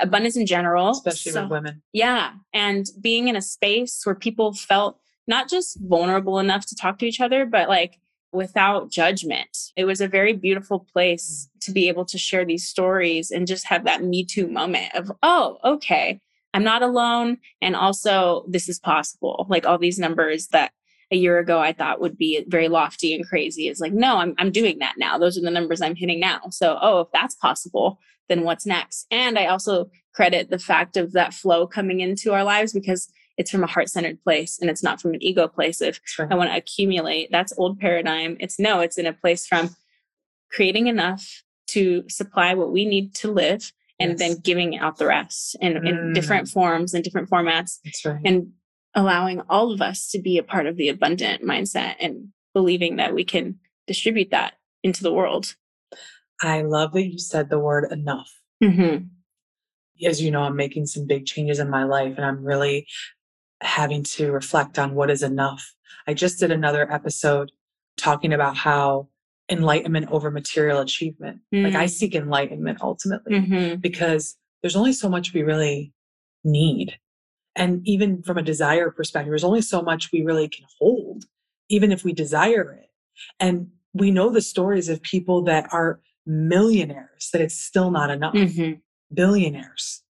abundance 0.00 0.36
in 0.36 0.46
general. 0.46 0.90
Especially 0.90 1.32
so, 1.32 1.42
with 1.42 1.50
women. 1.50 1.82
Yeah. 1.92 2.32
And 2.52 2.86
being 3.00 3.28
in 3.28 3.36
a 3.36 3.42
space 3.42 4.00
where 4.04 4.14
people 4.14 4.52
felt 4.52 4.98
not 5.26 5.48
just 5.48 5.78
vulnerable 5.80 6.38
enough 6.38 6.66
to 6.66 6.76
talk 6.76 6.98
to 6.98 7.06
each 7.06 7.20
other, 7.20 7.44
but 7.46 7.68
like 7.68 7.98
without 8.32 8.90
judgment. 8.90 9.56
It 9.76 9.84
was 9.84 10.00
a 10.00 10.08
very 10.08 10.32
beautiful 10.32 10.80
place 10.92 11.48
mm. 11.56 11.60
to 11.66 11.72
be 11.72 11.88
able 11.88 12.04
to 12.06 12.18
share 12.18 12.44
these 12.44 12.66
stories 12.66 13.30
and 13.30 13.46
just 13.46 13.66
have 13.66 13.84
that 13.84 14.02
Me 14.02 14.24
Too 14.24 14.48
moment 14.48 14.94
of, 14.94 15.12
oh, 15.22 15.58
okay, 15.64 16.20
I'm 16.54 16.64
not 16.64 16.82
alone. 16.82 17.38
And 17.60 17.76
also, 17.76 18.44
this 18.48 18.68
is 18.68 18.78
possible. 18.78 19.46
Like 19.48 19.66
all 19.66 19.78
these 19.78 19.98
numbers 19.98 20.48
that 20.48 20.72
a 21.12 21.16
year 21.16 21.38
ago 21.38 21.60
I 21.60 21.72
thought 21.72 22.00
would 22.00 22.16
be 22.16 22.44
very 22.48 22.68
lofty 22.68 23.14
and 23.14 23.28
crazy. 23.28 23.68
It's 23.68 23.80
like, 23.80 23.92
no, 23.92 24.16
I'm, 24.16 24.34
I'm 24.38 24.50
doing 24.50 24.78
that 24.78 24.94
now. 24.96 25.18
Those 25.18 25.38
are 25.38 25.42
the 25.42 25.50
numbers 25.50 25.82
I'm 25.82 25.94
hitting 25.94 26.18
now. 26.18 26.40
So, 26.50 26.78
oh, 26.80 27.00
if 27.00 27.08
that's 27.12 27.34
possible, 27.36 28.00
then 28.28 28.42
what's 28.42 28.66
next? 28.66 29.06
And 29.10 29.38
I 29.38 29.46
also 29.46 29.90
credit 30.14 30.50
the 30.50 30.58
fact 30.58 30.96
of 30.96 31.12
that 31.12 31.34
flow 31.34 31.66
coming 31.66 32.00
into 32.00 32.32
our 32.32 32.44
lives 32.44 32.72
because 32.72 33.12
it's 33.36 33.50
from 33.50 33.62
a 33.62 33.66
heart 33.66 33.88
centered 33.88 34.22
place 34.22 34.58
and 34.60 34.70
it's 34.70 34.82
not 34.82 35.00
from 35.00 35.14
an 35.14 35.22
ego 35.22 35.48
place 35.48 35.80
If. 35.80 36.00
I 36.18 36.34
want 36.34 36.50
to 36.50 36.56
accumulate. 36.56 37.30
That's 37.30 37.52
old 37.58 37.78
paradigm. 37.78 38.36
It's 38.40 38.58
no, 38.58 38.80
it's 38.80 38.98
in 38.98 39.06
a 39.06 39.12
place 39.12 39.46
from 39.46 39.76
creating 40.50 40.86
enough 40.86 41.42
to 41.68 42.04
supply 42.08 42.54
what 42.54 42.72
we 42.72 42.84
need 42.84 43.14
to 43.16 43.32
live 43.32 43.72
and 43.98 44.12
yes. 44.12 44.18
then 44.18 44.38
giving 44.42 44.78
out 44.78 44.98
the 44.98 45.06
rest 45.06 45.56
in, 45.60 45.74
mm. 45.74 45.88
in 45.88 46.12
different 46.12 46.48
forms 46.48 46.94
and 46.94 47.04
different 47.04 47.30
formats. 47.30 47.78
Right. 48.04 48.20
And 48.24 48.52
allowing 48.94 49.40
all 49.48 49.72
of 49.72 49.80
us 49.80 50.10
to 50.10 50.18
be 50.18 50.38
a 50.38 50.42
part 50.42 50.66
of 50.66 50.76
the 50.76 50.88
abundant 50.88 51.42
mindset 51.42 51.96
and 52.00 52.28
believing 52.52 52.96
that 52.96 53.14
we 53.14 53.24
can 53.24 53.58
distribute 53.86 54.30
that 54.30 54.54
into 54.82 55.02
the 55.02 55.12
world. 55.12 55.54
I 56.42 56.62
love 56.62 56.92
that 56.92 57.06
you 57.06 57.18
said 57.18 57.48
the 57.48 57.58
word 57.58 57.90
enough. 57.90 58.30
Mm-hmm. 58.62 59.06
As 60.06 60.20
you 60.20 60.30
know, 60.30 60.42
I'm 60.42 60.56
making 60.56 60.86
some 60.86 61.06
big 61.06 61.26
changes 61.26 61.58
in 61.58 61.70
my 61.70 61.84
life 61.84 62.14
and 62.16 62.24
I'm 62.24 62.44
really 62.44 62.86
having 63.60 64.02
to 64.02 64.32
reflect 64.32 64.78
on 64.78 64.94
what 64.94 65.10
is 65.10 65.22
enough. 65.22 65.72
I 66.06 66.14
just 66.14 66.40
did 66.40 66.50
another 66.50 66.90
episode 66.92 67.52
talking 67.96 68.32
about 68.32 68.56
how 68.56 69.08
enlightenment 69.48 70.10
over 70.10 70.30
material 70.30 70.80
achievement. 70.80 71.40
Mm-hmm. 71.54 71.66
Like 71.66 71.74
I 71.74 71.84
mm. 71.84 71.90
seek 71.90 72.14
enlightenment 72.14 72.78
ultimately 72.80 73.34
mm-hmm. 73.34 73.76
because 73.76 74.36
there's 74.62 74.76
only 74.76 74.92
so 74.92 75.08
much 75.08 75.32
we 75.32 75.42
really 75.42 75.92
need. 76.44 76.98
And 77.54 77.86
even 77.86 78.22
from 78.22 78.38
a 78.38 78.42
desire 78.42 78.90
perspective, 78.90 79.30
there's 79.30 79.44
only 79.44 79.62
so 79.62 79.82
much 79.82 80.10
we 80.12 80.22
really 80.22 80.48
can 80.48 80.64
hold, 80.78 81.24
even 81.68 81.92
if 81.92 82.04
we 82.04 82.12
desire 82.12 82.72
it. 82.72 82.90
And 83.38 83.68
we 83.92 84.10
know 84.10 84.30
the 84.30 84.40
stories 84.40 84.88
of 84.88 85.02
people 85.02 85.42
that 85.44 85.68
are 85.72 86.00
millionaires 86.26 87.28
that 87.32 87.42
it's 87.42 87.58
still 87.58 87.90
not 87.90 88.10
enough. 88.10 88.34
Mm-hmm. 88.34 88.74
Billionaires. 89.12 90.02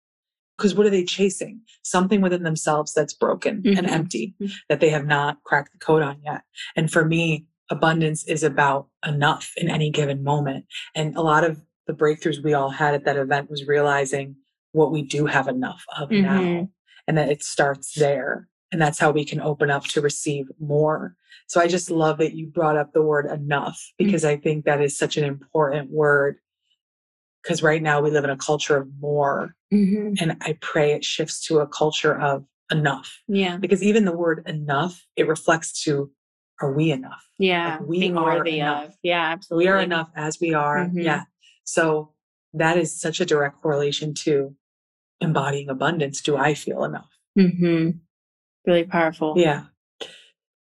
Because 0.57 0.75
what 0.75 0.87
are 0.87 0.91
they 0.91 1.05
chasing? 1.05 1.61
Something 1.83 2.21
within 2.21 2.45
themselves 2.45 2.93
that's 2.95 3.15
broken 3.15 3.63
mm-hmm. 3.63 3.79
and 3.79 3.89
empty 3.89 4.35
mm-hmm. 4.41 4.53
that 4.69 4.81
they 4.81 4.91
have 4.91 5.07
not 5.07 5.43
cracked 5.45 5.73
the 5.73 5.79
code 5.79 6.03
on 6.03 6.21
yet. 6.25 6.43
And 6.77 6.91
for 6.91 7.05
me, 7.05 7.47
abundance 7.71 8.25
is 8.29 8.45
about 8.45 8.87
enough 9.05 9.53
in 9.57 9.69
any 9.69 9.91
given 9.91 10.23
moment. 10.23 10.67
And 10.95 11.17
a 11.17 11.23
lot 11.23 11.43
of 11.43 11.61
the 11.87 11.95
breakthroughs 11.95 12.45
we 12.45 12.55
all 12.55 12.71
had 12.71 12.95
at 12.95 13.05
that 13.07 13.17
event 13.17 13.51
was 13.51 13.67
realizing 13.67 14.37
what 14.73 14.93
we 14.93 15.03
do 15.03 15.27
have 15.27 15.49
enough 15.49 15.85
of 15.99 16.11
mm-hmm. 16.11 16.23
now 16.23 16.69
and 17.07 17.19
that 17.19 17.29
it 17.29 17.43
starts 17.43 17.95
there. 17.99 18.49
And 18.71 18.81
that's 18.81 18.99
how 18.99 19.11
we 19.11 19.25
can 19.25 19.41
open 19.41 19.71
up 19.71 19.85
to 19.89 20.01
receive 20.01 20.47
more. 20.59 21.15
So 21.47 21.61
I 21.61 21.67
just 21.67 21.91
love 21.91 22.19
that 22.19 22.35
you 22.35 22.47
brought 22.47 22.77
up 22.77 22.93
the 22.93 23.03
word 23.03 23.27
enough 23.27 23.79
mm. 24.01 24.05
because. 24.05 24.25
I 24.25 24.37
think 24.37 24.65
that 24.65 24.81
is 24.81 24.97
such 24.97 25.17
an 25.17 25.25
important 25.25 25.91
word. 25.91 26.37
Because 27.43 27.63
right 27.63 27.83
now 27.83 28.01
we 28.01 28.11
live 28.11 28.25
in 28.25 28.31
a 28.31 28.37
culture 28.37 28.77
of 28.77 28.89
more. 29.01 29.57
Mm-hmm. 29.75 30.15
And 30.21 30.37
I 30.43 30.57
pray 30.61 30.93
it 30.93 31.05
shifts 31.05 31.45
to 31.47 31.59
a 31.59 31.67
culture 31.67 32.19
of 32.19 32.45
enough. 32.71 33.21
Yeah. 33.27 33.57
Because 33.57 33.83
even 33.83 34.05
the 34.05 34.17
word 34.17 34.45
enough, 34.47 35.05
it 35.17 35.27
reflects 35.27 35.83
to 35.85 36.11
are 36.61 36.73
we 36.73 36.93
enough? 36.93 37.27
Yeah. 37.39 37.79
Like 37.79 37.89
we 37.89 38.01
Being 38.01 38.17
are 38.17 38.47
enough. 38.47 38.89
of. 38.89 38.95
Yeah, 39.03 39.33
absolutely. 39.33 39.65
We 39.65 39.71
are 39.71 39.81
enough 39.81 40.11
as 40.15 40.39
we 40.41 40.55
are. 40.55 40.79
Mm-hmm. 40.79 41.01
Yeah. 41.01 41.25
So 41.65 42.13
that 42.55 42.77
is 42.77 42.99
such 42.99 43.21
a 43.21 43.27
direct 43.27 43.61
correlation 43.61 44.15
to 44.15 44.55
embodying 45.23 45.69
abundance. 45.69 46.21
Do 46.21 46.37
I 46.37 46.55
feel 46.55 46.85
enough? 46.85 47.11
Mm-hmm. 47.39 47.91
Really 48.67 48.85
powerful. 48.85 49.35
Yeah. 49.37 49.65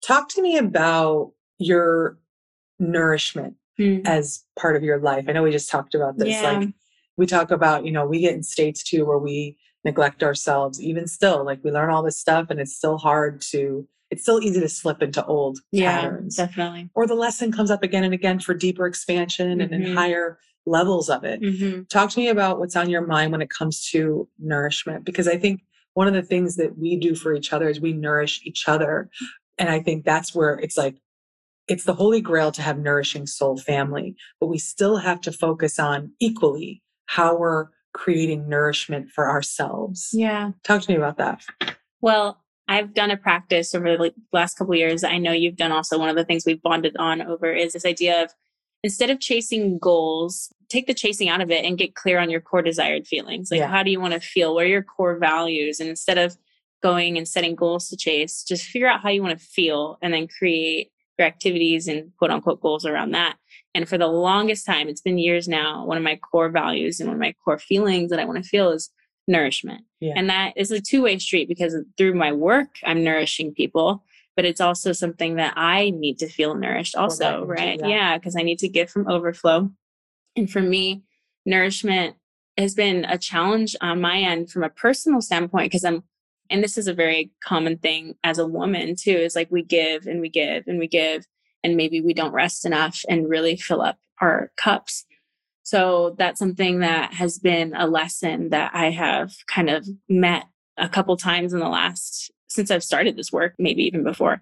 Talk 0.06 0.30
to 0.30 0.42
me 0.42 0.58
about 0.58 1.34
your 1.58 2.18
nourishment 2.80 3.56
mm. 3.80 4.06
as 4.06 4.46
part 4.58 4.76
of 4.76 4.84
your 4.84 5.00
life. 5.00 5.26
I 5.28 5.34
know 5.34 5.44
we 5.44 5.52
just 5.52 5.70
talked 5.70 5.96
about 5.96 6.18
this. 6.18 6.30
Yeah. 6.30 6.52
Like 6.52 6.70
we 7.18 7.26
talk 7.26 7.52
about, 7.52 7.86
you 7.86 7.92
know, 7.92 8.06
we 8.06 8.22
get 8.22 8.34
in 8.34 8.44
states 8.44 8.84
too 8.84 9.06
where 9.06 9.18
we 9.18 9.58
neglect 9.84 10.24
ourselves, 10.24 10.82
even 10.82 11.08
still. 11.08 11.44
Like 11.44 11.64
we 11.64 11.72
learn 11.72 11.90
all 11.90 12.04
this 12.04 12.18
stuff 12.18 12.48
and 12.50 12.60
it's 12.60 12.76
still 12.76 12.98
hard 12.98 13.42
to 13.52 13.88
it's 14.12 14.24
still 14.24 14.42
easy 14.42 14.60
to 14.60 14.70
slip 14.70 15.04
into 15.04 15.24
old 15.26 15.60
yeah, 15.72 16.02
patterns. 16.02 16.36
Definitely. 16.36 16.90
Or 16.96 17.06
the 17.06 17.14
lesson 17.14 17.52
comes 17.52 17.70
up 17.70 17.84
again 17.84 18.04
and 18.04 18.14
again 18.14 18.40
for 18.40 18.56
deeper 18.56 18.88
expansion 18.88 19.60
mm-hmm. 19.60 19.74
and 19.74 19.86
in 19.86 19.96
higher 19.96 20.40
levels 20.70 21.10
of 21.10 21.24
it. 21.24 21.42
Mm-hmm. 21.42 21.84
Talk 21.90 22.12
to 22.12 22.20
me 22.20 22.30
about 22.30 22.60
what's 22.60 22.76
on 22.76 22.90
your 22.90 23.06
mind 23.06 23.32
when 23.32 23.42
it 23.42 23.50
comes 23.50 23.90
to 23.92 24.28
nourishment, 24.38 25.06
because 25.06 25.28
I 25.28 25.38
think 25.38 25.62
one 25.94 26.08
of 26.08 26.14
the 26.14 26.22
things 26.22 26.56
that 26.58 26.78
we 26.78 26.96
do 26.98 27.16
for 27.16 27.34
each 27.34 27.52
other 27.52 27.68
is 27.68 27.82
we 27.82 27.94
nourish 27.94 28.42
each 28.44 28.68
other. 28.68 29.10
And 29.58 29.70
I 29.70 29.82
think 29.82 30.06
that's 30.06 30.34
where 30.36 30.58
it's 30.60 30.78
like, 30.78 30.98
it's 31.68 31.84
the 31.84 31.94
holy 31.94 32.22
grail 32.22 32.52
to 32.54 32.62
have 32.62 32.78
nourishing 32.80 33.28
soul 33.28 33.58
family, 33.58 34.16
but 34.40 34.48
we 34.48 34.58
still 34.58 34.98
have 34.98 35.22
to 35.22 35.32
focus 35.32 35.80
on 35.80 36.12
equally 36.20 36.82
how 37.08 37.38
we're 37.38 37.68
creating 37.94 38.48
nourishment 38.48 39.10
for 39.10 39.30
ourselves. 39.30 40.10
Yeah. 40.14 40.52
Talk 40.64 40.82
to 40.84 40.92
me 40.92 40.98
about 40.98 41.18
that. 41.18 41.44
Well, 42.02 42.44
I've 42.68 42.94
done 42.94 43.10
a 43.10 43.18
practice 43.18 43.74
over 43.74 43.98
the 43.98 44.14
last 44.32 44.56
couple 44.58 44.76
years. 44.76 45.04
I 45.04 45.18
know 45.18 45.32
you've 45.32 45.58
done 45.58 45.72
also 45.72 45.98
one 45.98 46.10
of 46.10 46.16
the 46.16 46.24
things 46.24 46.44
we've 46.46 46.62
bonded 46.62 46.96
on 46.98 47.22
over 47.22 47.52
is 47.52 47.74
this 47.74 47.86
idea 47.86 48.24
of 48.24 48.32
instead 48.84 49.10
of 49.10 49.20
chasing 49.20 49.80
goals, 49.80 50.54
take 50.70 50.88
the 50.88 50.94
chasing 50.94 51.30
out 51.30 51.42
of 51.42 51.52
it 51.52 51.66
and 51.66 51.78
get 51.78 51.96
clear 51.96 52.20
on 52.20 52.30
your 52.30 52.42
core 52.42 52.62
desired 52.62 53.08
feelings. 53.08 53.50
Like, 53.52 53.60
yeah. 53.60 53.68
how 53.68 53.84
do 53.84 53.92
you 53.92 54.00
want 54.00 54.14
to 54.14 54.20
feel? 54.20 54.54
What 54.54 54.66
are 54.66 54.70
your 54.70 54.84
core 54.84 55.18
values? 55.18 55.80
And 55.80 55.90
instead 55.90 56.18
of 56.18 56.38
going 56.82 57.18
and 57.18 57.28
setting 57.28 57.56
goals 57.56 57.90
to 57.90 57.98
chase, 57.98 58.44
just 58.44 58.66
figure 58.66 58.88
out 58.88 59.02
how 59.02 59.10
you 59.10 59.22
want 59.22 59.38
to 59.38 59.46
feel 59.46 59.98
and 60.02 60.14
then 60.14 60.28
create 60.28 60.92
your 61.18 61.28
activities 61.28 61.88
and 61.88 62.12
quote 62.18 62.32
unquote 62.32 62.62
goals 62.62 62.86
around 62.86 63.12
that. 63.12 63.38
And 63.76 63.88
for 63.88 63.98
the 63.98 64.08
longest 64.08 64.66
time, 64.66 64.88
it's 64.88 65.02
been 65.02 65.18
years 65.18 65.48
now, 65.48 65.86
one 65.86 65.98
of 65.98 66.04
my 66.04 66.16
core 66.16 66.50
values 66.50 67.00
and 67.00 67.10
one 67.10 67.16
of 67.16 67.22
my 67.22 67.34
core 67.44 67.60
feelings 67.60 68.10
that 68.10 68.20
I 68.20 68.26
want 68.26 68.42
to 68.42 68.50
feel 68.50 68.72
is 68.72 68.90
nourishment. 69.28 69.84
Yeah. 70.00 70.14
And 70.16 70.30
that 70.30 70.54
is 70.56 70.72
a 70.72 70.82
two 70.82 71.04
way 71.04 71.20
street 71.20 71.48
because 71.48 71.76
through 71.98 72.16
my 72.16 72.32
work, 72.32 72.70
I'm 72.84 73.04
nourishing 73.04 73.54
people, 73.54 74.04
but 74.36 74.46
it's 74.46 74.62
also 74.62 74.92
something 74.92 75.36
that 75.36 75.54
I 75.56 75.92
need 75.92 76.20
to 76.20 76.28
feel 76.28 76.56
nourished 76.56 76.96
also, 76.96 77.46
right? 77.46 77.80
Yeah, 77.84 78.18
because 78.18 78.36
I 78.36 78.42
need 78.42 78.60
to 78.60 78.70
give 78.70 78.90
from 78.90 79.08
overflow. 79.08 79.70
And 80.36 80.50
for 80.50 80.62
me, 80.62 81.04
nourishment 81.46 82.16
has 82.58 82.74
been 82.74 83.06
a 83.06 83.18
challenge 83.18 83.76
on 83.82 84.02
my 84.02 84.20
end 84.20 84.52
from 84.52 84.64
a 84.64 84.70
personal 84.70 85.22
standpoint 85.22 85.72
because 85.72 85.84
I'm 85.86 86.04
and 86.52 86.64
this 86.64 86.80
is 86.80 86.88
a 86.88 86.94
very 86.96 87.32
common 87.44 87.78
thing 87.78 88.16
as 88.24 88.40
a 88.40 88.48
woman 88.48 88.96
too 88.96 89.12
is 89.12 89.36
like 89.36 89.52
we 89.52 89.64
give 89.64 90.08
and 90.08 90.20
we 90.20 90.30
give 90.30 90.64
and 90.68 90.80
we 90.80 90.88
give 90.88 91.26
and 91.64 91.78
maybe 91.78 92.02
we 92.02 92.14
don't 92.14 92.34
rest 92.34 92.66
enough 92.66 93.04
and 93.08 93.30
really 93.30 93.56
fill 93.56 93.82
up 93.82 93.98
our 94.20 94.52
cups 94.58 95.06
so 95.70 96.16
that's 96.18 96.40
something 96.40 96.80
that 96.80 97.14
has 97.14 97.38
been 97.38 97.76
a 97.76 97.86
lesson 97.86 98.50
that 98.50 98.72
I 98.74 98.90
have 98.90 99.36
kind 99.46 99.70
of 99.70 99.88
met 100.10 100.46
a 100.78 100.90
couple 100.90 101.16
times 101.16 101.54
in 101.54 101.60
the 101.60 101.70
last 101.70 102.32
since 102.48 102.72
I've 102.72 102.84
started 102.84 103.16
this 103.16 103.32
work, 103.32 103.54
maybe 103.60 103.84
even 103.84 104.04
before. 104.04 104.42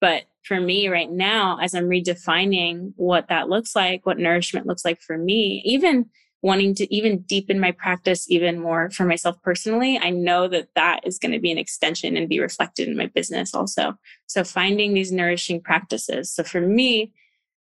But 0.00 0.24
for 0.44 0.60
me 0.60 0.88
right 0.88 1.10
now, 1.10 1.58
as 1.60 1.74
I'm 1.74 1.88
redefining 1.88 2.92
what 2.96 3.28
that 3.28 3.48
looks 3.48 3.74
like, 3.74 4.06
what 4.06 4.18
nourishment 4.18 4.66
looks 4.66 4.84
like 4.84 5.00
for 5.00 5.18
me, 5.18 5.62
even 5.64 6.06
wanting 6.42 6.74
to 6.76 6.94
even 6.94 7.22
deepen 7.22 7.58
my 7.58 7.72
practice 7.72 8.30
even 8.30 8.60
more 8.60 8.90
for 8.90 9.04
myself 9.04 9.36
personally, 9.42 9.98
I 9.98 10.10
know 10.10 10.46
that 10.48 10.68
that 10.76 11.00
is 11.04 11.18
going 11.18 11.32
to 11.32 11.40
be 11.40 11.50
an 11.50 11.58
extension 11.58 12.16
and 12.16 12.28
be 12.28 12.38
reflected 12.38 12.88
in 12.88 12.96
my 12.96 13.06
business 13.06 13.54
also. 13.54 13.94
So 14.26 14.44
finding 14.44 14.94
these 14.94 15.10
nourishing 15.10 15.60
practices. 15.60 16.32
So 16.32 16.44
for 16.44 16.60
me, 16.60 17.12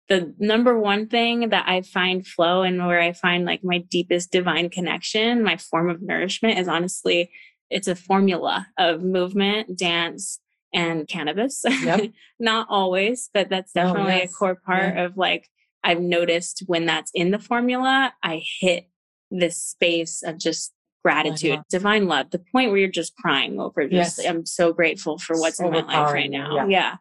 the 0.10 0.34
number 0.40 0.78
one 0.78 1.08
thing 1.08 1.50
that 1.50 1.68
I 1.68 1.82
find 1.82 2.26
flow 2.26 2.64
and 2.64 2.86
where 2.86 3.02
I 3.02 3.14
find 3.14 3.46
like 3.46 3.64
my 3.64 3.80
deepest 3.80 4.32
divine 4.32 4.70
connection, 4.70 5.44
my 5.44 5.58
form 5.58 5.90
of 5.90 6.02
nourishment 6.02 6.60
is 6.60 6.68
honestly, 6.68 7.32
it's 7.70 7.88
a 7.88 7.96
formula 7.96 8.68
of 8.78 9.04
movement, 9.04 9.78
dance, 9.78 10.40
and 10.76 11.08
cannabis. 11.08 11.64
Yep. 11.68 12.12
Not 12.40 12.68
always, 12.70 13.30
but 13.34 13.50
that's 13.50 13.72
oh, 13.76 13.82
definitely 13.82 14.14
oh, 14.14 14.18
yes. 14.18 14.32
a 14.32 14.36
core 14.36 14.56
part 14.64 14.96
yeah. 14.96 15.06
of 15.06 15.18
like, 15.18 15.50
I've 15.84 16.02
noticed 16.02 16.64
when 16.68 16.86
that's 16.86 17.12
in 17.16 17.32
the 17.32 17.40
formula, 17.40 18.14
I 18.22 18.44
hit 18.60 18.90
this 19.32 19.58
space 19.58 20.22
of 20.24 20.38
just 20.38 20.74
gratitude, 21.04 21.62
divine 21.70 22.08
love, 22.08 22.32
the 22.32 22.44
point 22.52 22.72
where 22.72 22.80
you're 22.80 22.90
just 22.90 23.16
crying 23.16 23.60
over 23.60 23.88
just, 23.88 24.18
yes. 24.18 24.28
I'm 24.28 24.46
so 24.46 24.74
grateful 24.74 25.18
for 25.18 25.40
what's 25.40 25.60
in 25.60 25.72
my 25.72 25.82
life 25.82 26.14
right 26.14 26.30
now. 26.30 26.56
Yeah. 26.56 26.68
yeah 26.68 26.96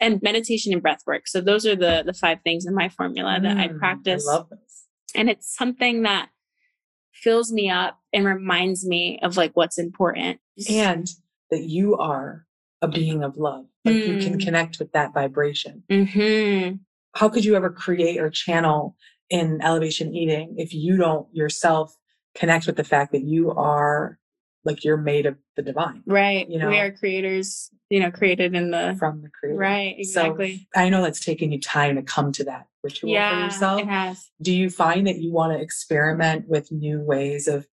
and 0.00 0.20
meditation 0.22 0.72
and 0.72 0.82
breath 0.82 1.00
work. 1.06 1.26
So 1.26 1.40
those 1.40 1.66
are 1.66 1.76
the 1.76 2.02
the 2.04 2.12
five 2.12 2.38
things 2.42 2.66
in 2.66 2.74
my 2.74 2.88
formula 2.88 3.38
that 3.40 3.56
I 3.56 3.68
practice. 3.68 4.26
Mm, 4.26 4.28
I 4.28 4.32
love 4.32 4.50
this. 4.50 4.86
And 5.14 5.30
it's 5.30 5.56
something 5.56 6.02
that 6.02 6.28
fills 7.12 7.50
me 7.50 7.70
up 7.70 7.98
and 8.12 8.26
reminds 8.26 8.86
me 8.86 9.18
of 9.22 9.36
like 9.36 9.52
what's 9.54 9.78
important. 9.78 10.38
And 10.68 11.08
that 11.50 11.62
you 11.62 11.96
are 11.96 12.45
a 12.82 12.88
being 12.88 13.22
of 13.22 13.36
love. 13.36 13.66
Like 13.84 13.96
mm. 13.96 14.08
you 14.08 14.18
can 14.18 14.38
mm. 14.38 14.44
connect 14.44 14.78
with 14.78 14.92
that 14.92 15.14
vibration. 15.14 15.82
Mm-hmm. 15.90 16.76
How 17.14 17.28
could 17.28 17.44
you 17.44 17.56
ever 17.56 17.70
create 17.70 18.20
or 18.20 18.30
channel 18.30 18.96
in 19.30 19.60
elevation 19.62 20.14
eating 20.14 20.54
if 20.58 20.72
you 20.72 20.96
don't 20.96 21.26
yourself 21.34 21.96
connect 22.36 22.66
with 22.66 22.76
the 22.76 22.84
fact 22.84 23.12
that 23.12 23.24
you 23.24 23.50
are 23.50 24.18
like 24.66 24.84
you're 24.84 24.96
made 24.96 25.26
of 25.26 25.36
the 25.54 25.62
divine. 25.62 26.02
Right. 26.06 26.48
You 26.50 26.58
know, 26.58 26.68
we 26.68 26.78
are 26.78 26.90
creators, 26.90 27.70
you 27.88 28.00
know, 28.00 28.10
created 28.10 28.54
in 28.54 28.72
the 28.72 28.96
from 28.98 29.22
the 29.22 29.30
creator. 29.30 29.56
Right. 29.56 29.94
Exactly. 29.96 30.68
So 30.74 30.80
I 30.80 30.88
know 30.88 31.02
that's 31.02 31.24
taken 31.24 31.52
you 31.52 31.60
time 31.60 31.94
to 31.94 32.02
come 32.02 32.32
to 32.32 32.44
that 32.44 32.66
ritual 32.82 33.10
yeah, 33.10 33.30
for 33.30 33.44
yourself. 33.44 33.80
It 33.80 33.86
has. 33.86 34.28
Do 34.42 34.52
you 34.52 34.68
find 34.68 35.06
that 35.06 35.18
you 35.18 35.32
want 35.32 35.52
to 35.52 35.60
experiment 35.60 36.48
with 36.48 36.72
new 36.72 37.00
ways 37.00 37.46
of 37.46 37.66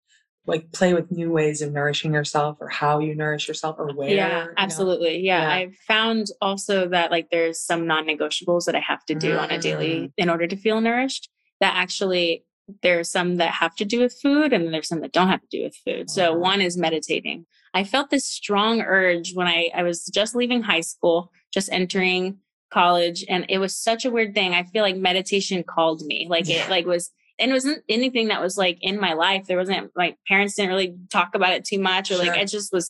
like 0.45 0.71
play 0.71 0.93
with 0.93 1.11
new 1.11 1.31
ways 1.31 1.61
of 1.61 1.71
nourishing 1.71 2.13
yourself 2.13 2.57
or 2.59 2.67
how 2.67 2.99
you 2.99 3.15
nourish 3.15 3.47
yourself 3.47 3.77
or 3.79 3.93
where? 3.93 4.09
Yeah, 4.09 4.47
absolutely. 4.57 5.19
Yeah. 5.19 5.41
yeah. 5.41 5.53
I've 5.53 5.75
found 5.87 6.27
also 6.41 6.89
that 6.89 7.11
like 7.11 7.29
there's 7.31 7.59
some 7.59 7.87
non-negotiables 7.87 8.65
that 8.65 8.75
I 8.75 8.81
have 8.81 9.05
to 9.05 9.15
do 9.15 9.35
mm. 9.35 9.41
on 9.41 9.51
a 9.51 9.59
daily 9.59 9.99
mm. 9.99 10.11
in 10.17 10.29
order 10.29 10.47
to 10.47 10.55
feel 10.57 10.81
nourished 10.81 11.29
that 11.61 11.75
actually 11.75 12.43
there's 12.81 13.09
some 13.09 13.37
that 13.37 13.51
have 13.51 13.75
to 13.75 13.85
do 13.85 13.99
with 13.99 14.17
food 14.21 14.53
and 14.53 14.73
there's 14.73 14.87
some 14.87 15.01
that 15.01 15.13
don't 15.13 15.29
have 15.29 15.41
to 15.41 15.57
do 15.57 15.63
with 15.63 15.75
food. 15.85 16.09
So 16.09 16.31
uh-huh. 16.31 16.39
one 16.39 16.61
is 16.61 16.77
meditating. 16.77 17.45
I 17.73 17.83
felt 17.83 18.09
this 18.09 18.25
strong 18.25 18.81
urge 18.81 19.33
when 19.33 19.47
I, 19.47 19.69
I 19.73 19.83
was 19.83 20.05
just 20.05 20.35
leaving 20.35 20.63
high 20.63 20.81
school, 20.81 21.31
just 21.53 21.71
entering 21.71 22.37
college. 22.71 23.25
And 23.29 23.45
it 23.49 23.59
was 23.59 23.75
such 23.75 24.05
a 24.05 24.11
weird 24.11 24.33
thing. 24.33 24.53
I 24.53 24.63
feel 24.63 24.83
like 24.83 24.97
meditation 24.97 25.63
called 25.63 26.01
me. 26.05 26.27
Like 26.29 26.49
it 26.49 26.69
like 26.69 26.85
was 26.85 27.11
and 27.43 27.51
it 27.51 27.53
wasn't 27.53 27.83
anything 27.89 28.29
that 28.29 28.41
was 28.41 28.57
like 28.57 28.77
in 28.81 28.97
my 28.97 29.11
life. 29.13 29.47
There 29.47 29.57
wasn't 29.57 29.91
like 29.97 30.17
parents 30.25 30.55
didn't 30.55 30.69
really 30.69 30.95
talk 31.11 31.35
about 31.35 31.51
it 31.51 31.65
too 31.65 31.77
much 31.77 32.09
or 32.09 32.15
sure. 32.15 32.25
like 32.25 32.39
it 32.39 32.47
just 32.47 32.71
was 32.71 32.89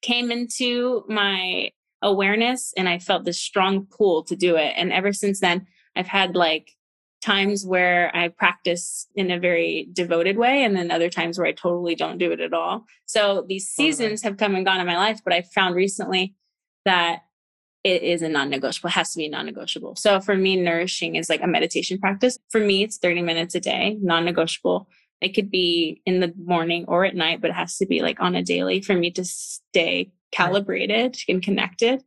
came 0.00 0.30
into 0.30 1.04
my 1.08 1.70
awareness 2.00 2.72
and 2.76 2.88
I 2.88 3.00
felt 3.00 3.24
this 3.24 3.40
strong 3.40 3.86
pull 3.86 4.22
to 4.24 4.36
do 4.36 4.54
it. 4.54 4.74
And 4.76 4.92
ever 4.92 5.12
since 5.12 5.40
then, 5.40 5.66
I've 5.96 6.06
had 6.06 6.36
like 6.36 6.70
times 7.20 7.66
where 7.66 8.14
I 8.14 8.28
practice 8.28 9.08
in 9.16 9.32
a 9.32 9.40
very 9.40 9.88
devoted 9.92 10.38
way, 10.38 10.64
and 10.64 10.74
then 10.76 10.92
other 10.92 11.10
times 11.10 11.36
where 11.36 11.48
I 11.48 11.52
totally 11.52 11.96
don't 11.96 12.16
do 12.16 12.30
it 12.30 12.40
at 12.40 12.54
all. 12.54 12.84
So 13.06 13.44
these 13.48 13.66
seasons 13.68 14.22
have 14.22 14.36
come 14.36 14.54
and 14.54 14.64
gone 14.64 14.80
in 14.80 14.86
my 14.86 14.96
life, 14.96 15.20
but 15.24 15.34
I 15.34 15.42
found 15.42 15.74
recently 15.74 16.34
that 16.84 17.22
it 17.84 18.02
is 18.02 18.22
a 18.22 18.28
non 18.28 18.50
negotiable, 18.50 18.88
it 18.88 18.94
has 18.94 19.12
to 19.12 19.18
be 19.18 19.28
non 19.28 19.46
negotiable. 19.46 19.96
So 19.96 20.20
for 20.20 20.36
me, 20.36 20.56
nourishing 20.56 21.16
is 21.16 21.28
like 21.30 21.42
a 21.42 21.46
meditation 21.46 21.98
practice. 21.98 22.38
For 22.50 22.60
me, 22.60 22.82
it's 22.82 22.98
30 22.98 23.22
minutes 23.22 23.54
a 23.54 23.60
day, 23.60 23.96
non 24.00 24.24
negotiable. 24.24 24.88
It 25.20 25.34
could 25.34 25.50
be 25.50 26.00
in 26.06 26.20
the 26.20 26.32
morning 26.42 26.84
or 26.88 27.04
at 27.04 27.14
night, 27.14 27.40
but 27.40 27.50
it 27.50 27.56
has 27.56 27.76
to 27.78 27.86
be 27.86 28.00
like 28.00 28.20
on 28.20 28.34
a 28.34 28.42
daily 28.42 28.80
for 28.80 28.94
me 28.94 29.10
to 29.12 29.24
stay 29.24 30.12
calibrated 30.32 31.16
and 31.28 31.42
connected. 31.42 32.02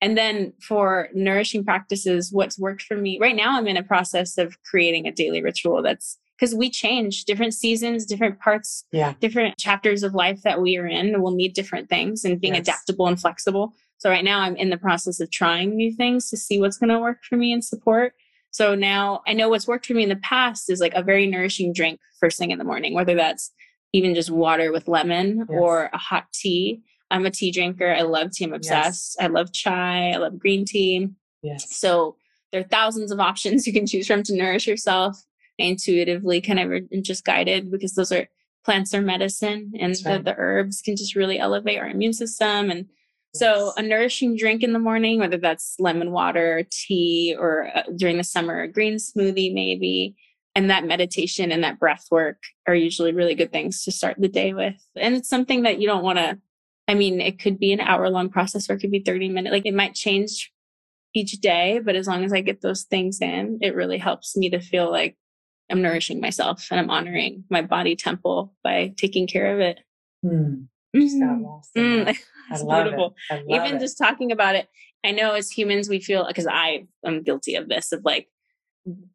And 0.00 0.18
then 0.18 0.52
for 0.60 1.08
nourishing 1.14 1.64
practices, 1.64 2.30
what's 2.30 2.58
worked 2.58 2.82
for 2.82 2.96
me 2.96 3.18
right 3.18 3.36
now, 3.36 3.56
I'm 3.56 3.66
in 3.66 3.76
a 3.76 3.82
process 3.82 4.38
of 4.38 4.62
creating 4.62 5.06
a 5.06 5.12
daily 5.12 5.42
ritual 5.42 5.82
that's 5.82 6.18
because 6.38 6.54
we 6.54 6.68
change 6.68 7.24
different 7.24 7.54
seasons, 7.54 8.04
different 8.04 8.40
parts, 8.40 8.84
yeah. 8.92 9.14
different 9.20 9.56
chapters 9.58 10.02
of 10.02 10.14
life 10.14 10.42
that 10.42 10.60
we 10.60 10.76
are 10.76 10.86
in 10.86 11.22
will 11.22 11.34
need 11.34 11.54
different 11.54 11.88
things 11.88 12.24
and 12.24 12.40
being 12.40 12.54
yes. 12.54 12.62
adaptable 12.62 13.06
and 13.06 13.20
flexible. 13.20 13.72
So 13.98 14.10
right 14.10 14.24
now 14.24 14.40
I'm 14.40 14.56
in 14.56 14.70
the 14.70 14.76
process 14.76 15.20
of 15.20 15.30
trying 15.30 15.76
new 15.76 15.92
things 15.92 16.28
to 16.30 16.36
see 16.36 16.58
what's 16.58 16.76
going 16.76 16.90
to 16.90 16.98
work 16.98 17.18
for 17.28 17.36
me 17.36 17.52
and 17.52 17.64
support. 17.64 18.14
So 18.50 18.74
now 18.74 19.22
I 19.26 19.32
know 19.32 19.48
what's 19.48 19.66
worked 19.66 19.86
for 19.86 19.94
me 19.94 20.02
in 20.02 20.08
the 20.08 20.16
past 20.16 20.70
is 20.70 20.80
like 20.80 20.94
a 20.94 21.02
very 21.02 21.26
nourishing 21.26 21.72
drink 21.72 22.00
first 22.20 22.38
thing 22.38 22.50
in 22.50 22.58
the 22.58 22.64
morning, 22.64 22.94
whether 22.94 23.14
that's 23.14 23.52
even 23.92 24.14
just 24.14 24.30
water 24.30 24.72
with 24.72 24.88
lemon 24.88 25.38
yes. 25.38 25.46
or 25.50 25.90
a 25.92 25.98
hot 25.98 26.26
tea. 26.32 26.82
I'm 27.10 27.26
a 27.26 27.30
tea 27.30 27.52
drinker. 27.52 27.94
I 27.94 28.02
love 28.02 28.32
tea. 28.32 28.44
I'm 28.44 28.52
obsessed. 28.52 29.16
Yes. 29.18 29.24
I 29.24 29.28
love 29.28 29.52
chai. 29.52 30.10
I 30.10 30.16
love 30.16 30.38
green 30.38 30.64
tea. 30.64 31.08
Yes. 31.42 31.76
So 31.76 32.16
there 32.50 32.60
are 32.60 32.64
thousands 32.64 33.12
of 33.12 33.20
options 33.20 33.66
you 33.66 33.72
can 33.72 33.86
choose 33.86 34.06
from 34.06 34.24
to 34.24 34.36
nourish 34.36 34.66
yourself 34.66 35.22
intuitively 35.58 36.40
kind 36.40 36.58
of 36.58 37.02
just 37.02 37.24
guided 37.24 37.70
because 37.70 37.94
those 37.94 38.10
are 38.10 38.28
plants 38.64 38.94
are 38.94 39.02
medicine 39.02 39.72
and 39.78 39.94
the, 39.94 40.10
right. 40.10 40.24
the, 40.24 40.34
herbs 40.36 40.80
can 40.80 40.96
just 40.96 41.14
really 41.14 41.38
elevate 41.38 41.78
our 41.78 41.88
immune 41.88 42.12
system 42.12 42.70
and 42.70 42.86
so 43.34 43.72
a 43.76 43.82
nourishing 43.82 44.36
drink 44.36 44.62
in 44.62 44.72
the 44.72 44.78
morning 44.78 45.20
whether 45.20 45.36
that's 45.36 45.76
lemon 45.78 46.10
water 46.10 46.66
tea 46.70 47.36
or 47.38 47.70
uh, 47.74 47.82
during 47.96 48.16
the 48.16 48.24
summer 48.24 48.62
a 48.62 48.68
green 48.68 48.96
smoothie 48.96 49.52
maybe 49.52 50.16
and 50.56 50.70
that 50.70 50.86
meditation 50.86 51.52
and 51.52 51.62
that 51.62 51.78
breath 51.78 52.06
work 52.10 52.38
are 52.66 52.74
usually 52.74 53.12
really 53.12 53.34
good 53.34 53.52
things 53.52 53.84
to 53.84 53.92
start 53.92 54.16
the 54.18 54.28
day 54.28 54.54
with 54.54 54.80
and 54.96 55.14
it's 55.14 55.28
something 55.28 55.62
that 55.62 55.80
you 55.80 55.86
don't 55.86 56.04
want 56.04 56.18
to 56.18 56.38
i 56.88 56.94
mean 56.94 57.20
it 57.20 57.38
could 57.38 57.58
be 57.58 57.72
an 57.72 57.80
hour 57.80 58.08
long 58.08 58.28
process 58.28 58.68
or 58.68 58.74
it 58.74 58.80
could 58.80 58.90
be 58.90 59.02
30 59.02 59.28
minutes 59.28 59.52
like 59.52 59.66
it 59.66 59.74
might 59.74 59.94
change 59.94 60.50
each 61.12 61.32
day 61.40 61.80
but 61.84 61.94
as 61.94 62.08
long 62.08 62.24
as 62.24 62.32
i 62.32 62.40
get 62.40 62.60
those 62.60 62.82
things 62.84 63.20
in 63.20 63.58
it 63.60 63.74
really 63.74 63.98
helps 63.98 64.36
me 64.36 64.50
to 64.50 64.58
feel 64.58 64.90
like 64.90 65.16
I'm 65.70 65.82
nourishing 65.82 66.20
myself 66.20 66.68
and 66.70 66.78
I'm 66.78 66.90
honoring 66.90 67.44
my 67.50 67.62
body 67.62 67.96
temple 67.96 68.54
by 68.62 68.94
taking 68.96 69.26
care 69.26 69.54
of 69.54 69.60
it. 69.60 69.80
Mm. 70.24 70.68
Mm. 70.96 72.16
It's 72.50 72.62
beautiful. 72.62 73.16
It. 73.30 73.42
Even 73.48 73.76
it. 73.76 73.80
just 73.80 73.96
talking 73.96 74.30
about 74.30 74.54
it, 74.54 74.68
I 75.02 75.12
know 75.12 75.32
as 75.32 75.50
humans 75.50 75.88
we 75.88 75.98
feel 75.98 76.26
because 76.26 76.46
I 76.46 76.86
am 77.02 77.22
guilty 77.22 77.54
of 77.54 77.70
this 77.70 77.90
of 77.90 78.04
like 78.04 78.28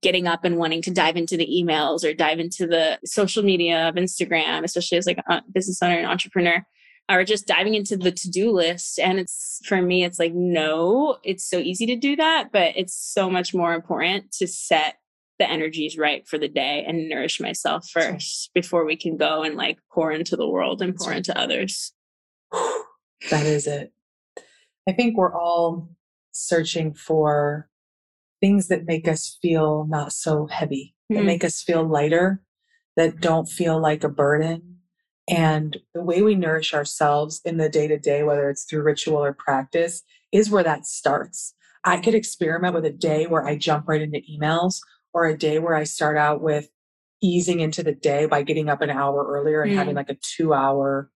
getting 0.02 0.28
up 0.28 0.44
and 0.44 0.58
wanting 0.58 0.82
to 0.84 0.92
dive 0.92 1.16
into 1.16 1.38
the 1.38 1.48
emails 1.48 2.04
or 2.04 2.14
dive 2.14 2.40
into 2.40 2.66
the 2.66 2.98
social 3.06 3.44
media 3.44 3.88
of 3.88 3.96
Instagram, 3.96 4.64
especially 4.64 4.98
as 4.98 5.06
like 5.06 5.20
a 5.30 5.44
business 5.54 5.82
owner 5.84 5.98
and 5.98 6.08
entrepreneur, 6.08 6.66
or 7.10 7.24
just 7.24 7.48
diving 7.48 7.76
into 7.76 7.98
the 7.98 8.12
to-do 8.12 8.52
list. 8.52 9.00
And 9.00 9.20
it's 9.20 9.62
for 9.66 9.82
me, 9.82 10.04
it's 10.04 10.20
like, 10.20 10.34
no, 10.34 11.18
it's 11.24 11.48
so 11.48 11.58
easy 11.58 11.86
to 11.88 11.96
do 11.96 12.16
that, 12.16 12.50
but 12.52 12.74
it's 12.76 12.96
so 12.96 13.30
much 13.30 13.54
more 13.54 13.74
important 13.74 14.32
to 14.34 14.48
set 14.48 14.96
the 15.40 15.50
energy 15.50 15.86
is 15.86 15.98
right 15.98 16.28
for 16.28 16.38
the 16.38 16.50
day 16.50 16.84
and 16.86 17.10
nourish 17.10 17.40
myself 17.40 17.90
first 17.90 18.52
before 18.54 18.86
we 18.86 18.96
can 18.96 19.18
go 19.18 19.42
and 19.42 19.56
like 19.56 19.80
pour 19.92 20.12
into 20.12 20.36
the 20.36 20.48
world 20.48 20.82
and 20.82 20.96
pour 20.96 21.14
into 21.14 21.38
others. 21.38 21.94
That 23.32 23.46
is 23.46 23.66
it. 23.66 23.94
I 24.88 24.92
think 24.92 25.18
we're 25.18 25.34
all 25.34 25.90
searching 26.32 26.94
for 26.94 27.70
things 28.42 28.68
that 28.68 28.86
make 28.86 29.08
us 29.08 29.38
feel 29.42 29.86
not 29.90 30.14
so 30.14 30.48
heavy, 30.48 30.96
that 31.10 31.16
mm-hmm. 31.16 31.26
make 31.26 31.44
us 31.44 31.62
feel 31.62 31.84
lighter, 31.84 32.42
that 32.96 33.20
don't 33.20 33.48
feel 33.48 33.80
like 33.80 34.04
a 34.04 34.10
burden. 34.10 34.78
And 35.30 35.78
the 35.94 36.04
way 36.04 36.22
we 36.22 36.36
nourish 36.36 36.74
ourselves 36.74 37.40
in 37.46 37.58
the 37.58 37.70
day 37.70 37.88
to 37.88 38.00
day, 38.00 38.24
whether 38.24 38.50
it's 38.50 38.64
through 38.64 38.84
ritual 38.84 39.24
or 39.24 39.34
practice, 39.34 40.02
is 40.32 40.50
where 40.50 40.64
that 40.64 40.86
starts. 40.86 41.54
I 41.84 41.98
could 41.98 42.16
experiment 42.16 42.74
with 42.74 42.86
a 42.86 42.92
day 42.92 43.28
where 43.28 43.46
I 43.46 43.58
jump 43.58 43.88
right 43.88 44.02
into 44.02 44.22
emails 44.30 44.80
or 45.14 45.26
a 45.26 45.38
day 45.38 45.60
where 45.60 45.76
I 45.76 45.84
start 45.84 46.18
out 46.18 46.42
with 46.42 46.70
easing 47.22 47.60
into 47.60 47.84
the 47.84 47.94
day 47.94 48.26
by 48.26 48.44
getting 48.44 48.70
up 48.70 48.82
an 48.82 48.90
hour 48.90 49.26
earlier 49.28 49.62
and 49.62 49.74
mm. 49.74 49.76
having 49.76 49.96
like 49.96 50.10
a 50.10 50.18
two 50.22 50.54
hour 50.54 51.12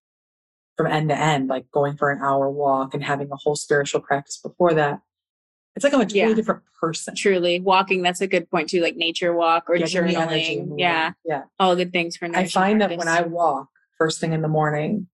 from 0.75 0.87
end 0.87 1.09
to 1.09 1.17
end, 1.17 1.47
like 1.47 1.69
going 1.71 1.95
for 1.97 2.11
an 2.11 2.19
hour 2.21 2.49
walk 2.49 2.93
and 2.93 3.03
having 3.03 3.29
a 3.31 3.35
whole 3.35 3.55
spiritual 3.55 4.01
practice 4.01 4.37
before 4.37 4.73
that. 4.73 5.01
It's 5.75 5.83
like 5.83 5.93
I'm 5.93 6.01
a 6.01 6.05
totally 6.05 6.29
yeah. 6.29 6.33
different 6.33 6.61
person. 6.79 7.15
Truly. 7.15 7.59
Walking, 7.59 8.01
that's 8.01 8.21
a 8.21 8.27
good 8.27 8.49
point 8.49 8.69
too, 8.69 8.81
like 8.81 8.95
nature 8.95 9.33
walk 9.33 9.69
or 9.69 9.77
Getting 9.77 10.03
journaling. 10.03 10.73
Yeah. 10.77 11.13
Yeah. 11.25 11.43
All 11.59 11.75
good 11.75 11.91
things 11.91 12.17
for 12.17 12.27
nature. 12.27 12.39
I 12.39 12.47
find 12.47 12.79
practice. 12.79 12.97
that 12.97 13.05
when 13.05 13.07
I 13.07 13.27
walk 13.27 13.69
first 13.97 14.19
thing 14.19 14.33
in 14.33 14.41
the 14.41 14.47
morning, 14.47 15.07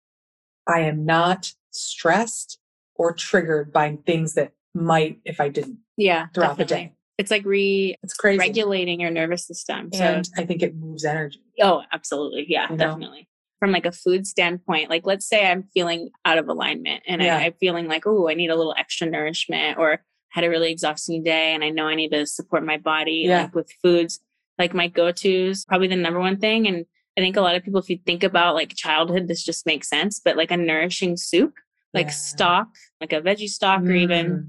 I 0.66 0.80
am 0.80 1.04
not 1.04 1.52
stressed 1.70 2.58
or 2.94 3.12
triggered 3.12 3.72
by 3.72 3.98
things 4.06 4.34
that 4.34 4.52
might 4.74 5.20
if 5.24 5.40
I 5.40 5.48
didn't. 5.48 5.78
Yeah. 5.96 6.28
Throughout 6.32 6.56
definitely. 6.56 6.64
the 6.64 6.88
day 6.88 6.96
it's 7.18 7.30
like 7.30 7.44
re 7.44 7.96
it's 8.02 8.14
crazy 8.14 8.38
regulating 8.38 9.00
your 9.00 9.10
nervous 9.10 9.46
system. 9.46 9.90
And 9.94 10.26
so, 10.26 10.32
I 10.36 10.44
think 10.44 10.62
it 10.62 10.76
moves 10.76 11.04
energy. 11.04 11.40
Oh, 11.60 11.82
absolutely. 11.92 12.46
Yeah, 12.48 12.70
you 12.70 12.76
definitely. 12.76 13.20
Know? 13.20 13.26
From 13.58 13.72
like 13.72 13.86
a 13.86 13.92
food 13.92 14.26
standpoint, 14.26 14.90
like 14.90 15.06
let's 15.06 15.26
say 15.26 15.50
I'm 15.50 15.64
feeling 15.72 16.10
out 16.24 16.36
of 16.36 16.48
alignment 16.48 17.02
and 17.06 17.22
yeah. 17.22 17.38
I, 17.38 17.46
I'm 17.46 17.54
feeling 17.54 17.88
like, 17.88 18.06
oh, 18.06 18.28
I 18.28 18.34
need 18.34 18.50
a 18.50 18.56
little 18.56 18.74
extra 18.76 19.08
nourishment 19.08 19.78
or 19.78 20.02
had 20.28 20.44
a 20.44 20.50
really 20.50 20.70
exhausting 20.70 21.22
day 21.22 21.54
and 21.54 21.64
I 21.64 21.70
know 21.70 21.86
I 21.86 21.94
need 21.94 22.10
to 22.10 22.26
support 22.26 22.64
my 22.64 22.76
body 22.76 23.24
yeah. 23.26 23.42
like 23.42 23.54
with 23.54 23.70
foods. 23.82 24.20
Like 24.58 24.72
my 24.72 24.88
go-tos, 24.88 25.66
probably 25.66 25.88
the 25.88 25.96
number 25.96 26.18
one 26.18 26.38
thing. 26.38 26.66
And 26.66 26.86
I 27.16 27.20
think 27.20 27.36
a 27.36 27.42
lot 27.42 27.56
of 27.56 27.62
people, 27.62 27.78
if 27.78 27.90
you 27.90 27.98
think 28.06 28.22
about 28.22 28.54
like 28.54 28.74
childhood, 28.74 29.28
this 29.28 29.44
just 29.44 29.66
makes 29.66 29.86
sense. 29.86 30.18
But 30.18 30.38
like 30.38 30.50
a 30.50 30.56
nourishing 30.56 31.18
soup, 31.18 31.52
like 31.92 32.06
yeah. 32.06 32.12
stock, 32.12 32.68
like 32.98 33.12
a 33.12 33.20
veggie 33.20 33.50
stock, 33.50 33.82
mm. 33.82 33.88
or 33.88 33.92
even 33.92 34.26
mm. 34.26 34.48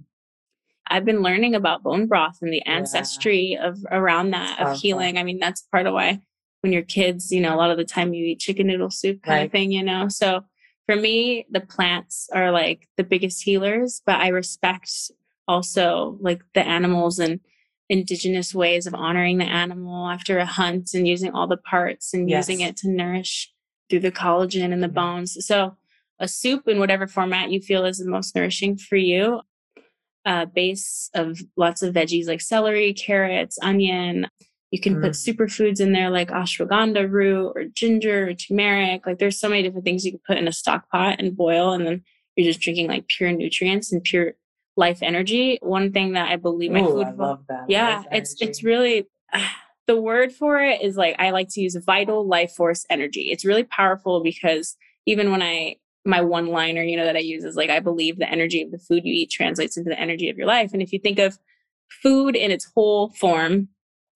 I've 0.89 1.05
been 1.05 1.21
learning 1.21 1.55
about 1.55 1.83
bone 1.83 2.07
broth 2.07 2.37
and 2.41 2.51
the 2.51 2.65
ancestry 2.65 3.57
yeah. 3.59 3.67
of 3.67 3.85
around 3.91 4.31
that 4.31 4.59
of 4.59 4.79
healing. 4.79 5.17
I 5.17 5.23
mean, 5.23 5.39
that's 5.39 5.61
part 5.71 5.87
of 5.87 5.93
why 5.93 6.19
when 6.61 6.73
you're 6.73 6.81
kids, 6.81 7.31
you 7.31 7.41
know, 7.41 7.53
a 7.53 7.57
lot 7.57 7.71
of 7.71 7.77
the 7.77 7.85
time 7.85 8.13
you 8.13 8.25
eat 8.25 8.39
chicken 8.39 8.67
noodle 8.67 8.91
soup 8.91 9.21
kind 9.23 9.37
right. 9.37 9.45
of 9.45 9.51
thing, 9.51 9.71
you 9.71 9.83
know. 9.83 10.07
So 10.09 10.41
for 10.85 10.95
me, 10.95 11.45
the 11.51 11.61
plants 11.61 12.29
are 12.33 12.51
like 12.51 12.87
the 12.97 13.03
biggest 13.03 13.43
healers, 13.43 14.01
but 14.05 14.19
I 14.19 14.29
respect 14.29 14.91
also 15.47 16.17
like 16.19 16.41
the 16.53 16.65
animals 16.65 17.19
and 17.19 17.39
indigenous 17.89 18.53
ways 18.53 18.85
of 18.85 18.93
honoring 18.93 19.37
the 19.37 19.45
animal 19.45 20.09
after 20.09 20.39
a 20.39 20.45
hunt 20.45 20.89
and 20.93 21.07
using 21.07 21.31
all 21.31 21.47
the 21.47 21.57
parts 21.57 22.13
and 22.13 22.29
yes. 22.29 22.49
using 22.49 22.65
it 22.65 22.75
to 22.77 22.89
nourish 22.89 23.51
through 23.89 24.01
the 24.01 24.11
collagen 24.11 24.73
and 24.73 24.83
the 24.83 24.89
bones. 24.89 25.37
So 25.45 25.77
a 26.19 26.27
soup 26.27 26.67
in 26.67 26.79
whatever 26.79 27.07
format 27.07 27.51
you 27.51 27.61
feel 27.61 27.85
is 27.85 27.99
the 27.99 28.09
most 28.09 28.35
nourishing 28.35 28.77
for 28.77 28.97
you 28.97 29.41
uh, 30.27 30.45
base 30.45 31.09
of 31.15 31.39
lots 31.55 31.81
of 31.81 31.93
veggies 31.93 32.27
like 32.27 32.41
celery, 32.41 32.93
carrots, 32.93 33.57
onion. 33.61 34.27
You 34.71 34.81
can 34.81 34.97
mm. 34.97 35.01
put 35.01 35.13
superfoods 35.13 35.79
in 35.79 35.93
there 35.93 36.09
like 36.09 36.29
ashwagandha 36.29 37.09
root 37.09 37.53
or 37.55 37.63
ginger 37.73 38.27
or 38.27 38.33
turmeric. 38.33 39.07
Like 39.07 39.19
there's 39.19 39.39
so 39.39 39.47
many 39.47 39.63
different 39.63 39.85
things 39.85 40.05
you 40.05 40.11
can 40.11 40.21
put 40.27 40.37
in 40.37 40.47
a 40.47 40.51
stock 40.51 40.89
pot 40.91 41.15
and 41.19 41.35
boil, 41.35 41.71
and 41.71 41.87
then 41.87 42.03
you're 42.35 42.45
just 42.45 42.59
drinking 42.59 42.89
like 42.89 43.07
pure 43.07 43.31
nutrients 43.31 43.93
and 43.93 44.03
pure 44.03 44.33
life 44.75 44.99
energy. 45.01 45.59
One 45.61 45.93
thing 45.93 46.11
that 46.13 46.29
I 46.29 46.35
believe 46.35 46.71
my 46.71 46.81
Ooh, 46.81 46.87
food, 46.87 47.07
I 47.07 47.11
love 47.11 47.45
that. 47.47 47.69
yeah, 47.69 48.03
it's 48.11 48.35
it's 48.41 48.63
really. 48.63 49.07
Uh, 49.31 49.47
the 49.87 49.99
word 49.99 50.33
for 50.33 50.59
it 50.59 50.81
is 50.81 50.97
like 50.97 51.15
I 51.17 51.29
like 51.29 51.47
to 51.51 51.61
use 51.61 51.77
vital 51.85 52.27
life 52.27 52.51
force 52.51 52.85
energy. 52.89 53.29
It's 53.31 53.45
really 53.45 53.63
powerful 53.63 54.21
because 54.21 54.75
even 55.05 55.31
when 55.31 55.41
I 55.41 55.77
my 56.07 56.21
one 56.21 56.47
liner, 56.47 56.81
you 56.81 56.95
know, 56.95 57.05
that 57.05 57.17
I 57.17 57.19
use 57.19 57.43
is 57.43 57.55
like, 57.55 57.69
I 57.69 57.79
believe 57.79 58.17
the 58.17 58.29
energy 58.29 58.61
of 58.63 58.71
the 58.71 58.79
food 58.79 59.03
you 59.03 59.13
eat 59.13 59.29
translates 59.29 59.77
into 59.77 59.89
the 59.89 59.99
energy 59.99 60.29
of 60.29 60.37
your 60.37 60.47
life. 60.47 60.71
And 60.73 60.81
if 60.81 60.93
you 60.93 60.99
think 60.99 61.19
of 61.19 61.37
food 62.01 62.35
in 62.35 62.49
its 62.49 62.71
whole 62.73 63.09
form 63.09 63.67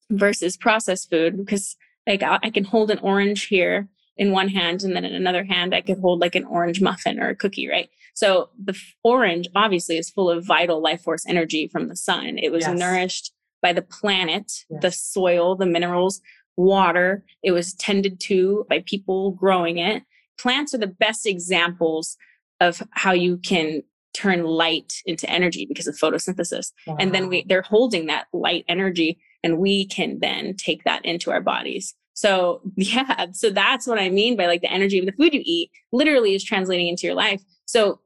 versus 0.09 0.57
processed 0.57 1.09
food, 1.09 1.37
because 1.37 1.75
like 2.07 2.23
I, 2.23 2.39
I 2.43 2.49
can 2.49 2.63
hold 2.63 2.91
an 2.91 2.99
orange 2.99 3.47
here 3.47 3.89
in 4.17 4.31
one 4.31 4.49
hand, 4.49 4.83
and 4.83 4.95
then 4.95 5.05
in 5.05 5.15
another 5.15 5.43
hand, 5.43 5.73
I 5.73 5.81
could 5.81 5.99
hold 5.99 6.21
like 6.21 6.35
an 6.35 6.45
orange 6.45 6.81
muffin 6.81 7.19
or 7.19 7.29
a 7.29 7.35
cookie, 7.35 7.67
right? 7.67 7.89
So 8.13 8.49
the 8.61 8.73
f- 8.73 8.93
orange 9.03 9.47
obviously 9.55 9.97
is 9.97 10.09
full 10.09 10.29
of 10.29 10.45
vital 10.45 10.81
life 10.81 11.01
force 11.01 11.25
energy 11.27 11.67
from 11.67 11.87
the 11.87 11.95
sun. 11.95 12.37
It 12.37 12.51
was 12.51 12.65
yes. 12.65 12.77
nourished 12.77 13.33
by 13.61 13.73
the 13.73 13.81
planet, 13.81 14.51
yes. 14.69 14.81
the 14.81 14.91
soil, 14.91 15.55
the 15.55 15.65
minerals, 15.65 16.21
water. 16.57 17.23
It 17.43 17.51
was 17.51 17.73
tended 17.73 18.19
to 18.21 18.65
by 18.69 18.83
people 18.85 19.31
growing 19.31 19.77
it 19.77 20.03
plants 20.41 20.73
are 20.73 20.79
the 20.79 20.87
best 20.87 21.25
examples 21.25 22.17
of 22.59 22.81
how 22.91 23.11
you 23.11 23.37
can 23.37 23.83
turn 24.13 24.43
light 24.43 24.93
into 25.05 25.29
energy 25.29 25.65
because 25.65 25.87
of 25.87 25.95
photosynthesis. 25.95 26.71
Wow. 26.85 26.97
And 26.99 27.13
then 27.13 27.29
we 27.29 27.45
they're 27.47 27.61
holding 27.61 28.07
that 28.07 28.27
light 28.33 28.65
energy 28.67 29.19
and 29.43 29.57
we 29.57 29.87
can 29.87 30.19
then 30.19 30.55
take 30.55 30.83
that 30.83 31.03
into 31.05 31.31
our 31.31 31.41
bodies. 31.41 31.95
So 32.13 32.61
yeah, 32.75 33.27
so 33.31 33.49
that's 33.49 33.87
what 33.87 33.99
I 33.99 34.09
mean 34.09 34.35
by 34.35 34.47
like 34.47 34.61
the 34.61 34.71
energy 34.71 34.99
of 34.99 35.05
the 35.05 35.13
food 35.13 35.33
you 35.33 35.41
eat 35.43 35.71
literally 35.91 36.35
is 36.35 36.43
translating 36.43 36.87
into 36.87 37.07
your 37.07 37.15
life. 37.15 37.41
So 37.65 37.99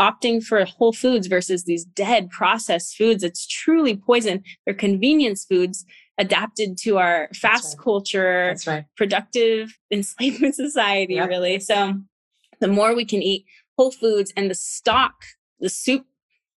opting 0.00 0.42
for 0.42 0.64
whole 0.64 0.92
foods 0.92 1.28
versus 1.28 1.64
these 1.64 1.84
dead 1.84 2.30
processed 2.30 2.96
foods, 2.96 3.22
it's 3.22 3.46
truly 3.46 3.96
poison. 3.96 4.42
They're 4.64 4.74
convenience 4.74 5.44
foods 5.44 5.84
adapted 6.18 6.76
to 6.78 6.98
our 6.98 7.28
fast 7.34 7.76
right. 7.76 7.84
culture, 7.84 8.48
That's 8.48 8.66
right. 8.66 8.84
productive 8.96 9.76
enslavement 9.90 10.54
society, 10.56 11.14
yep. 11.14 11.28
really. 11.28 11.60
So 11.60 11.94
the 12.60 12.68
more 12.68 12.94
we 12.94 13.04
can 13.04 13.22
eat 13.22 13.44
whole 13.76 13.90
foods 13.90 14.32
and 14.36 14.50
the 14.50 14.54
stock, 14.54 15.14
the 15.60 15.68
soup 15.68 16.04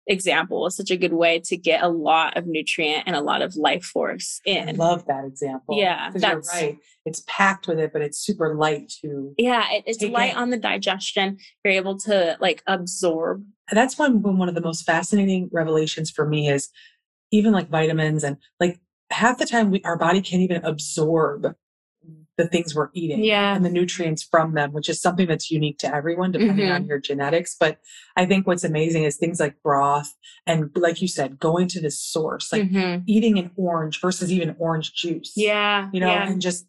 example 0.07 0.65
is 0.67 0.75
such 0.75 0.91
a 0.91 0.97
good 0.97 1.13
way 1.13 1.39
to 1.39 1.55
get 1.55 1.83
a 1.83 1.87
lot 1.87 2.35
of 2.35 2.45
nutrient 2.45 3.03
and 3.05 3.15
a 3.15 3.21
lot 3.21 3.41
of 3.41 3.55
life 3.55 3.83
force 3.83 4.41
in. 4.45 4.69
I 4.69 4.71
love 4.73 5.05
that 5.07 5.23
example. 5.25 5.77
Yeah, 5.77 6.09
that's 6.13 6.51
you're 6.51 6.61
right. 6.61 6.77
It's 7.05 7.23
packed 7.27 7.67
with 7.67 7.79
it, 7.79 7.93
but 7.93 8.01
it's 8.01 8.19
super 8.19 8.55
light 8.55 8.91
too. 9.01 9.33
Yeah, 9.37 9.65
it, 9.71 9.83
it's 9.87 10.01
light 10.03 10.31
in. 10.31 10.37
on 10.37 10.49
the 10.49 10.57
digestion. 10.57 11.37
You're 11.63 11.73
able 11.73 11.97
to 11.99 12.37
like 12.39 12.63
absorb. 12.67 13.45
That's 13.71 13.97
one 13.97 14.21
one 14.21 14.49
of 14.49 14.55
the 14.55 14.61
most 14.61 14.83
fascinating 14.83 15.49
revelations 15.51 16.11
for 16.11 16.27
me 16.27 16.49
is 16.49 16.69
even 17.31 17.51
like 17.51 17.69
vitamins 17.69 18.23
and 18.23 18.37
like 18.59 18.79
half 19.11 19.37
the 19.37 19.45
time 19.45 19.71
we 19.71 19.81
our 19.83 19.97
body 19.97 20.21
can't 20.21 20.41
even 20.41 20.63
absorb 20.63 21.55
the 22.37 22.47
things 22.47 22.73
we're 22.73 22.89
eating 22.93 23.23
yeah. 23.23 23.55
and 23.55 23.63
the 23.63 23.69
nutrients 23.69 24.23
from 24.23 24.55
them, 24.55 24.73
which 24.73 24.89
is 24.89 24.99
something 24.99 25.27
that's 25.27 25.51
unique 25.51 25.77
to 25.77 25.93
everyone 25.93 26.31
depending 26.31 26.65
mm-hmm. 26.65 26.75
on 26.75 26.85
your 26.85 26.97
genetics. 26.97 27.55
But 27.59 27.79
I 28.15 28.25
think 28.25 28.47
what's 28.47 28.63
amazing 28.63 29.03
is 29.03 29.17
things 29.17 29.39
like 29.39 29.61
broth 29.61 30.15
and 30.47 30.71
like 30.75 31.01
you 31.01 31.07
said, 31.07 31.39
going 31.39 31.67
to 31.69 31.79
the 31.79 31.91
source, 31.91 32.51
like 32.51 32.63
mm-hmm. 32.63 33.03
eating 33.05 33.37
an 33.37 33.51
orange 33.55 34.01
versus 34.01 34.31
even 34.31 34.55
orange 34.57 34.93
juice. 34.93 35.33
Yeah. 35.35 35.89
You 35.93 35.99
know, 35.99 36.07
yeah. 36.07 36.27
and 36.27 36.41
just 36.41 36.65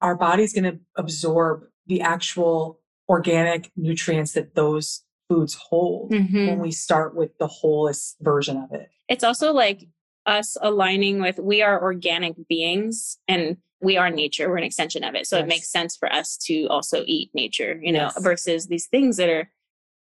our 0.00 0.16
body's 0.16 0.54
going 0.54 0.64
to 0.64 0.78
absorb 0.96 1.64
the 1.86 2.00
actual 2.00 2.80
organic 3.08 3.70
nutrients 3.76 4.32
that 4.32 4.54
those 4.54 5.02
foods 5.28 5.54
hold 5.54 6.10
mm-hmm. 6.10 6.46
when 6.46 6.58
we 6.58 6.70
start 6.70 7.14
with 7.14 7.36
the 7.38 7.46
wholest 7.46 8.16
version 8.20 8.56
of 8.56 8.72
it. 8.72 8.88
It's 9.08 9.24
also 9.24 9.52
like 9.52 9.88
us 10.26 10.56
aligning 10.60 11.20
with 11.20 11.38
we 11.38 11.62
are 11.62 11.82
organic 11.82 12.34
beings 12.48 13.18
and 13.28 13.56
we 13.80 13.96
are 13.96 14.10
nature 14.10 14.48
we're 14.48 14.56
an 14.56 14.64
extension 14.64 15.02
of 15.02 15.14
it 15.14 15.26
so 15.26 15.36
yes. 15.36 15.44
it 15.44 15.48
makes 15.48 15.70
sense 15.70 15.96
for 15.96 16.12
us 16.12 16.36
to 16.36 16.66
also 16.66 17.02
eat 17.06 17.30
nature 17.34 17.78
you 17.82 17.92
know 17.92 18.10
yes. 18.14 18.22
versus 18.22 18.66
these 18.66 18.86
things 18.86 19.16
that 19.16 19.28
are 19.28 19.50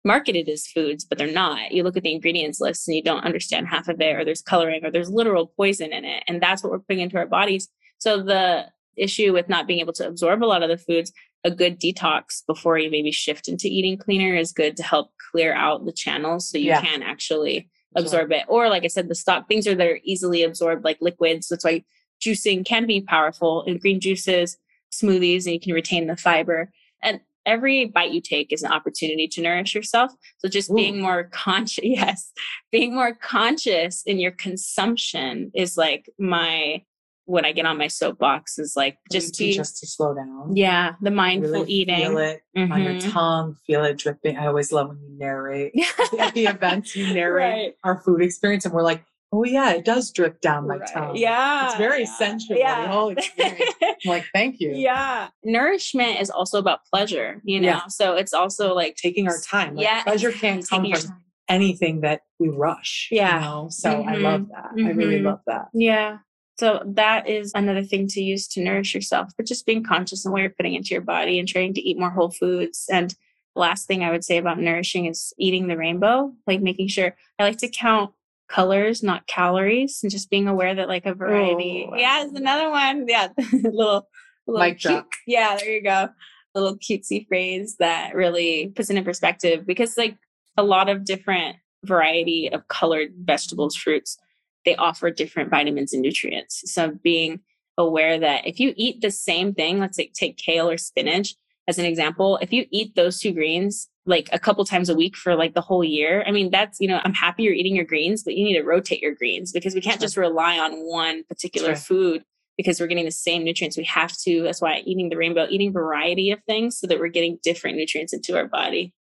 marketed 0.03 0.47
as 0.49 0.67
foods 0.67 1.05
but 1.05 1.17
they're 1.17 1.32
not 1.32 1.72
you 1.72 1.84
look 1.84 1.97
at 1.97 2.03
the 2.03 2.13
ingredients 2.13 2.59
list 2.59 2.88
and 2.88 2.95
you 2.95 3.03
don't 3.03 3.26
understand 3.26 3.67
half 3.67 3.88
of 3.88 3.99
it 3.99 4.15
or 4.15 4.26
there's 4.26 4.41
coloring 4.41 4.84
or 4.84 4.91
there's 4.91 5.09
literal 5.09 5.47
poison 5.57 5.91
in 5.91 6.05
it 6.05 6.24
and 6.28 6.41
that's 6.41 6.63
what 6.63 6.72
we're 6.72 6.80
putting 6.80 7.01
into 7.01 7.17
our 7.17 7.26
bodies 7.26 7.67
so 7.97 8.22
the 8.22 8.65
issue 8.95 9.32
with 9.32 9.47
not 9.47 9.67
being 9.67 9.80
able 9.80 9.93
to 9.93 10.07
absorb 10.07 10.43
a 10.43 10.45
lot 10.45 10.63
of 10.63 10.70
the 10.70 10.78
foods 10.78 11.11
a 11.45 11.51
good 11.51 11.80
detox 11.80 12.45
before 12.45 12.78
you 12.78 12.91
maybe 12.91 13.11
shift 13.11 13.47
into 13.47 13.67
eating 13.67 13.97
cleaner 13.97 14.36
is 14.36 14.51
good 14.51 14.76
to 14.76 14.84
help 14.84 15.11
clear 15.32 15.53
out 15.53 15.86
the 15.86 15.93
channels 15.93 16.49
so 16.49 16.57
you 16.57 16.65
yeah. 16.65 16.82
can 16.82 17.01
actually 17.01 17.70
absorb 17.96 18.30
sure. 18.30 18.40
it 18.40 18.46
or 18.48 18.70
like 18.70 18.84
i 18.84 18.88
said 18.88 19.10
the 19.10 19.16
stock 19.16 19.48
things 19.48 19.66
are 19.66 19.76
that 19.76 19.88
are 19.88 20.00
easily 20.04 20.44
absorbed 20.44 20.84
like 20.84 20.98
liquids 21.02 21.48
that's 21.48 21.66
why 21.66 21.84
juicing 22.20 22.66
can 22.66 22.86
be 22.86 23.02
powerful 23.02 23.64
in 23.64 23.78
green 23.78 24.00
juices, 24.00 24.58
smoothies, 24.92 25.46
and 25.46 25.54
you 25.54 25.60
can 25.60 25.74
retain 25.74 26.08
the 26.08 26.18
fiber. 26.18 26.72
And 27.02 27.22
every 27.46 27.86
bite 27.86 28.12
you 28.12 28.22
take 28.22 28.52
is 28.52 28.64
an 28.64 28.72
opportunity 28.72 29.28
to 29.28 29.42
nourish 29.42 29.74
yourself. 29.74 30.12
So 30.40 30.50
just 30.50 30.70
Ooh. 30.70 30.76
being 30.76 31.02
more 31.02 31.26
conscious, 31.26 31.80
yes, 31.84 32.32
being 32.72 32.94
more 32.94 33.14
conscious 33.14 34.04
in 34.04 34.20
your 34.20 34.32
consumption 34.32 35.52
is 35.56 35.78
like 35.78 36.10
my 36.20 36.84
when 37.30 37.46
I 37.46 37.52
get 37.52 37.68
on 37.68 37.78
my 37.78 37.88
soapbox 37.88 38.58
is 38.58 38.74
like 38.76 38.98
just 39.12 39.38
be, 39.38 39.54
just 39.54 39.78
to 39.78 39.88
slow 39.88 40.16
down. 40.16 40.56
Yeah, 40.56 40.96
the 41.00 41.12
mindful 41.12 41.52
really 41.52 41.72
eating. 41.72 41.98
Feel 41.98 42.18
it 42.18 42.42
mm-hmm. 42.58 42.72
on 42.72 42.82
your 42.82 42.94
mm-hmm. 42.94 43.12
tongue. 43.12 43.56
Feel 43.68 43.84
it 43.84 43.98
dripping. 43.98 44.36
I 44.36 44.48
always 44.48 44.72
love 44.72 44.90
when 44.90 45.00
you 45.00 45.16
narrate 45.16 45.74
at 46.20 46.34
the 46.34 46.48
events. 46.48 46.96
You 46.96 47.14
narrate 47.14 47.54
right. 47.54 47.74
our 47.84 48.02
food 48.02 48.24
experience, 48.24 48.66
and 48.66 48.74
we're 48.74 48.84
like, 48.84 49.04
Oh 49.32 49.44
yeah, 49.44 49.74
it 49.74 49.86
does 49.86 50.12
drip 50.12 50.42
down 50.42 50.68
my 50.68 50.78
right. 50.78 50.90
tongue. 50.92 51.16
Yeah. 51.16 51.68
It's 51.68 51.76
very 51.76 52.00
yeah. 52.00 52.18
sensual. 52.18 52.58
Yeah. 52.58 52.82
The 52.82 52.88
whole 52.88 53.10
experience. 53.10 53.76
like, 54.06 54.26
thank 54.34 54.60
you. 54.60 54.72
Yeah. 54.74 55.28
Nourishment 55.44 56.20
is 56.20 56.32
also 56.32 56.58
about 56.58 56.80
pleasure, 56.92 57.40
you 57.44 57.60
know. 57.60 57.68
Yeah. 57.68 57.88
So 57.90 58.16
it's 58.16 58.34
also 58.34 58.74
like 58.74 58.96
taking 58.96 59.28
our 59.28 59.40
time. 59.40 59.76
Like, 59.76 59.86
yeah. 59.86 60.02
Pleasure 60.02 60.32
can't 60.32 60.68
come 60.68 60.92
from 60.92 61.22
anything 61.48 62.02
that 62.02 62.22
we 62.40 62.50
rush. 62.50 63.10
Yeah. 63.12 63.36
You 63.36 63.42
know? 63.42 63.68
So 63.70 63.94
mm-hmm. 63.94 64.10
I 64.10 64.16
love 64.16 64.48
that. 64.50 64.72
Mm-hmm. 64.76 64.88
I 64.88 64.90
really 64.92 65.16
mm-hmm. 65.18 65.28
love 65.28 65.42
that. 65.46 65.68
Yeah. 65.76 66.18
So 66.60 66.82
that 66.86 67.30
is 67.30 67.53
another 67.55 67.84
thing 67.84 68.10
to 68.10 68.22
use 68.22 68.45
to 68.49 68.62
nourish 68.62 68.93
yourself, 68.93 69.32
but 69.38 69.45
just 69.45 69.66
being 69.66 69.82
conscious 69.82 70.26
of 70.26 70.34
what 70.34 70.41
you're 70.41 70.49
putting 70.49 70.76
into 70.76 70.89
your 70.89 70.99
body 70.99 71.39
and 71.39 71.47
trying 71.47 71.74
to 71.76 71.82
eat 71.82 71.97
more 71.97 72.10
whole 72.10 72.32
foods. 72.32 72.86
And 72.91 73.16
last 73.55 73.88
thing 73.88 74.03
I 74.03 74.12
would 74.12 74.26
say 74.26 74.38
about 74.38 74.60
nourishing 74.60 75.05
is 75.05 75.34
eating 75.38 75.70
the 75.70 75.78
rainbow, 75.78 76.34
like 76.47 76.60
making 76.60 76.89
sure 76.89 77.16
I 77.39 77.43
like 77.43 77.60
to 77.60 77.70
count 77.70 78.12
colors, 78.49 79.01
not 79.01 79.26
calories, 79.26 80.01
and 80.03 80.12
just 80.12 80.30
being 80.30 80.49
aware 80.49 80.76
that 80.76 80.89
like 80.89 81.05
a 81.05 81.14
variety. 81.14 81.88
Oh, 81.89 81.95
yeah, 81.95 82.26
is 82.26 82.34
another 82.34 82.70
one. 82.70 83.05
Yeah, 83.07 83.30
little, 83.53 84.10
little 84.45 84.62
mic 84.62 84.80
drop. 84.80 85.07
Yeah, 85.26 85.55
there 85.55 85.72
you 85.72 85.82
go. 85.82 86.10
A 86.55 86.60
little 86.60 86.78
cutesy 86.78 87.26
phrase 87.26 87.78
that 87.80 88.16
really 88.16 88.74
puts 88.76 88.89
it 88.89 88.97
in 88.97 89.05
perspective 89.05 89.66
because 89.66 89.97
like 89.97 90.18
a 90.57 90.64
lot 90.64 90.89
of 90.89 91.05
different 91.05 91.55
variety 91.86 92.51
of 92.51 92.68
colored 92.68 93.14
vegetables, 93.16 93.78
fruits, 93.78 94.18
they 94.66 94.76
offer 94.76 95.10
different 95.10 95.49
vitamins 95.49 95.93
and 95.93 96.01
nutrients. 96.01 96.64
So 96.72 96.91
being 97.03 97.39
aware 97.78 98.20
that 98.20 98.45
if 98.45 98.60
you 98.60 98.74
eat 98.76 99.01
the 99.01 99.12
same 99.12 99.53
thing, 99.53 99.80
let's 99.80 99.95
say 99.97 100.12
take 100.14 100.38
kale 100.38 100.70
or 100.70 100.78
spinach 100.78 101.36
as 101.68 101.80
an 101.80 101.86
example, 101.86 102.38
if 102.41 102.51
you 102.51 102.66
eat 102.72 102.95
those 102.95 103.20
two 103.20 103.32
greens 103.32 103.88
like 104.10 104.28
a 104.34 104.39
couple 104.39 104.66
times 104.66 104.89
a 104.89 104.95
week 104.95 105.16
for 105.16 105.36
like 105.36 105.53
the 105.53 105.62
whole 105.62 105.84
year. 105.84 106.24
I 106.26 106.32
mean, 106.32 106.49
that's, 106.49 106.80
you 106.82 106.88
know, 106.88 106.99
I'm 107.03 107.14
happy 107.14 107.43
you're 107.43 107.53
eating 107.53 107.76
your 107.76 107.86
greens, 107.86 108.24
but 108.24 108.36
you 108.36 108.43
need 108.43 108.55
to 108.55 108.64
rotate 108.64 109.01
your 109.01 109.14
greens 109.14 109.51
because 109.51 109.76
we 109.76 109.82
can't 109.82 110.01
just 110.01 110.18
rely 110.18 110.57
on 110.57 110.72
one 110.86 111.24
particular 111.26 111.76
food 111.76 112.24
because 112.57 112.80
we're 112.80 112.88
getting 112.88 113.05
the 113.05 113.12
same 113.12 113.43
nutrients. 113.43 113.78
We 113.78 113.86
have 113.86 114.18
to, 114.24 114.41
that's 114.41 114.62
why 114.62 114.82
eating 114.86 115.10
the 115.10 115.16
rainbow, 115.16 115.47
eating 115.49 115.72
variety 115.72 116.32
of 116.32 116.43
things 116.43 116.80
so 116.80 116.88
that 116.88 116.99
we're 116.99 117.10
getting 117.10 117.38
different 117.43 117.78
nutrients 117.78 118.12
into 118.12 118.36
our 118.36 118.47
body. 118.47 118.93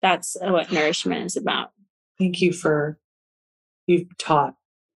That's 0.00 0.36
what 0.40 0.70
nourishment 0.70 1.26
is 1.26 1.36
about. 1.36 1.72
Thank 2.18 2.40
you 2.40 2.52
for, 2.52 2.98
you've 3.86 4.16
taught 4.16 4.54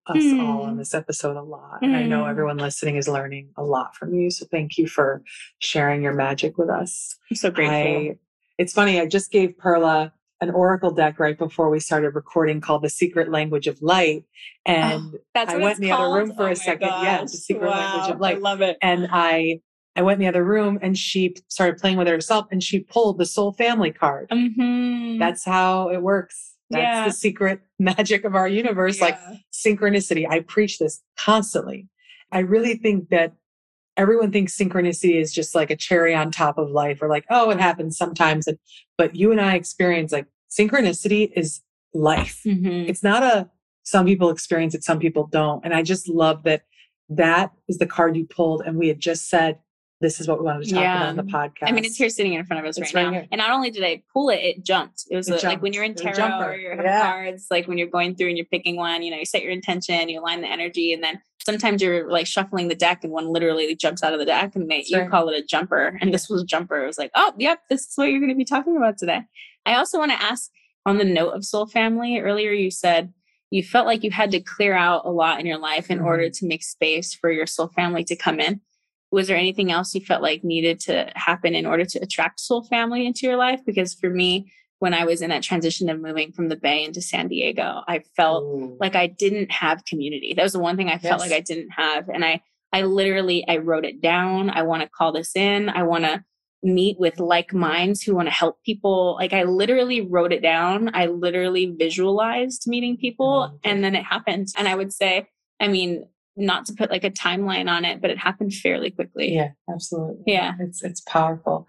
us 0.10 0.18
mm. 0.18 0.42
all 0.42 0.64
on 0.64 0.74
hmm. 0.74 0.78
this 0.80 0.94
episode 0.94 1.38
a 1.38 1.42
lot. 1.42 1.82
Mm. 1.82 1.88
And 1.88 1.96
I 1.96 2.04
know 2.04 2.24
hmm. 2.24 2.30
everyone 2.30 2.58
listening 2.58 2.96
is 2.98 3.08
learning 3.08 3.50
a 3.58 3.64
lot 3.64 3.96
from 3.96 4.14
you. 4.14 4.30
So 4.30 4.46
thank 4.52 4.78
you 4.78 4.88
for 4.88 5.24
sharing 5.60 6.02
your 6.02 6.14
magic 6.14 6.58
with 6.58 6.70
us. 6.70 7.18
I'm 7.30 7.36
so 7.36 7.52
grateful. 7.52 7.78
I 7.78 8.18
it's 8.58 8.74
funny, 8.74 9.00
I 9.00 9.06
just 9.06 9.32
gave 9.32 9.58
Perla 9.58 10.12
an 10.42 10.50
oracle 10.52 10.92
deck 10.92 11.18
right 11.18 11.38
before 11.38 11.70
we 11.70 11.80
started 11.80 12.16
recording 12.16 12.60
called 12.60 12.82
The 12.82 12.90
Secret 12.90 13.32
Language 13.32 13.68
of 13.68 13.82
Light. 13.82 14.26
And 14.66 15.16
oh, 15.36 15.46
I 15.48 15.58
went 15.58 15.78
in 15.78 15.84
the 15.84 15.90
called? 15.90 16.02
other 16.02 16.14
room 16.14 16.36
for 16.36 16.50
oh 16.50 16.52
a 16.52 16.56
second. 16.56 16.90
Gosh. 16.90 17.04
Yeah, 17.04 17.22
The 17.22 17.28
Secret 17.30 17.68
wow. 17.68 17.96
Language 17.96 18.16
of 18.16 18.22
Light. 18.22 18.38
I 18.38 18.40
love 18.40 18.62
it. 18.62 18.78
And 18.82 19.08
I 19.12 19.62
I 19.96 20.02
went 20.02 20.18
in 20.18 20.22
the 20.22 20.28
other 20.28 20.44
room 20.44 20.80
and 20.82 20.98
she 20.98 21.36
started 21.48 21.80
playing 21.80 21.98
with 21.98 22.08
herself 22.08 22.48
and 22.52 22.64
she 22.64 22.80
pulled 22.80 23.18
the 23.18 23.26
soul 23.26 23.54
family 23.54 23.92
card. 23.92 24.30
Mm-hmm. 24.30 25.20
That's 25.20 25.44
how 25.44 25.90
it 25.90 26.02
works. 26.02 26.54
That's 26.70 26.82
yeah. 26.82 27.06
the 27.06 27.12
secret 27.12 27.62
magic 27.80 28.24
of 28.24 28.36
our 28.36 28.48
universe, 28.48 29.00
yeah. 29.00 29.06
like 29.06 29.20
synchronicity. 29.66 30.28
I 30.30 30.42
preach 30.42 30.80
this 30.80 31.02
constantly. 31.18 31.88
I 32.32 32.40
really 32.40 32.76
think 32.76 33.10
that 33.10 33.34
everyone 33.98 34.32
thinks 34.32 34.58
synchronicity 34.58 35.20
is 35.20 35.34
just 35.34 35.54
like 35.54 35.70
a 35.70 35.76
cherry 35.76 36.16
on 36.16 36.32
top 36.32 36.58
of 36.58 36.70
life 36.70 37.02
or 37.02 37.10
like, 37.10 37.26
oh, 37.30 37.50
it 37.50 37.60
happens 37.60 37.98
sometimes. 37.98 38.48
And, 38.48 38.58
but 38.98 39.16
you 39.16 39.32
and 39.32 39.42
I 39.42 39.56
experience 39.56 40.12
like 40.12 40.28
synchronicity 40.50 41.32
is 41.36 41.62
life. 41.94 42.42
Mm-hmm. 42.46 42.90
It's 42.90 43.04
not 43.04 43.24
a, 43.24 43.50
some 43.84 44.06
people 44.06 44.30
experience 44.30 44.76
it, 44.76 44.84
some 44.84 45.00
people 45.00 45.28
don't. 45.28 45.66
And 45.66 45.74
I 45.74 45.82
just 45.82 46.08
love 46.08 46.44
that 46.44 46.64
that 47.10 47.52
is 47.68 47.80
the 47.80 47.88
card 47.88 48.16
you 48.16 48.26
pulled. 48.26 48.62
And 48.66 48.78
we 48.78 48.88
had 48.88 49.00
just 49.00 49.30
said, 49.30 49.60
this 50.02 50.22
is 50.22 50.28
what 50.28 50.40
we 50.40 50.46
wanted 50.46 50.66
to 50.66 50.72
talk 50.72 50.82
yeah. 50.82 50.98
about 50.98 51.10
on 51.10 51.16
the 51.18 51.24
podcast. 51.24 51.68
I 51.68 51.72
mean, 51.72 51.84
it's 51.84 51.98
here 51.98 52.10
sitting 52.10 52.34
in 52.34 52.46
front 52.46 52.64
of 52.64 52.70
us 52.70 52.80
right, 52.80 52.94
right, 52.94 53.12
now. 53.12 53.28
And 53.32 53.40
not 53.40 53.52
only 53.52 53.70
did 53.70 53.84
I 53.84 54.02
pull 54.14 54.30
it, 54.30 54.40
it 54.40 54.64
jumped. 54.64 55.04
It 55.10 55.16
was 55.16 55.28
it 55.28 55.32
a, 55.32 55.34
jumped. 55.36 55.46
like 55.46 55.62
when 55.62 55.74
you're 55.74 55.84
in 55.84 55.94
tarot 55.94 56.42
or 56.42 56.56
you're 56.56 56.82
yeah. 56.82 57.02
cards, 57.02 57.48
like 57.52 57.68
when 57.68 57.78
you're 57.78 57.90
going 57.90 58.16
through 58.16 58.30
and 58.30 58.38
you're 58.38 58.46
picking 58.46 58.78
one, 58.78 59.04
you 59.04 59.12
know, 59.12 59.18
you 59.18 59.26
set 59.26 59.44
your 59.44 59.52
intention, 59.52 60.08
you 60.08 60.22
align 60.22 60.42
the 60.42 60.48
energy, 60.48 60.94
and 60.94 61.04
then 61.04 61.22
sometimes 61.44 61.82
you're 61.82 62.10
like 62.10 62.28
shuffling 62.28 62.70
the 62.70 62.76
deck 62.76 63.04
and 63.04 63.12
one 63.12 63.28
literally 63.28 63.76
jumps 63.76 64.02
out 64.02 64.14
of 64.14 64.20
the 64.20 64.26
deck 64.26 64.56
and 64.56 64.70
they, 64.70 64.84
you 64.88 65.06
call 65.10 65.28
it 65.30 65.38
a 65.38 65.46
jumper. 65.46 65.98
And 66.00 66.14
this 66.14 66.30
was 66.30 66.44
a 66.44 66.46
jumper. 66.46 66.82
It 66.82 66.88
was 66.88 66.98
like, 66.98 67.12
oh, 67.16 67.34
yep, 67.38 67.60
this 67.70 67.82
is 67.82 67.94
what 67.96 68.06
you're 68.06 68.20
going 68.20 68.30
to 68.30 68.36
be 68.36 68.46
talking 68.46 68.78
about 68.78 68.98
today. 68.98 69.22
I 69.66 69.76
also 69.76 69.98
want 69.98 70.12
to 70.12 70.22
ask 70.22 70.50
on 70.86 70.98
the 70.98 71.06
note 71.06 71.32
of 71.32 71.44
soul 71.44 71.66
family, 71.66 72.20
earlier 72.20 72.52
you 72.52 72.72
said 72.72 73.14
you 73.52 73.64
felt 73.64 73.88
like 73.88 74.04
you 74.04 74.12
had 74.12 74.32
to 74.32 74.40
clear 74.40 74.76
out 74.76 75.06
a 75.06 75.10
lot 75.10 75.40
in 75.40 75.46
your 75.46 75.58
life 75.58 75.90
in 75.90 75.98
mm-hmm. 75.98 76.08
order 76.08 76.30
to 76.30 76.48
make 76.48 76.64
space 76.64 77.14
for 77.14 77.32
your 77.32 77.48
soul 77.48 77.68
family 77.68 78.04
to 78.06 78.16
come 78.16 78.40
in. 78.40 78.62
Was 79.12 79.28
there 79.28 79.38
anything 79.38 79.72
else 79.72 79.96
you 79.96 80.02
felt 80.02 80.22
like 80.22 80.44
needed 80.44 80.80
to 80.82 81.12
happen 81.16 81.56
in 81.56 81.66
order 81.66 81.86
to 81.86 82.00
attract 82.00 82.40
soul 82.40 82.64
family 82.64 83.06
into 83.06 83.26
your 83.26 83.38
life? 83.38 83.62
Because 83.66 83.94
for 83.94 84.10
me, 84.10 84.52
when 84.80 84.94
I 84.94 85.04
was 85.04 85.22
in 85.22 85.30
that 85.30 85.44
transition 85.44 85.90
of 85.90 86.00
moving 86.00 86.32
from 86.32 86.48
the 86.48 86.56
Bay 86.56 86.84
into 86.84 87.02
San 87.02 87.28
Diego, 87.28 87.82
I 87.88 88.04
felt 88.16 88.44
Ooh. 88.44 88.78
like 88.80 88.96
I 88.96 89.08
didn't 89.08 89.52
have 89.52 89.86
community. 89.86 90.34
That 90.34 90.44
was 90.44 90.54
the 90.54 90.60
one 90.60 90.78
thing 90.78 90.88
I 90.88 90.94
yes. 90.94 91.02
felt 91.02 91.20
like 91.20 91.34
I 91.34 91.42
didn't 91.42 91.72
have. 91.72 92.08
And 92.08 92.24
I, 92.24 92.42
I 92.72 92.84
literally, 92.84 93.46
I 93.48 93.58
wrote 93.58 93.84
it 93.84 94.02
down. 94.02 94.50
I 94.50 94.62
want 94.62 94.84
to 94.84 94.90
call 94.90 95.12
this 95.12 95.36
in. 95.36 95.70
I 95.70 95.84
want 95.84 96.06
to 96.06 96.24
meet 96.62 97.00
with 97.00 97.20
like 97.20 97.54
minds 97.54 98.02
who 98.02 98.16
want 98.16 98.28
to 98.28 98.34
help 98.34 98.62
people. 98.64 99.16
Like 99.16 99.34
I 99.34 99.44
literally 99.44 100.02
wrote 100.02 100.34
it 100.34 100.42
down. 100.42 100.92
I 100.94 101.08
literally 101.08 101.74
visualized 101.78 102.66
meeting 102.68 102.98
people 102.98 103.48
mm-hmm. 103.48 103.56
and 103.64 103.84
then 103.84 103.96
it 103.96 104.04
happened. 104.04 104.48
And 104.58 104.68
I 104.68 104.76
would 104.76 104.94
say, 104.94 105.28
I 105.60 105.68
mean, 105.68 106.06
not 106.40 106.66
to 106.66 106.74
put 106.74 106.90
like 106.90 107.04
a 107.04 107.12
timeline 107.12 107.70
on 107.70 107.86
it, 107.86 108.02
but 108.02 108.10
it 108.10 108.18
happened 108.18 108.54
fairly 108.54 108.92
quickly. 108.92 109.34
Yeah, 109.34 109.50
absolutely. 109.72 110.24
Yeah. 110.26 110.54
It's 110.60 110.84
it's 110.84 111.02
powerful. 111.02 111.68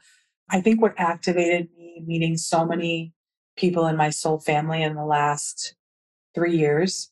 I 0.51 0.61
think 0.61 0.81
what 0.81 0.95
activated 0.97 1.69
me 1.77 2.03
meeting 2.07 2.37
so 2.37 2.65
many 2.65 3.13
people 3.57 3.87
in 3.87 3.97
my 3.97 4.11
soul 4.11 4.39
family 4.39 4.83
in 4.83 4.95
the 4.95 5.05
last 5.05 5.75
three 6.35 6.57
years, 6.57 7.11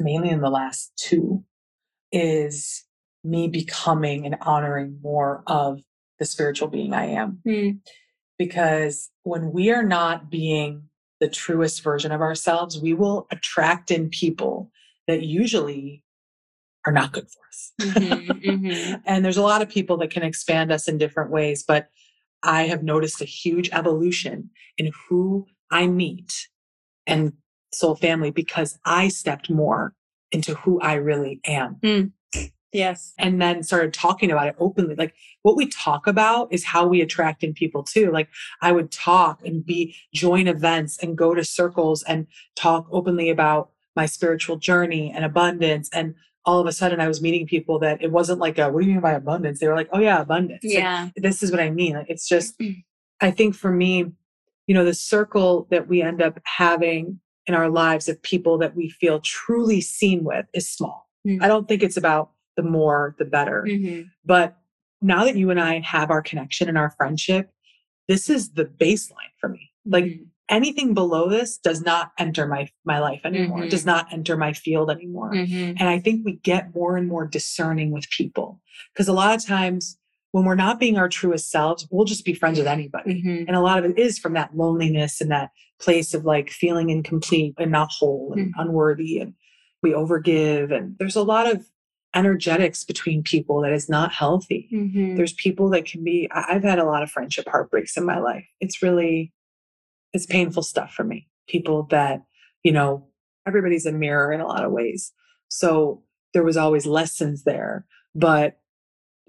mainly 0.00 0.30
in 0.30 0.40
the 0.40 0.50
last 0.50 0.92
two, 0.96 1.44
is 2.10 2.84
me 3.22 3.48
becoming 3.48 4.26
and 4.26 4.36
honoring 4.40 4.98
more 5.02 5.42
of 5.46 5.80
the 6.18 6.24
spiritual 6.24 6.68
being 6.68 6.92
I 6.92 7.06
am. 7.06 7.40
Mm. 7.46 7.80
Because 8.38 9.10
when 9.22 9.52
we 9.52 9.70
are 9.70 9.84
not 9.84 10.30
being 10.30 10.88
the 11.20 11.28
truest 11.28 11.82
version 11.82 12.10
of 12.10 12.20
ourselves, 12.20 12.80
we 12.80 12.94
will 12.94 13.26
attract 13.30 13.90
in 13.90 14.08
people 14.08 14.70
that 15.06 15.22
usually 15.22 16.02
are 16.86 16.92
not 16.92 17.12
good 17.12 17.28
for 17.28 17.40
us. 17.48 17.72
Mm-hmm, 17.80 18.30
mm-hmm. 18.50 18.94
and 19.06 19.24
there's 19.24 19.36
a 19.36 19.42
lot 19.42 19.62
of 19.62 19.68
people 19.68 19.96
that 19.98 20.10
can 20.10 20.22
expand 20.22 20.72
us 20.72 20.88
in 20.88 20.98
different 20.98 21.30
ways, 21.30 21.62
but 21.66 21.88
I 22.42 22.64
have 22.64 22.82
noticed 22.82 23.20
a 23.20 23.26
huge 23.26 23.70
evolution 23.72 24.50
in 24.76 24.90
who 25.08 25.46
I 25.70 25.86
meet 25.86 26.48
and 27.06 27.32
soul 27.72 27.94
family 27.94 28.30
because 28.30 28.78
I 28.84 29.08
stepped 29.08 29.48
more 29.48 29.94
into 30.32 30.54
who 30.54 30.80
I 30.80 30.94
really 30.94 31.40
am. 31.46 31.76
Mm. 31.82 32.12
Yes. 32.72 33.12
And 33.18 33.40
then 33.40 33.62
started 33.62 33.92
talking 33.92 34.30
about 34.30 34.48
it 34.48 34.56
openly. 34.58 34.94
Like 34.94 35.14
what 35.42 35.56
we 35.56 35.66
talk 35.66 36.06
about 36.06 36.50
is 36.50 36.64
how 36.64 36.86
we 36.86 37.02
attract 37.02 37.44
in 37.44 37.52
people 37.52 37.82
too. 37.82 38.10
Like 38.10 38.28
I 38.62 38.72
would 38.72 38.90
talk 38.90 39.44
and 39.44 39.64
be 39.64 39.94
join 40.14 40.48
events 40.48 40.98
and 40.98 41.16
go 41.16 41.34
to 41.34 41.44
circles 41.44 42.02
and 42.02 42.26
talk 42.56 42.86
openly 42.90 43.28
about 43.28 43.70
my 43.94 44.06
spiritual 44.06 44.56
journey 44.56 45.12
and 45.14 45.22
abundance. 45.22 45.90
And 45.92 46.14
all 46.44 46.60
of 46.60 46.66
a 46.66 46.72
sudden 46.72 47.00
I 47.00 47.08
was 47.08 47.22
meeting 47.22 47.46
people 47.46 47.78
that 47.80 48.02
it 48.02 48.10
wasn't 48.10 48.40
like 48.40 48.58
a, 48.58 48.68
what 48.70 48.80
do 48.80 48.86
you 48.86 48.92
mean 48.92 49.00
by 49.00 49.12
abundance? 49.12 49.60
They 49.60 49.68
were 49.68 49.76
like, 49.76 49.88
oh 49.92 50.00
yeah, 50.00 50.20
abundance. 50.20 50.64
Yeah. 50.64 51.04
Like, 51.04 51.12
this 51.16 51.42
is 51.42 51.50
what 51.50 51.60
I 51.60 51.70
mean. 51.70 51.94
Like, 51.94 52.10
it's 52.10 52.28
just, 52.28 52.60
I 53.20 53.30
think 53.30 53.54
for 53.54 53.70
me, 53.70 54.06
you 54.66 54.74
know, 54.74 54.84
the 54.84 54.94
circle 54.94 55.66
that 55.70 55.88
we 55.88 56.02
end 56.02 56.22
up 56.22 56.38
having 56.44 57.20
in 57.46 57.54
our 57.54 57.68
lives 57.68 58.08
of 58.08 58.20
people 58.22 58.58
that 58.58 58.76
we 58.76 58.88
feel 58.88 59.20
truly 59.20 59.80
seen 59.80 60.24
with 60.24 60.46
is 60.52 60.68
small. 60.68 61.08
Mm-hmm. 61.26 61.42
I 61.42 61.48
don't 61.48 61.68
think 61.68 61.82
it's 61.82 61.96
about 61.96 62.30
the 62.56 62.62
more, 62.62 63.14
the 63.18 63.24
better. 63.24 63.64
Mm-hmm. 63.66 64.08
But 64.24 64.56
now 65.00 65.24
that 65.24 65.36
you 65.36 65.50
and 65.50 65.60
I 65.60 65.80
have 65.80 66.10
our 66.10 66.22
connection 66.22 66.68
and 66.68 66.78
our 66.78 66.90
friendship, 66.90 67.52
this 68.08 68.28
is 68.28 68.52
the 68.52 68.64
baseline 68.64 69.32
for 69.38 69.48
me. 69.48 69.70
Like 69.84 70.04
mm-hmm. 70.04 70.24
Anything 70.48 70.94
below 70.94 71.28
this 71.28 71.58
does 71.58 71.82
not 71.82 72.12
enter 72.18 72.46
my 72.46 72.68
my 72.84 72.98
life 72.98 73.20
anymore. 73.24 73.66
Does 73.66 73.80
mm-hmm. 73.80 73.90
not 73.90 74.12
enter 74.12 74.36
my 74.36 74.52
field 74.52 74.90
anymore. 74.90 75.32
Mm-hmm. 75.32 75.76
And 75.78 75.88
I 75.88 75.98
think 75.98 76.24
we 76.24 76.36
get 76.36 76.74
more 76.74 76.96
and 76.96 77.08
more 77.08 77.26
discerning 77.26 77.90
with 77.90 78.08
people 78.10 78.60
because 78.92 79.08
a 79.08 79.12
lot 79.12 79.34
of 79.34 79.44
times 79.44 79.98
when 80.32 80.44
we're 80.44 80.54
not 80.54 80.80
being 80.80 80.96
our 80.96 81.08
truest 81.08 81.50
selves, 81.50 81.86
we'll 81.90 82.06
just 82.06 82.24
be 82.24 82.34
friends 82.34 82.58
with 82.58 82.66
anybody. 82.66 83.22
Mm-hmm. 83.22 83.44
And 83.46 83.56
a 83.56 83.60
lot 83.60 83.78
of 83.78 83.84
it 83.84 83.98
is 83.98 84.18
from 84.18 84.32
that 84.32 84.56
loneliness 84.56 85.20
and 85.20 85.30
that 85.30 85.50
place 85.78 86.14
of 86.14 86.24
like 86.24 86.50
feeling 86.50 86.90
incomplete 86.90 87.54
and 87.58 87.70
not 87.70 87.90
whole 87.90 88.32
and 88.34 88.46
mm-hmm. 88.46 88.60
unworthy. 88.60 89.18
And 89.18 89.34
we 89.82 89.90
overgive. 89.90 90.72
And 90.74 90.96
there's 90.98 91.16
a 91.16 91.22
lot 91.22 91.50
of 91.50 91.66
energetics 92.14 92.82
between 92.82 93.22
people 93.22 93.60
that 93.60 93.72
is 93.72 93.88
not 93.88 94.12
healthy. 94.12 94.68
Mm-hmm. 94.72 95.16
There's 95.16 95.34
people 95.34 95.68
that 95.70 95.84
can 95.84 96.02
be, 96.02 96.30
I've 96.32 96.62
had 96.62 96.78
a 96.78 96.84
lot 96.84 97.02
of 97.02 97.10
friendship 97.10 97.46
heartbreaks 97.48 97.96
in 97.96 98.06
my 98.06 98.18
life. 98.18 98.46
It's 98.60 98.82
really, 98.82 99.32
it's 100.12 100.26
painful 100.26 100.62
stuff 100.62 100.92
for 100.92 101.04
me. 101.04 101.28
People 101.48 101.84
that, 101.90 102.22
you 102.62 102.72
know, 102.72 103.08
everybody's 103.46 103.86
a 103.86 103.92
mirror 103.92 104.32
in 104.32 104.40
a 104.40 104.46
lot 104.46 104.64
of 104.64 104.72
ways. 104.72 105.12
So 105.48 106.02
there 106.34 106.44
was 106.44 106.56
always 106.56 106.86
lessons 106.86 107.44
there. 107.44 107.86
But 108.14 108.58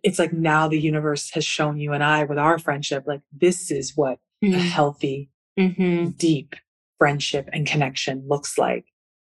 it's 0.03 0.19
like 0.19 0.33
now 0.33 0.67
the 0.67 0.79
universe 0.79 1.31
has 1.31 1.45
shown 1.45 1.79
you 1.79 1.93
and 1.93 2.03
I 2.03 2.25
with 2.25 2.37
our 2.37 2.59
friendship, 2.59 3.05
like 3.07 3.21
this 3.31 3.71
is 3.71 3.93
what 3.95 4.19
mm-hmm. 4.43 4.55
a 4.55 4.59
healthy, 4.59 5.29
mm-hmm. 5.57 6.09
deep 6.09 6.55
friendship 6.97 7.49
and 7.53 7.65
connection 7.65 8.25
looks 8.27 8.57
like. 8.57 8.85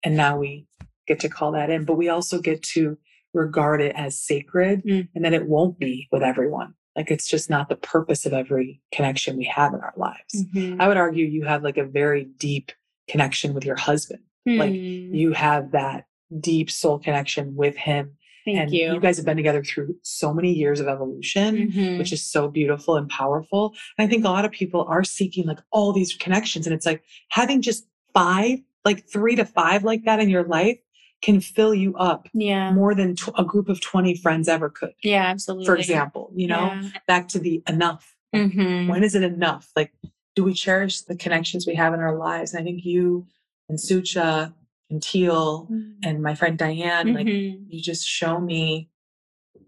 And 0.03 0.17
now 0.17 0.37
we 0.37 0.67
get 1.07 1.21
to 1.21 1.29
call 1.29 1.53
that 1.53 1.69
in, 1.69 1.85
but 1.85 1.95
we 1.95 2.09
also 2.09 2.39
get 2.39 2.61
to 2.63 2.97
regard 3.33 3.81
it 3.81 3.95
as 3.95 4.19
sacred 4.19 4.83
mm. 4.83 5.07
and 5.15 5.25
that 5.25 5.33
it 5.33 5.47
won't 5.47 5.79
be 5.79 6.07
with 6.11 6.23
everyone. 6.23 6.73
Like 6.97 7.11
it's 7.11 7.27
just 7.27 7.49
not 7.49 7.69
the 7.69 7.75
purpose 7.75 8.25
of 8.25 8.33
every 8.33 8.81
connection 8.91 9.37
we 9.37 9.45
have 9.45 9.73
in 9.73 9.81
our 9.81 9.93
lives. 9.95 10.33
Mm-hmm. 10.35 10.81
I 10.81 10.87
would 10.87 10.97
argue 10.97 11.25
you 11.25 11.45
have 11.45 11.63
like 11.63 11.77
a 11.77 11.85
very 11.85 12.25
deep 12.37 12.71
connection 13.07 13.53
with 13.53 13.63
your 13.63 13.75
husband. 13.75 14.21
Mm. 14.49 14.57
Like 14.57 14.73
you 14.73 15.31
have 15.33 15.71
that 15.71 16.05
deep 16.39 16.71
soul 16.71 16.99
connection 16.99 17.55
with 17.55 17.77
him 17.77 18.17
Thank 18.45 18.59
and 18.59 18.71
you. 18.71 18.93
You 18.93 18.99
guys 18.99 19.17
have 19.17 19.25
been 19.25 19.37
together 19.37 19.63
through 19.63 19.95
so 20.03 20.33
many 20.33 20.53
years 20.53 20.79
of 20.79 20.87
evolution, 20.87 21.69
mm-hmm. 21.69 21.97
which 21.99 22.11
is 22.11 22.23
so 22.23 22.47
beautiful 22.47 22.95
and 22.95 23.09
powerful. 23.09 23.75
And 23.97 24.07
I 24.07 24.09
think 24.09 24.25
a 24.25 24.29
lot 24.29 24.45
of 24.45 24.51
people 24.51 24.85
are 24.89 25.03
seeking 25.03 25.45
like 25.45 25.59
all 25.71 25.93
these 25.93 26.15
connections. 26.15 26.65
And 26.65 26.73
it's 26.73 26.85
like 26.85 27.03
having 27.29 27.61
just 27.61 27.87
five, 28.13 28.59
like 28.85 29.07
three 29.07 29.35
to 29.35 29.45
five 29.45 29.83
like 29.83 30.05
that 30.05 30.19
in 30.19 30.29
your 30.29 30.45
life 30.45 30.79
can 31.21 31.41
fill 31.41 31.73
you 31.73 31.95
up 31.95 32.27
yeah. 32.33 32.71
more 32.71 32.93
than 32.93 33.15
tw- 33.15 33.37
a 33.37 33.43
group 33.43 33.69
of 33.69 33.81
20 33.81 34.15
friends 34.17 34.47
ever 34.47 34.69
could. 34.69 34.93
Yeah, 35.03 35.23
absolutely. 35.23 35.65
For 35.65 35.75
example, 35.75 36.31
you 36.35 36.47
know, 36.47 36.65
yeah. 36.65 36.89
back 37.07 37.27
to 37.29 37.39
the 37.39 37.63
enough. 37.67 38.15
Mm-hmm. 38.35 38.87
When 38.87 39.03
is 39.03 39.15
it 39.15 39.23
enough? 39.23 39.69
Like, 39.75 39.93
do 40.35 40.43
we 40.43 40.53
cherish 40.53 41.01
the 41.01 41.15
connections 41.15 41.65
we 41.65 41.75
have 41.75 41.93
in 41.93 41.99
our 41.99 42.15
lives? 42.15 42.53
And 42.53 42.61
I 42.61 42.63
think 42.63 42.85
you 42.85 43.25
and 43.69 43.79
Sucha 43.79 44.53
and 44.89 45.01
Teal 45.01 45.63
mm-hmm. 45.63 45.91
and 46.03 46.21
my 46.21 46.35
friend 46.35 46.57
Diane, 46.57 47.13
like 47.13 47.25
mm-hmm. 47.25 47.63
you 47.67 47.81
just 47.81 48.07
show 48.07 48.39
me 48.39 48.89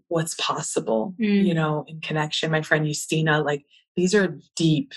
what's 0.08 0.34
possible, 0.34 1.14
you 1.18 1.52
mm. 1.52 1.54
know, 1.54 1.84
in 1.86 2.00
connection. 2.00 2.50
My 2.50 2.62
friend 2.62 2.86
Justina, 2.86 3.42
like 3.42 3.64
these 3.96 4.14
are 4.14 4.38
deep. 4.56 4.92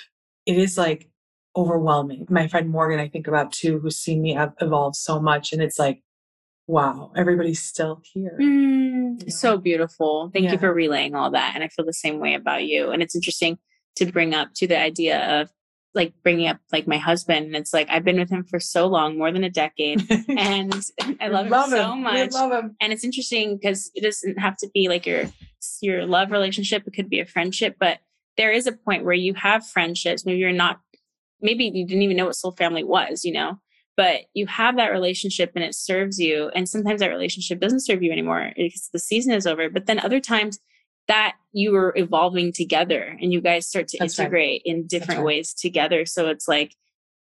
It 0.46 0.58
is 0.58 0.78
like 0.78 1.10
overwhelming. 1.56 2.26
My 2.30 2.48
friend 2.48 2.70
Morgan, 2.70 3.00
I 3.00 3.08
think 3.08 3.28
about 3.28 3.52
too, 3.52 3.80
who's 3.80 3.96
seen 3.96 4.22
me 4.22 4.38
evolve 4.60 4.96
so 4.96 5.22
much. 5.22 5.54
And 5.54 5.62
it's 5.62 5.78
like, 5.78 6.02
wow, 6.68 7.12
everybody's 7.16 7.62
still 7.62 8.02
here. 8.04 8.38
Mm, 8.40 9.20
you 9.20 9.26
know? 9.26 9.30
So 9.30 9.58
beautiful. 9.58 10.30
Thank 10.34 10.46
yeah. 10.46 10.54
you 10.54 10.58
for 10.58 10.74
relaying 10.74 11.16
all 11.16 11.32
that. 11.32 11.54
And 11.56 11.64
I 11.64 11.68
feel 11.68 11.86
the 11.86 11.94
same 11.94 12.20
way 12.20 12.34
about 12.34 12.64
you. 12.64 12.92
And 12.92 13.02
it's 13.02 13.16
interesting 13.16 13.58
to 13.98 14.06
bring 14.06 14.34
up 14.34 14.50
to 14.56 14.68
the 14.68 14.80
idea 14.80 15.42
of 15.42 15.50
like 15.96 16.14
bringing 16.24 16.48
up 16.48 16.58
like 16.72 16.88
my 16.88 16.98
husband 16.98 17.46
and 17.46 17.56
it's 17.56 17.74
like 17.74 17.88
I've 17.90 18.04
been 18.04 18.18
with 18.18 18.30
him 18.30 18.44
for 18.44 18.60
so 18.60 18.88
long, 18.88 19.18
more 19.18 19.32
than 19.32 19.44
a 19.44 19.50
decade, 19.50 20.04
and 20.30 20.74
I 21.22 21.28
love, 21.28 21.50
love 21.50 21.72
him, 21.72 21.78
him 21.78 21.86
so 21.86 21.96
much. 21.96 22.32
love 22.32 22.52
him. 22.52 22.76
And 22.82 22.92
it's 22.92 23.04
interesting 23.04 23.58
because 23.58 23.92
it 23.94 24.02
doesn't 24.02 24.40
have 24.40 24.58
to 24.58 24.70
be 24.74 24.90
like 24.90 25.06
your 25.06 25.26
your 25.82 26.06
love 26.06 26.32
relationship. 26.32 26.84
It 26.88 26.94
could 26.94 27.10
be 27.10 27.20
a 27.20 27.26
friendship, 27.26 27.76
but 27.80 28.00
there 28.38 28.52
is 28.52 28.66
a 28.66 28.72
point 28.72 29.06
where 29.06 29.14
you 29.14 29.34
have 29.36 29.68
friendships. 29.68 30.26
Maybe 30.26 30.40
you're 30.40 30.52
not. 30.52 30.80
Maybe 31.42 31.66
you 31.66 31.86
didn't 31.86 32.02
even 32.02 32.18
know 32.18 32.26
what 32.26 32.36
soul 32.36 32.52
family 32.52 32.84
was. 32.84 33.24
You 33.24 33.34
know, 33.34 33.60
but 33.96 34.22
you 34.34 34.48
have 34.48 34.76
that 34.78 34.92
relationship 34.92 35.52
and 35.56 35.64
it 35.64 35.76
serves 35.76 36.20
you. 36.20 36.50
And 36.56 36.68
sometimes 36.68 37.00
that 37.00 37.12
relationship 37.12 37.60
doesn't 37.60 37.82
serve 37.82 38.02
you 38.02 38.12
anymore 38.12 38.52
because 38.56 38.90
the 38.92 39.00
season 39.00 39.34
is 39.34 39.46
over. 39.46 39.70
But 39.70 39.86
then 39.86 40.00
other 40.00 40.20
times 40.20 40.60
that 41.08 41.36
you 41.52 41.72
were 41.72 41.94
evolving 41.96 42.52
together 42.52 43.18
and 43.22 43.32
you 43.32 43.42
guys 43.42 43.68
start 43.68 43.88
to 43.90 43.98
That's 44.00 44.18
integrate 44.18 44.64
right. 44.66 44.74
in 44.74 44.88
different 44.88 45.20
right. 45.20 45.26
ways 45.26 45.54
together. 45.54 46.06
So 46.06 46.30
it's 46.30 46.48
like 46.48 46.76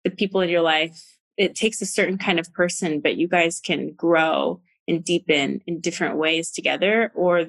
the 0.03 0.09
people 0.11 0.41
in 0.41 0.49
your 0.49 0.61
life, 0.61 1.01
it 1.37 1.55
takes 1.55 1.81
a 1.81 1.85
certain 1.85 2.17
kind 2.17 2.39
of 2.39 2.53
person, 2.53 2.99
but 2.99 3.15
you 3.15 3.27
guys 3.27 3.59
can 3.59 3.93
grow 3.93 4.61
and 4.87 5.03
deepen 5.03 5.61
in 5.65 5.79
different 5.79 6.17
ways 6.17 6.51
together. 6.51 7.11
Or 7.15 7.45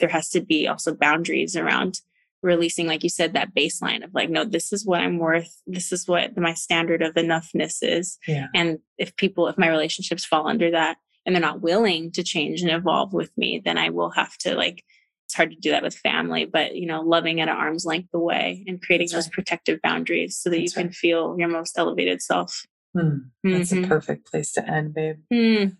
there 0.00 0.08
has 0.08 0.30
to 0.30 0.40
be 0.40 0.66
also 0.66 0.94
boundaries 0.94 1.56
around 1.56 2.00
releasing, 2.42 2.86
like 2.86 3.02
you 3.02 3.08
said, 3.08 3.32
that 3.32 3.54
baseline 3.54 4.04
of 4.04 4.14
like, 4.14 4.30
no, 4.30 4.44
this 4.44 4.72
is 4.72 4.86
what 4.86 5.00
I'm 5.00 5.18
worth. 5.18 5.60
This 5.66 5.92
is 5.92 6.06
what 6.06 6.36
my 6.36 6.54
standard 6.54 7.02
of 7.02 7.14
enoughness 7.14 7.78
is. 7.82 8.18
Yeah. 8.26 8.46
And 8.54 8.78
if 8.96 9.16
people, 9.16 9.48
if 9.48 9.58
my 9.58 9.68
relationships 9.68 10.24
fall 10.24 10.46
under 10.46 10.70
that 10.70 10.98
and 11.26 11.34
they're 11.34 11.40
not 11.40 11.60
willing 11.60 12.12
to 12.12 12.22
change 12.22 12.62
and 12.62 12.70
evolve 12.70 13.12
with 13.12 13.36
me, 13.36 13.60
then 13.64 13.78
I 13.78 13.90
will 13.90 14.10
have 14.10 14.36
to 14.38 14.54
like 14.54 14.84
it's 15.26 15.34
hard 15.34 15.50
to 15.50 15.56
do 15.56 15.70
that 15.72 15.82
with 15.82 15.94
family, 15.94 16.46
but 16.46 16.74
you 16.74 16.86
know, 16.86 17.02
loving 17.02 17.42
at 17.42 17.48
an 17.48 17.56
arm's 17.56 17.84
length 17.84 18.08
away 18.14 18.64
and 18.66 18.80
creating 18.80 19.08
That's 19.08 19.12
those 19.12 19.26
right. 19.26 19.34
protective 19.34 19.82
boundaries 19.82 20.38
so 20.38 20.48
that 20.48 20.56
That's 20.56 20.72
you 20.72 20.74
can 20.74 20.86
right. 20.86 20.94
feel 20.94 21.36
your 21.38 21.48
most 21.48 21.76
elevated 21.76 22.22
self. 22.22 22.64
Mm, 22.96 23.26
that's 23.44 23.72
mm-hmm. 23.72 23.84
a 23.84 23.88
perfect 23.88 24.30
place 24.30 24.52
to 24.52 24.66
end, 24.66 24.94
babe. 24.94 25.18
Mm. 25.30 25.76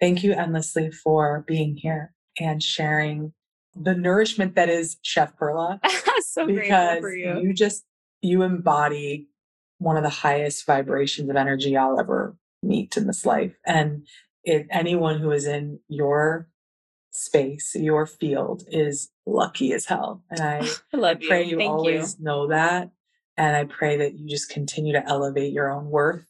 Thank 0.00 0.24
you 0.24 0.32
endlessly 0.32 0.90
for 0.90 1.44
being 1.46 1.76
here 1.76 2.12
and 2.40 2.60
sharing 2.60 3.32
the 3.80 3.94
nourishment 3.94 4.54
that 4.54 4.68
is 4.68 4.96
Chef 5.02 5.36
Perla. 5.36 5.80
so 6.20 6.46
because 6.46 7.02
you. 7.02 7.40
you 7.42 7.52
just 7.52 7.84
you 8.20 8.42
embody 8.42 9.28
one 9.78 9.96
of 9.96 10.02
the 10.02 10.08
highest 10.08 10.66
vibrations 10.66 11.30
of 11.30 11.36
energy 11.36 11.76
I'll 11.76 11.98
ever 11.98 12.36
meet 12.62 12.96
in 12.96 13.06
this 13.06 13.24
life. 13.24 13.54
And 13.64 14.06
if 14.44 14.66
anyone 14.70 15.20
who 15.20 15.30
is 15.30 15.46
in 15.46 15.80
your 15.88 16.48
space, 17.12 17.74
your 17.74 18.06
field 18.06 18.64
is 18.68 19.10
lucky 19.26 19.72
as 19.72 19.86
hell. 19.86 20.22
And 20.30 20.40
I, 20.40 20.68
I, 21.02 21.14
pray 21.14 21.44
you, 21.44 21.60
you 21.60 21.68
always 21.68 22.16
you. 22.18 22.24
know 22.24 22.48
that. 22.48 22.90
And 23.36 23.56
I 23.56 23.64
pray 23.64 23.98
that 23.98 24.18
you 24.18 24.28
just 24.28 24.50
continue 24.50 24.92
to 24.94 25.06
elevate 25.06 25.52
your 25.52 25.70
own 25.70 25.86
worth. 25.90 26.26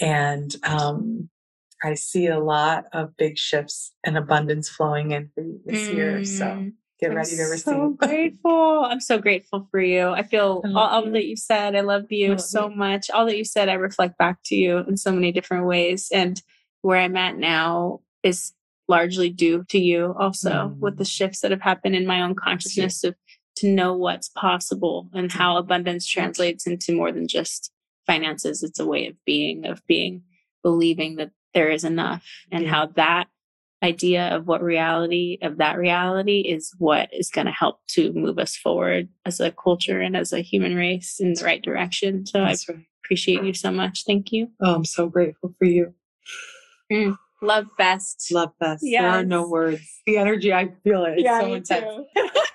And 0.00 0.54
um, 0.64 1.28
I 1.82 1.94
see 1.94 2.26
a 2.26 2.40
lot 2.40 2.86
of 2.92 3.16
big 3.16 3.38
shifts 3.38 3.92
and 4.04 4.16
abundance 4.16 4.68
flowing 4.68 5.12
in 5.12 5.30
for 5.34 5.42
you 5.42 5.60
this 5.64 5.88
mm. 5.88 5.94
year. 5.94 6.24
So 6.24 6.44
mm. 6.44 6.72
Get 7.00 7.10
I'm 7.10 7.16
ready 7.16 7.36
to 7.36 7.42
receive. 7.44 7.60
So 7.64 7.88
grateful. 7.98 8.84
I'm 8.84 9.00
so 9.00 9.18
grateful 9.18 9.66
for 9.70 9.80
you. 9.80 10.08
I 10.10 10.22
feel 10.22 10.62
I 10.64 10.68
all, 10.68 10.76
all 10.78 11.04
you. 11.06 11.12
that 11.12 11.26
you 11.26 11.36
said. 11.36 11.74
I 11.76 11.80
love 11.80 12.06
you 12.10 12.30
love 12.30 12.40
so 12.40 12.68
you. 12.68 12.76
much. 12.76 13.10
All 13.10 13.26
that 13.26 13.36
you 13.36 13.44
said, 13.44 13.68
I 13.68 13.74
reflect 13.74 14.18
back 14.18 14.38
to 14.46 14.56
you 14.56 14.78
in 14.78 14.96
so 14.96 15.12
many 15.12 15.32
different 15.32 15.66
ways. 15.66 16.08
And 16.12 16.40
where 16.82 16.98
I'm 16.98 17.16
at 17.16 17.36
now 17.36 18.00
is 18.22 18.52
largely 18.88 19.30
due 19.30 19.64
to 19.68 19.78
you 19.78 20.14
also 20.18 20.74
with 20.80 20.96
the 20.98 21.04
Mm. 21.04 21.10
shifts 21.10 21.40
that 21.40 21.50
have 21.52 21.60
happened 21.62 21.94
in 21.94 22.06
my 22.06 22.22
own 22.22 22.34
consciousness 22.34 23.04
of 23.04 23.14
to 23.56 23.68
know 23.68 23.94
what's 23.94 24.28
possible 24.30 25.08
and 25.12 25.30
how 25.30 25.56
abundance 25.56 26.06
translates 26.06 26.66
into 26.66 26.94
more 26.96 27.12
than 27.12 27.28
just 27.28 27.70
finances. 28.06 28.62
It's 28.62 28.80
a 28.80 28.86
way 28.86 29.06
of 29.06 29.14
being, 29.24 29.66
of 29.66 29.86
being, 29.86 30.22
believing 30.62 31.16
that 31.16 31.30
there 31.54 31.68
is 31.70 31.84
enough 31.84 32.24
and 32.50 32.64
Yeah. 32.64 32.70
how 32.70 32.86
that 32.96 33.28
idea 33.82 34.28
of 34.28 34.46
what 34.46 34.62
reality 34.62 35.38
of 35.42 35.58
that 35.58 35.78
reality 35.78 36.40
is 36.40 36.74
what 36.78 37.08
is 37.12 37.30
going 37.30 37.46
to 37.46 37.52
help 37.52 37.80
to 37.88 38.12
move 38.12 38.38
us 38.38 38.56
forward 38.56 39.08
as 39.24 39.40
a 39.40 39.50
culture 39.52 40.00
and 40.00 40.16
as 40.16 40.32
a 40.32 40.40
human 40.40 40.74
race 40.74 41.16
in 41.18 41.32
the 41.34 41.44
right 41.44 41.62
direction. 41.62 42.26
So 42.26 42.40
I 42.40 42.48
right. 42.48 42.66
appreciate 43.04 43.42
you 43.44 43.54
so 43.54 43.70
much. 43.70 44.04
Thank 44.06 44.32
you. 44.32 44.48
Oh, 44.60 44.74
I'm 44.74 44.84
so 44.84 45.08
grateful 45.08 45.54
for 45.58 45.64
you. 45.64 45.94
Mm, 46.92 47.16
love 47.40 47.66
best. 47.78 48.28
Love 48.32 48.52
best. 48.60 48.84
There 48.86 49.08
are 49.08 49.24
no 49.24 49.48
words. 49.48 49.82
The 50.06 50.18
energy, 50.18 50.52
I 50.52 50.72
feel 50.84 51.04
it. 51.04 51.14
It's 51.18 51.24
Yeah, 51.24 51.40
so 51.40 51.54
intense. 51.54 52.06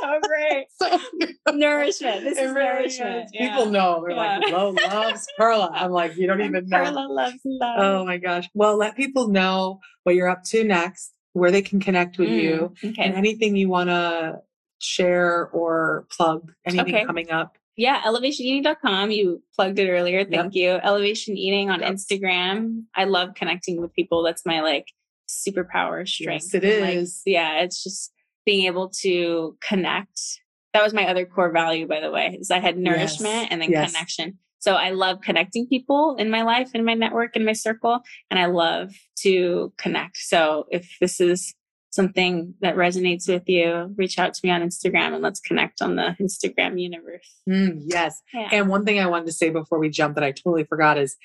so 0.00 0.20
great. 0.22 0.66
So 1.46 1.52
Nourishment. 1.54 2.24
This 2.24 2.38
It 2.38 2.44
is 2.44 2.52
really 2.52 2.66
nourishment. 2.66 3.24
is. 3.26 3.30
People 3.32 3.66
know. 3.66 4.04
They're 4.06 4.16
like, 4.16 4.42
Yeah. 4.48 4.56
Lo 4.56 4.70
loves 4.70 5.26
Perla. 5.36 5.70
I'm 5.72 5.90
like, 5.90 6.16
you 6.16 6.26
don't 6.26 6.40
even 6.40 6.68
know. 6.68 6.78
Perla 6.84 7.06
loves 7.08 7.38
love. 7.44 7.76
Oh 7.78 8.04
my 8.04 8.18
gosh. 8.18 8.48
Well, 8.54 8.76
let 8.76 8.96
people 8.96 9.28
know 9.28 9.80
what 10.04 10.14
you're 10.14 10.28
up 10.28 10.44
to 10.44 10.64
next, 10.64 11.12
where 11.32 11.50
they 11.50 11.62
can 11.62 11.80
connect 11.80 12.18
with 12.18 12.28
you, 12.30 12.72
Mm, 12.82 12.90
okay. 12.92 13.02
and 13.02 13.14
anything 13.14 13.56
you 13.56 13.68
want 13.68 13.88
to 13.90 14.40
share 14.78 15.48
or 15.48 16.06
plug, 16.10 16.52
anything 16.66 16.94
Okay. 16.94 17.04
coming 17.04 17.30
up. 17.30 17.56
Yeah, 17.76 18.00
elevationeating.com. 18.02 19.10
You 19.10 19.42
plugged 19.56 19.78
it 19.78 19.88
earlier. 19.90 20.24
Thank 20.24 20.54
you. 20.54 20.70
Elevation 20.82 21.36
Eating 21.36 21.70
on 21.70 21.80
Yep. 21.80 21.92
Instagram. 21.92 22.84
I 22.94 23.04
love 23.04 23.34
connecting 23.34 23.80
with 23.80 23.92
people. 23.94 24.22
That's 24.22 24.44
my 24.44 24.60
like 24.60 24.86
superpower 25.28 26.06
strength. 26.08 26.54
it 26.54 26.64
And, 26.64 26.98
like, 27.00 27.08
yeah, 27.24 27.60
it's 27.60 27.82
just 27.82 28.12
being 28.46 28.66
able 28.66 28.90
to 29.02 29.56
connect. 29.66 30.20
That 30.72 30.82
was 30.82 30.94
my 30.94 31.06
other 31.08 31.26
core 31.26 31.50
value, 31.52 31.86
by 31.86 32.00
the 32.00 32.10
way, 32.10 32.36
is 32.40 32.50
I 32.50 32.58
had 32.60 32.78
nourishment 32.78 33.34
Yes. 33.42 33.48
and 33.50 33.62
then 33.62 33.70
Yes. 33.70 33.92
connection. 33.92 34.38
So 34.60 34.74
I 34.74 34.90
love 34.90 35.20
connecting 35.22 35.66
people 35.66 36.16
in 36.18 36.30
my 36.30 36.42
life, 36.42 36.70
in 36.74 36.84
my 36.84 36.94
network, 36.94 37.34
in 37.34 37.44
my 37.44 37.54
circle, 37.54 38.00
and 38.30 38.38
I 38.38 38.46
love 38.46 38.92
to 39.22 39.72
connect. 39.78 40.18
So 40.18 40.66
if 40.70 40.96
this 41.00 41.20
is 41.20 41.54
something 41.92 42.54
that 42.60 42.76
resonates 42.76 43.26
with 43.26 43.48
you, 43.48 43.92
reach 43.96 44.18
out 44.18 44.32
to 44.34 44.40
me 44.46 44.50
on 44.50 44.60
Instagram 44.60 45.12
and 45.14 45.22
let's 45.22 45.40
connect 45.40 45.82
on 45.82 45.96
the 45.96 46.14
Instagram 46.20 46.80
universe. 46.80 47.40
Mm, 47.48 47.80
yes. 47.86 48.22
Yeah. 48.32 48.48
And 48.52 48.68
one 48.68 48.84
thing 48.84 49.00
I 49.00 49.06
wanted 49.06 49.26
to 49.26 49.32
say 49.32 49.50
before 49.50 49.78
we 49.80 49.88
jump 49.88 50.14
that 50.14 50.22
I 50.24 50.30
totally 50.30 50.64
forgot 50.64 50.98
is 50.98 51.16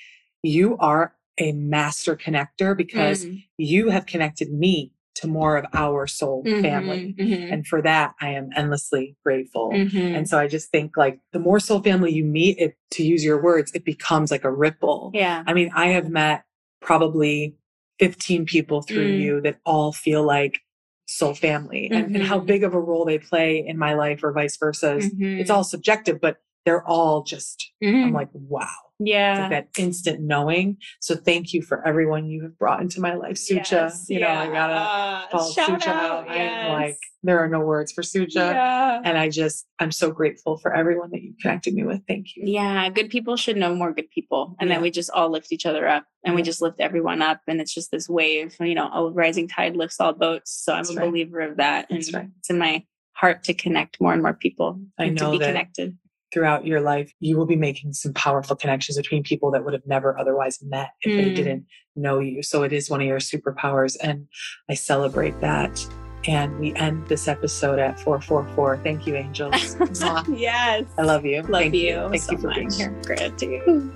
you 0.42 0.76
are 0.78 1.14
a 1.38 1.52
master 1.52 2.16
connector 2.16 2.76
because 2.76 3.26
Mm. 3.26 3.44
you 3.58 3.90
have 3.90 4.06
connected 4.06 4.50
me 4.52 4.92
to 5.16 5.26
more 5.26 5.56
of 5.56 5.64
our 5.72 6.06
soul 6.06 6.44
family. 6.60 7.14
Mhm, 7.18 7.26
mhm, 7.28 7.52
And 7.52 7.66
for 7.66 7.80
that, 7.82 8.14
I 8.20 8.30
am 8.30 8.50
endlessly 8.54 9.16
grateful. 9.24 9.70
mhm. 9.72 10.14
And 10.16 10.28
so 10.28 10.38
I 10.38 10.46
just 10.46 10.70
think 10.70 10.96
like 10.96 11.20
the 11.32 11.38
more 11.38 11.58
soul 11.58 11.80
family 11.82 12.12
you 12.12 12.24
meet, 12.24 12.58
it, 12.58 12.76
to 12.92 13.02
use 13.04 13.24
your 13.24 13.42
words, 13.42 13.72
it 13.72 13.84
becomes 13.84 14.30
like 14.30 14.44
a 14.44 14.50
ripple. 14.52 15.10
yeah. 15.14 15.42
I 15.46 15.54
mean, 15.54 15.70
I 15.74 15.86
have 15.88 16.10
met 16.10 16.44
probably 16.82 17.56
15 17.98 18.44
people 18.46 18.82
through 18.82 19.08
Mm. 19.14 19.20
you 19.20 19.40
that 19.40 19.56
all 19.64 19.90
feel 19.92 20.22
like 20.22 20.60
soul 21.06 21.34
family 21.34 21.88
and, 21.90 22.14
and 22.14 22.24
how 22.24 22.38
Mhm. 22.40 22.46
big 22.46 22.64
of 22.64 22.74
a 22.74 22.80
role 22.80 23.04
they 23.04 23.18
play 23.18 23.64
in 23.66 23.78
my 23.78 23.94
life 23.94 24.22
or 24.22 24.32
vice 24.32 24.56
versa. 24.58 25.00
It's 25.20 25.50
all 25.50 25.64
subjective, 25.64 26.20
but 26.20 26.36
they're 26.66 26.86
all 26.86 27.22
just, 27.22 27.72
mhm. 27.82 28.04
I'm 28.04 28.12
like, 28.12 28.28
wow. 28.34 28.66
Yeah. 28.98 29.40
like 29.42 29.50
that 29.50 29.68
instant 29.78 30.20
knowing. 30.20 30.78
So 31.00 31.14
thank 31.14 31.52
you 31.52 31.60
for 31.62 31.86
everyone 31.86 32.28
you 32.30 32.42
have 32.44 32.58
brought 32.58 32.80
into 32.80 32.98
my 33.00 33.14
life. 33.14 33.36
Sucha, 33.36 33.70
Yes, 33.72 34.06
you 34.08 34.20
know, 34.20 34.28
I 34.28 34.46
gotta 34.46 34.74
Uh, 34.74 35.28
call 35.30 35.50
shout 35.52 35.80
Sucha 35.82 35.86
out. 35.88 36.28
I 36.30 36.34
am 36.36 36.72
like, 36.72 36.96
there 37.22 37.38
are 37.38 37.48
no 37.48 37.60
words 37.60 37.92
for 37.92 38.00
Sucha. 38.02 38.34
yeah. 38.34 39.00
And 39.04 39.18
I 39.18 39.28
just, 39.28 39.66
I'm 39.78 39.92
so 39.92 40.10
grateful 40.10 40.56
for 40.56 40.74
everyone 40.74 41.10
that 41.10 41.22
you 41.22 41.34
connected 41.42 41.74
me 41.74 41.84
with. 41.84 42.00
Thank 42.08 42.34
you. 42.36 42.44
Yeah, 42.46 42.88
good 42.88 43.10
people 43.10 43.36
should 43.36 43.56
know 43.58 43.74
more 43.74 43.92
good 43.92 44.10
people. 44.10 44.56
And 44.60 44.68
Yeah. 44.70 44.76
then 44.76 44.82
we 44.82 44.90
just 44.90 45.10
all 45.10 45.28
lift 45.30 45.52
each 45.52 45.66
other 45.66 45.86
up 45.86 46.04
and 46.24 46.34
we 46.34 46.40
just 46.42 46.62
lift 46.62 46.80
everyone 46.80 47.20
up. 47.22 47.40
And 47.46 47.60
it's 47.60 47.74
just 47.74 47.90
this 47.92 48.08
wave, 48.08 48.56
you 48.60 48.74
know, 48.74 48.88
a 48.90 49.10
rising 49.12 49.46
tide 49.46 49.76
lifts 49.76 50.00
all 50.00 50.14
boats. 50.14 50.52
So 50.64 50.72
I'm 50.72 50.78
That's 50.78 50.90
a 50.90 50.94
right. 50.96 51.06
believer 51.06 51.40
of 51.40 51.58
that. 51.58 51.90
And 51.90 52.02
right. 52.14 52.28
it's 52.38 52.48
in 52.50 52.58
my 52.58 52.82
heart 53.12 53.44
to 53.44 53.54
connect 53.54 54.00
more 54.00 54.14
and 54.14 54.22
more 54.22 54.34
people 54.34 54.80
I 54.98 55.10
know 55.10 55.26
to 55.26 55.30
be 55.32 55.38
that 55.38 55.46
connected. 55.48 55.98
Throughout 56.32 56.66
your 56.66 56.80
life, 56.80 57.12
you 57.20 57.36
will 57.36 57.46
be 57.46 57.56
making 57.56 57.92
some 57.92 58.12
powerful 58.12 58.56
connections 58.56 58.96
between 58.96 59.22
people 59.22 59.50
that 59.52 59.64
would 59.64 59.72
have 59.74 59.86
never 59.86 60.18
otherwise 60.18 60.58
met 60.62 60.90
if 61.02 61.16
they 61.16 61.30
Mm. 61.30 61.36
didn't 61.36 61.66
know 61.94 62.18
you. 62.18 62.42
So 62.42 62.62
it 62.64 62.72
is 62.72 62.90
one 62.90 63.00
of 63.00 63.06
your 63.06 63.20
superpowers. 63.20 63.96
And 64.02 64.26
I 64.68 64.74
celebrate 64.74 65.40
that. 65.40 65.86
And 66.26 66.58
we 66.58 66.74
end 66.74 67.06
this 67.06 67.28
episode 67.28 67.78
at 67.78 68.00
444. 68.00 68.78
Thank 68.82 69.06
you, 69.06 69.14
angels. 69.14 69.76
Yes. 70.28 70.84
I 70.98 71.02
love 71.02 71.24
you. 71.24 71.42
Love 71.42 71.50
Thank 71.62 71.74
you. 71.74 72.08
Thank 72.10 72.22
so 72.22 72.32
you 72.32 72.38
for 72.38 72.46
much. 72.48 72.56
being 72.56 72.70
here. 72.72 72.94
Gratitude. 73.04 73.90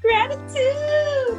Gratitude. 0.00 1.38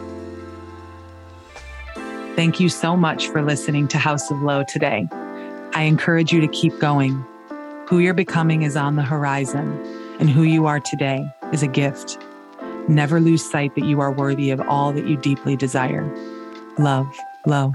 Thank 2.36 2.60
you 2.60 2.70
so 2.70 2.96
much 2.96 3.30
for 3.30 3.42
listening 3.42 3.88
to 3.88 3.98
House 3.98 4.30
of 4.30 4.40
Lo 4.44 4.64
today. 4.68 5.08
I 5.74 5.84
encourage 5.84 6.32
you 6.32 6.40
to 6.42 6.48
keep 6.48 6.78
going. 6.80 7.26
Who 7.90 7.98
you're 8.00 8.14
becoming 8.14 8.62
is 8.62 8.78
on 8.78 8.96
the 8.96 9.02
horizon, 9.02 9.72
and 10.20 10.30
who 10.30 10.43
you 10.43 10.65
are 10.65 10.80
today 10.80 11.26
is 11.51 11.63
a 11.63 11.68
gift. 11.68 12.18
Never 12.88 13.20
lose 13.20 13.49
sight 13.49 13.76
that 13.76 13.86
you 13.86 13.99
are 13.99 14.11
worthy 14.11 14.49
of 14.49 14.61
all 14.61 14.93
that 14.93 15.07
you 15.07 15.18
deeply 15.18 15.55
desire. 15.55 16.05
Love, 16.78 17.07
Lo. 17.45 17.74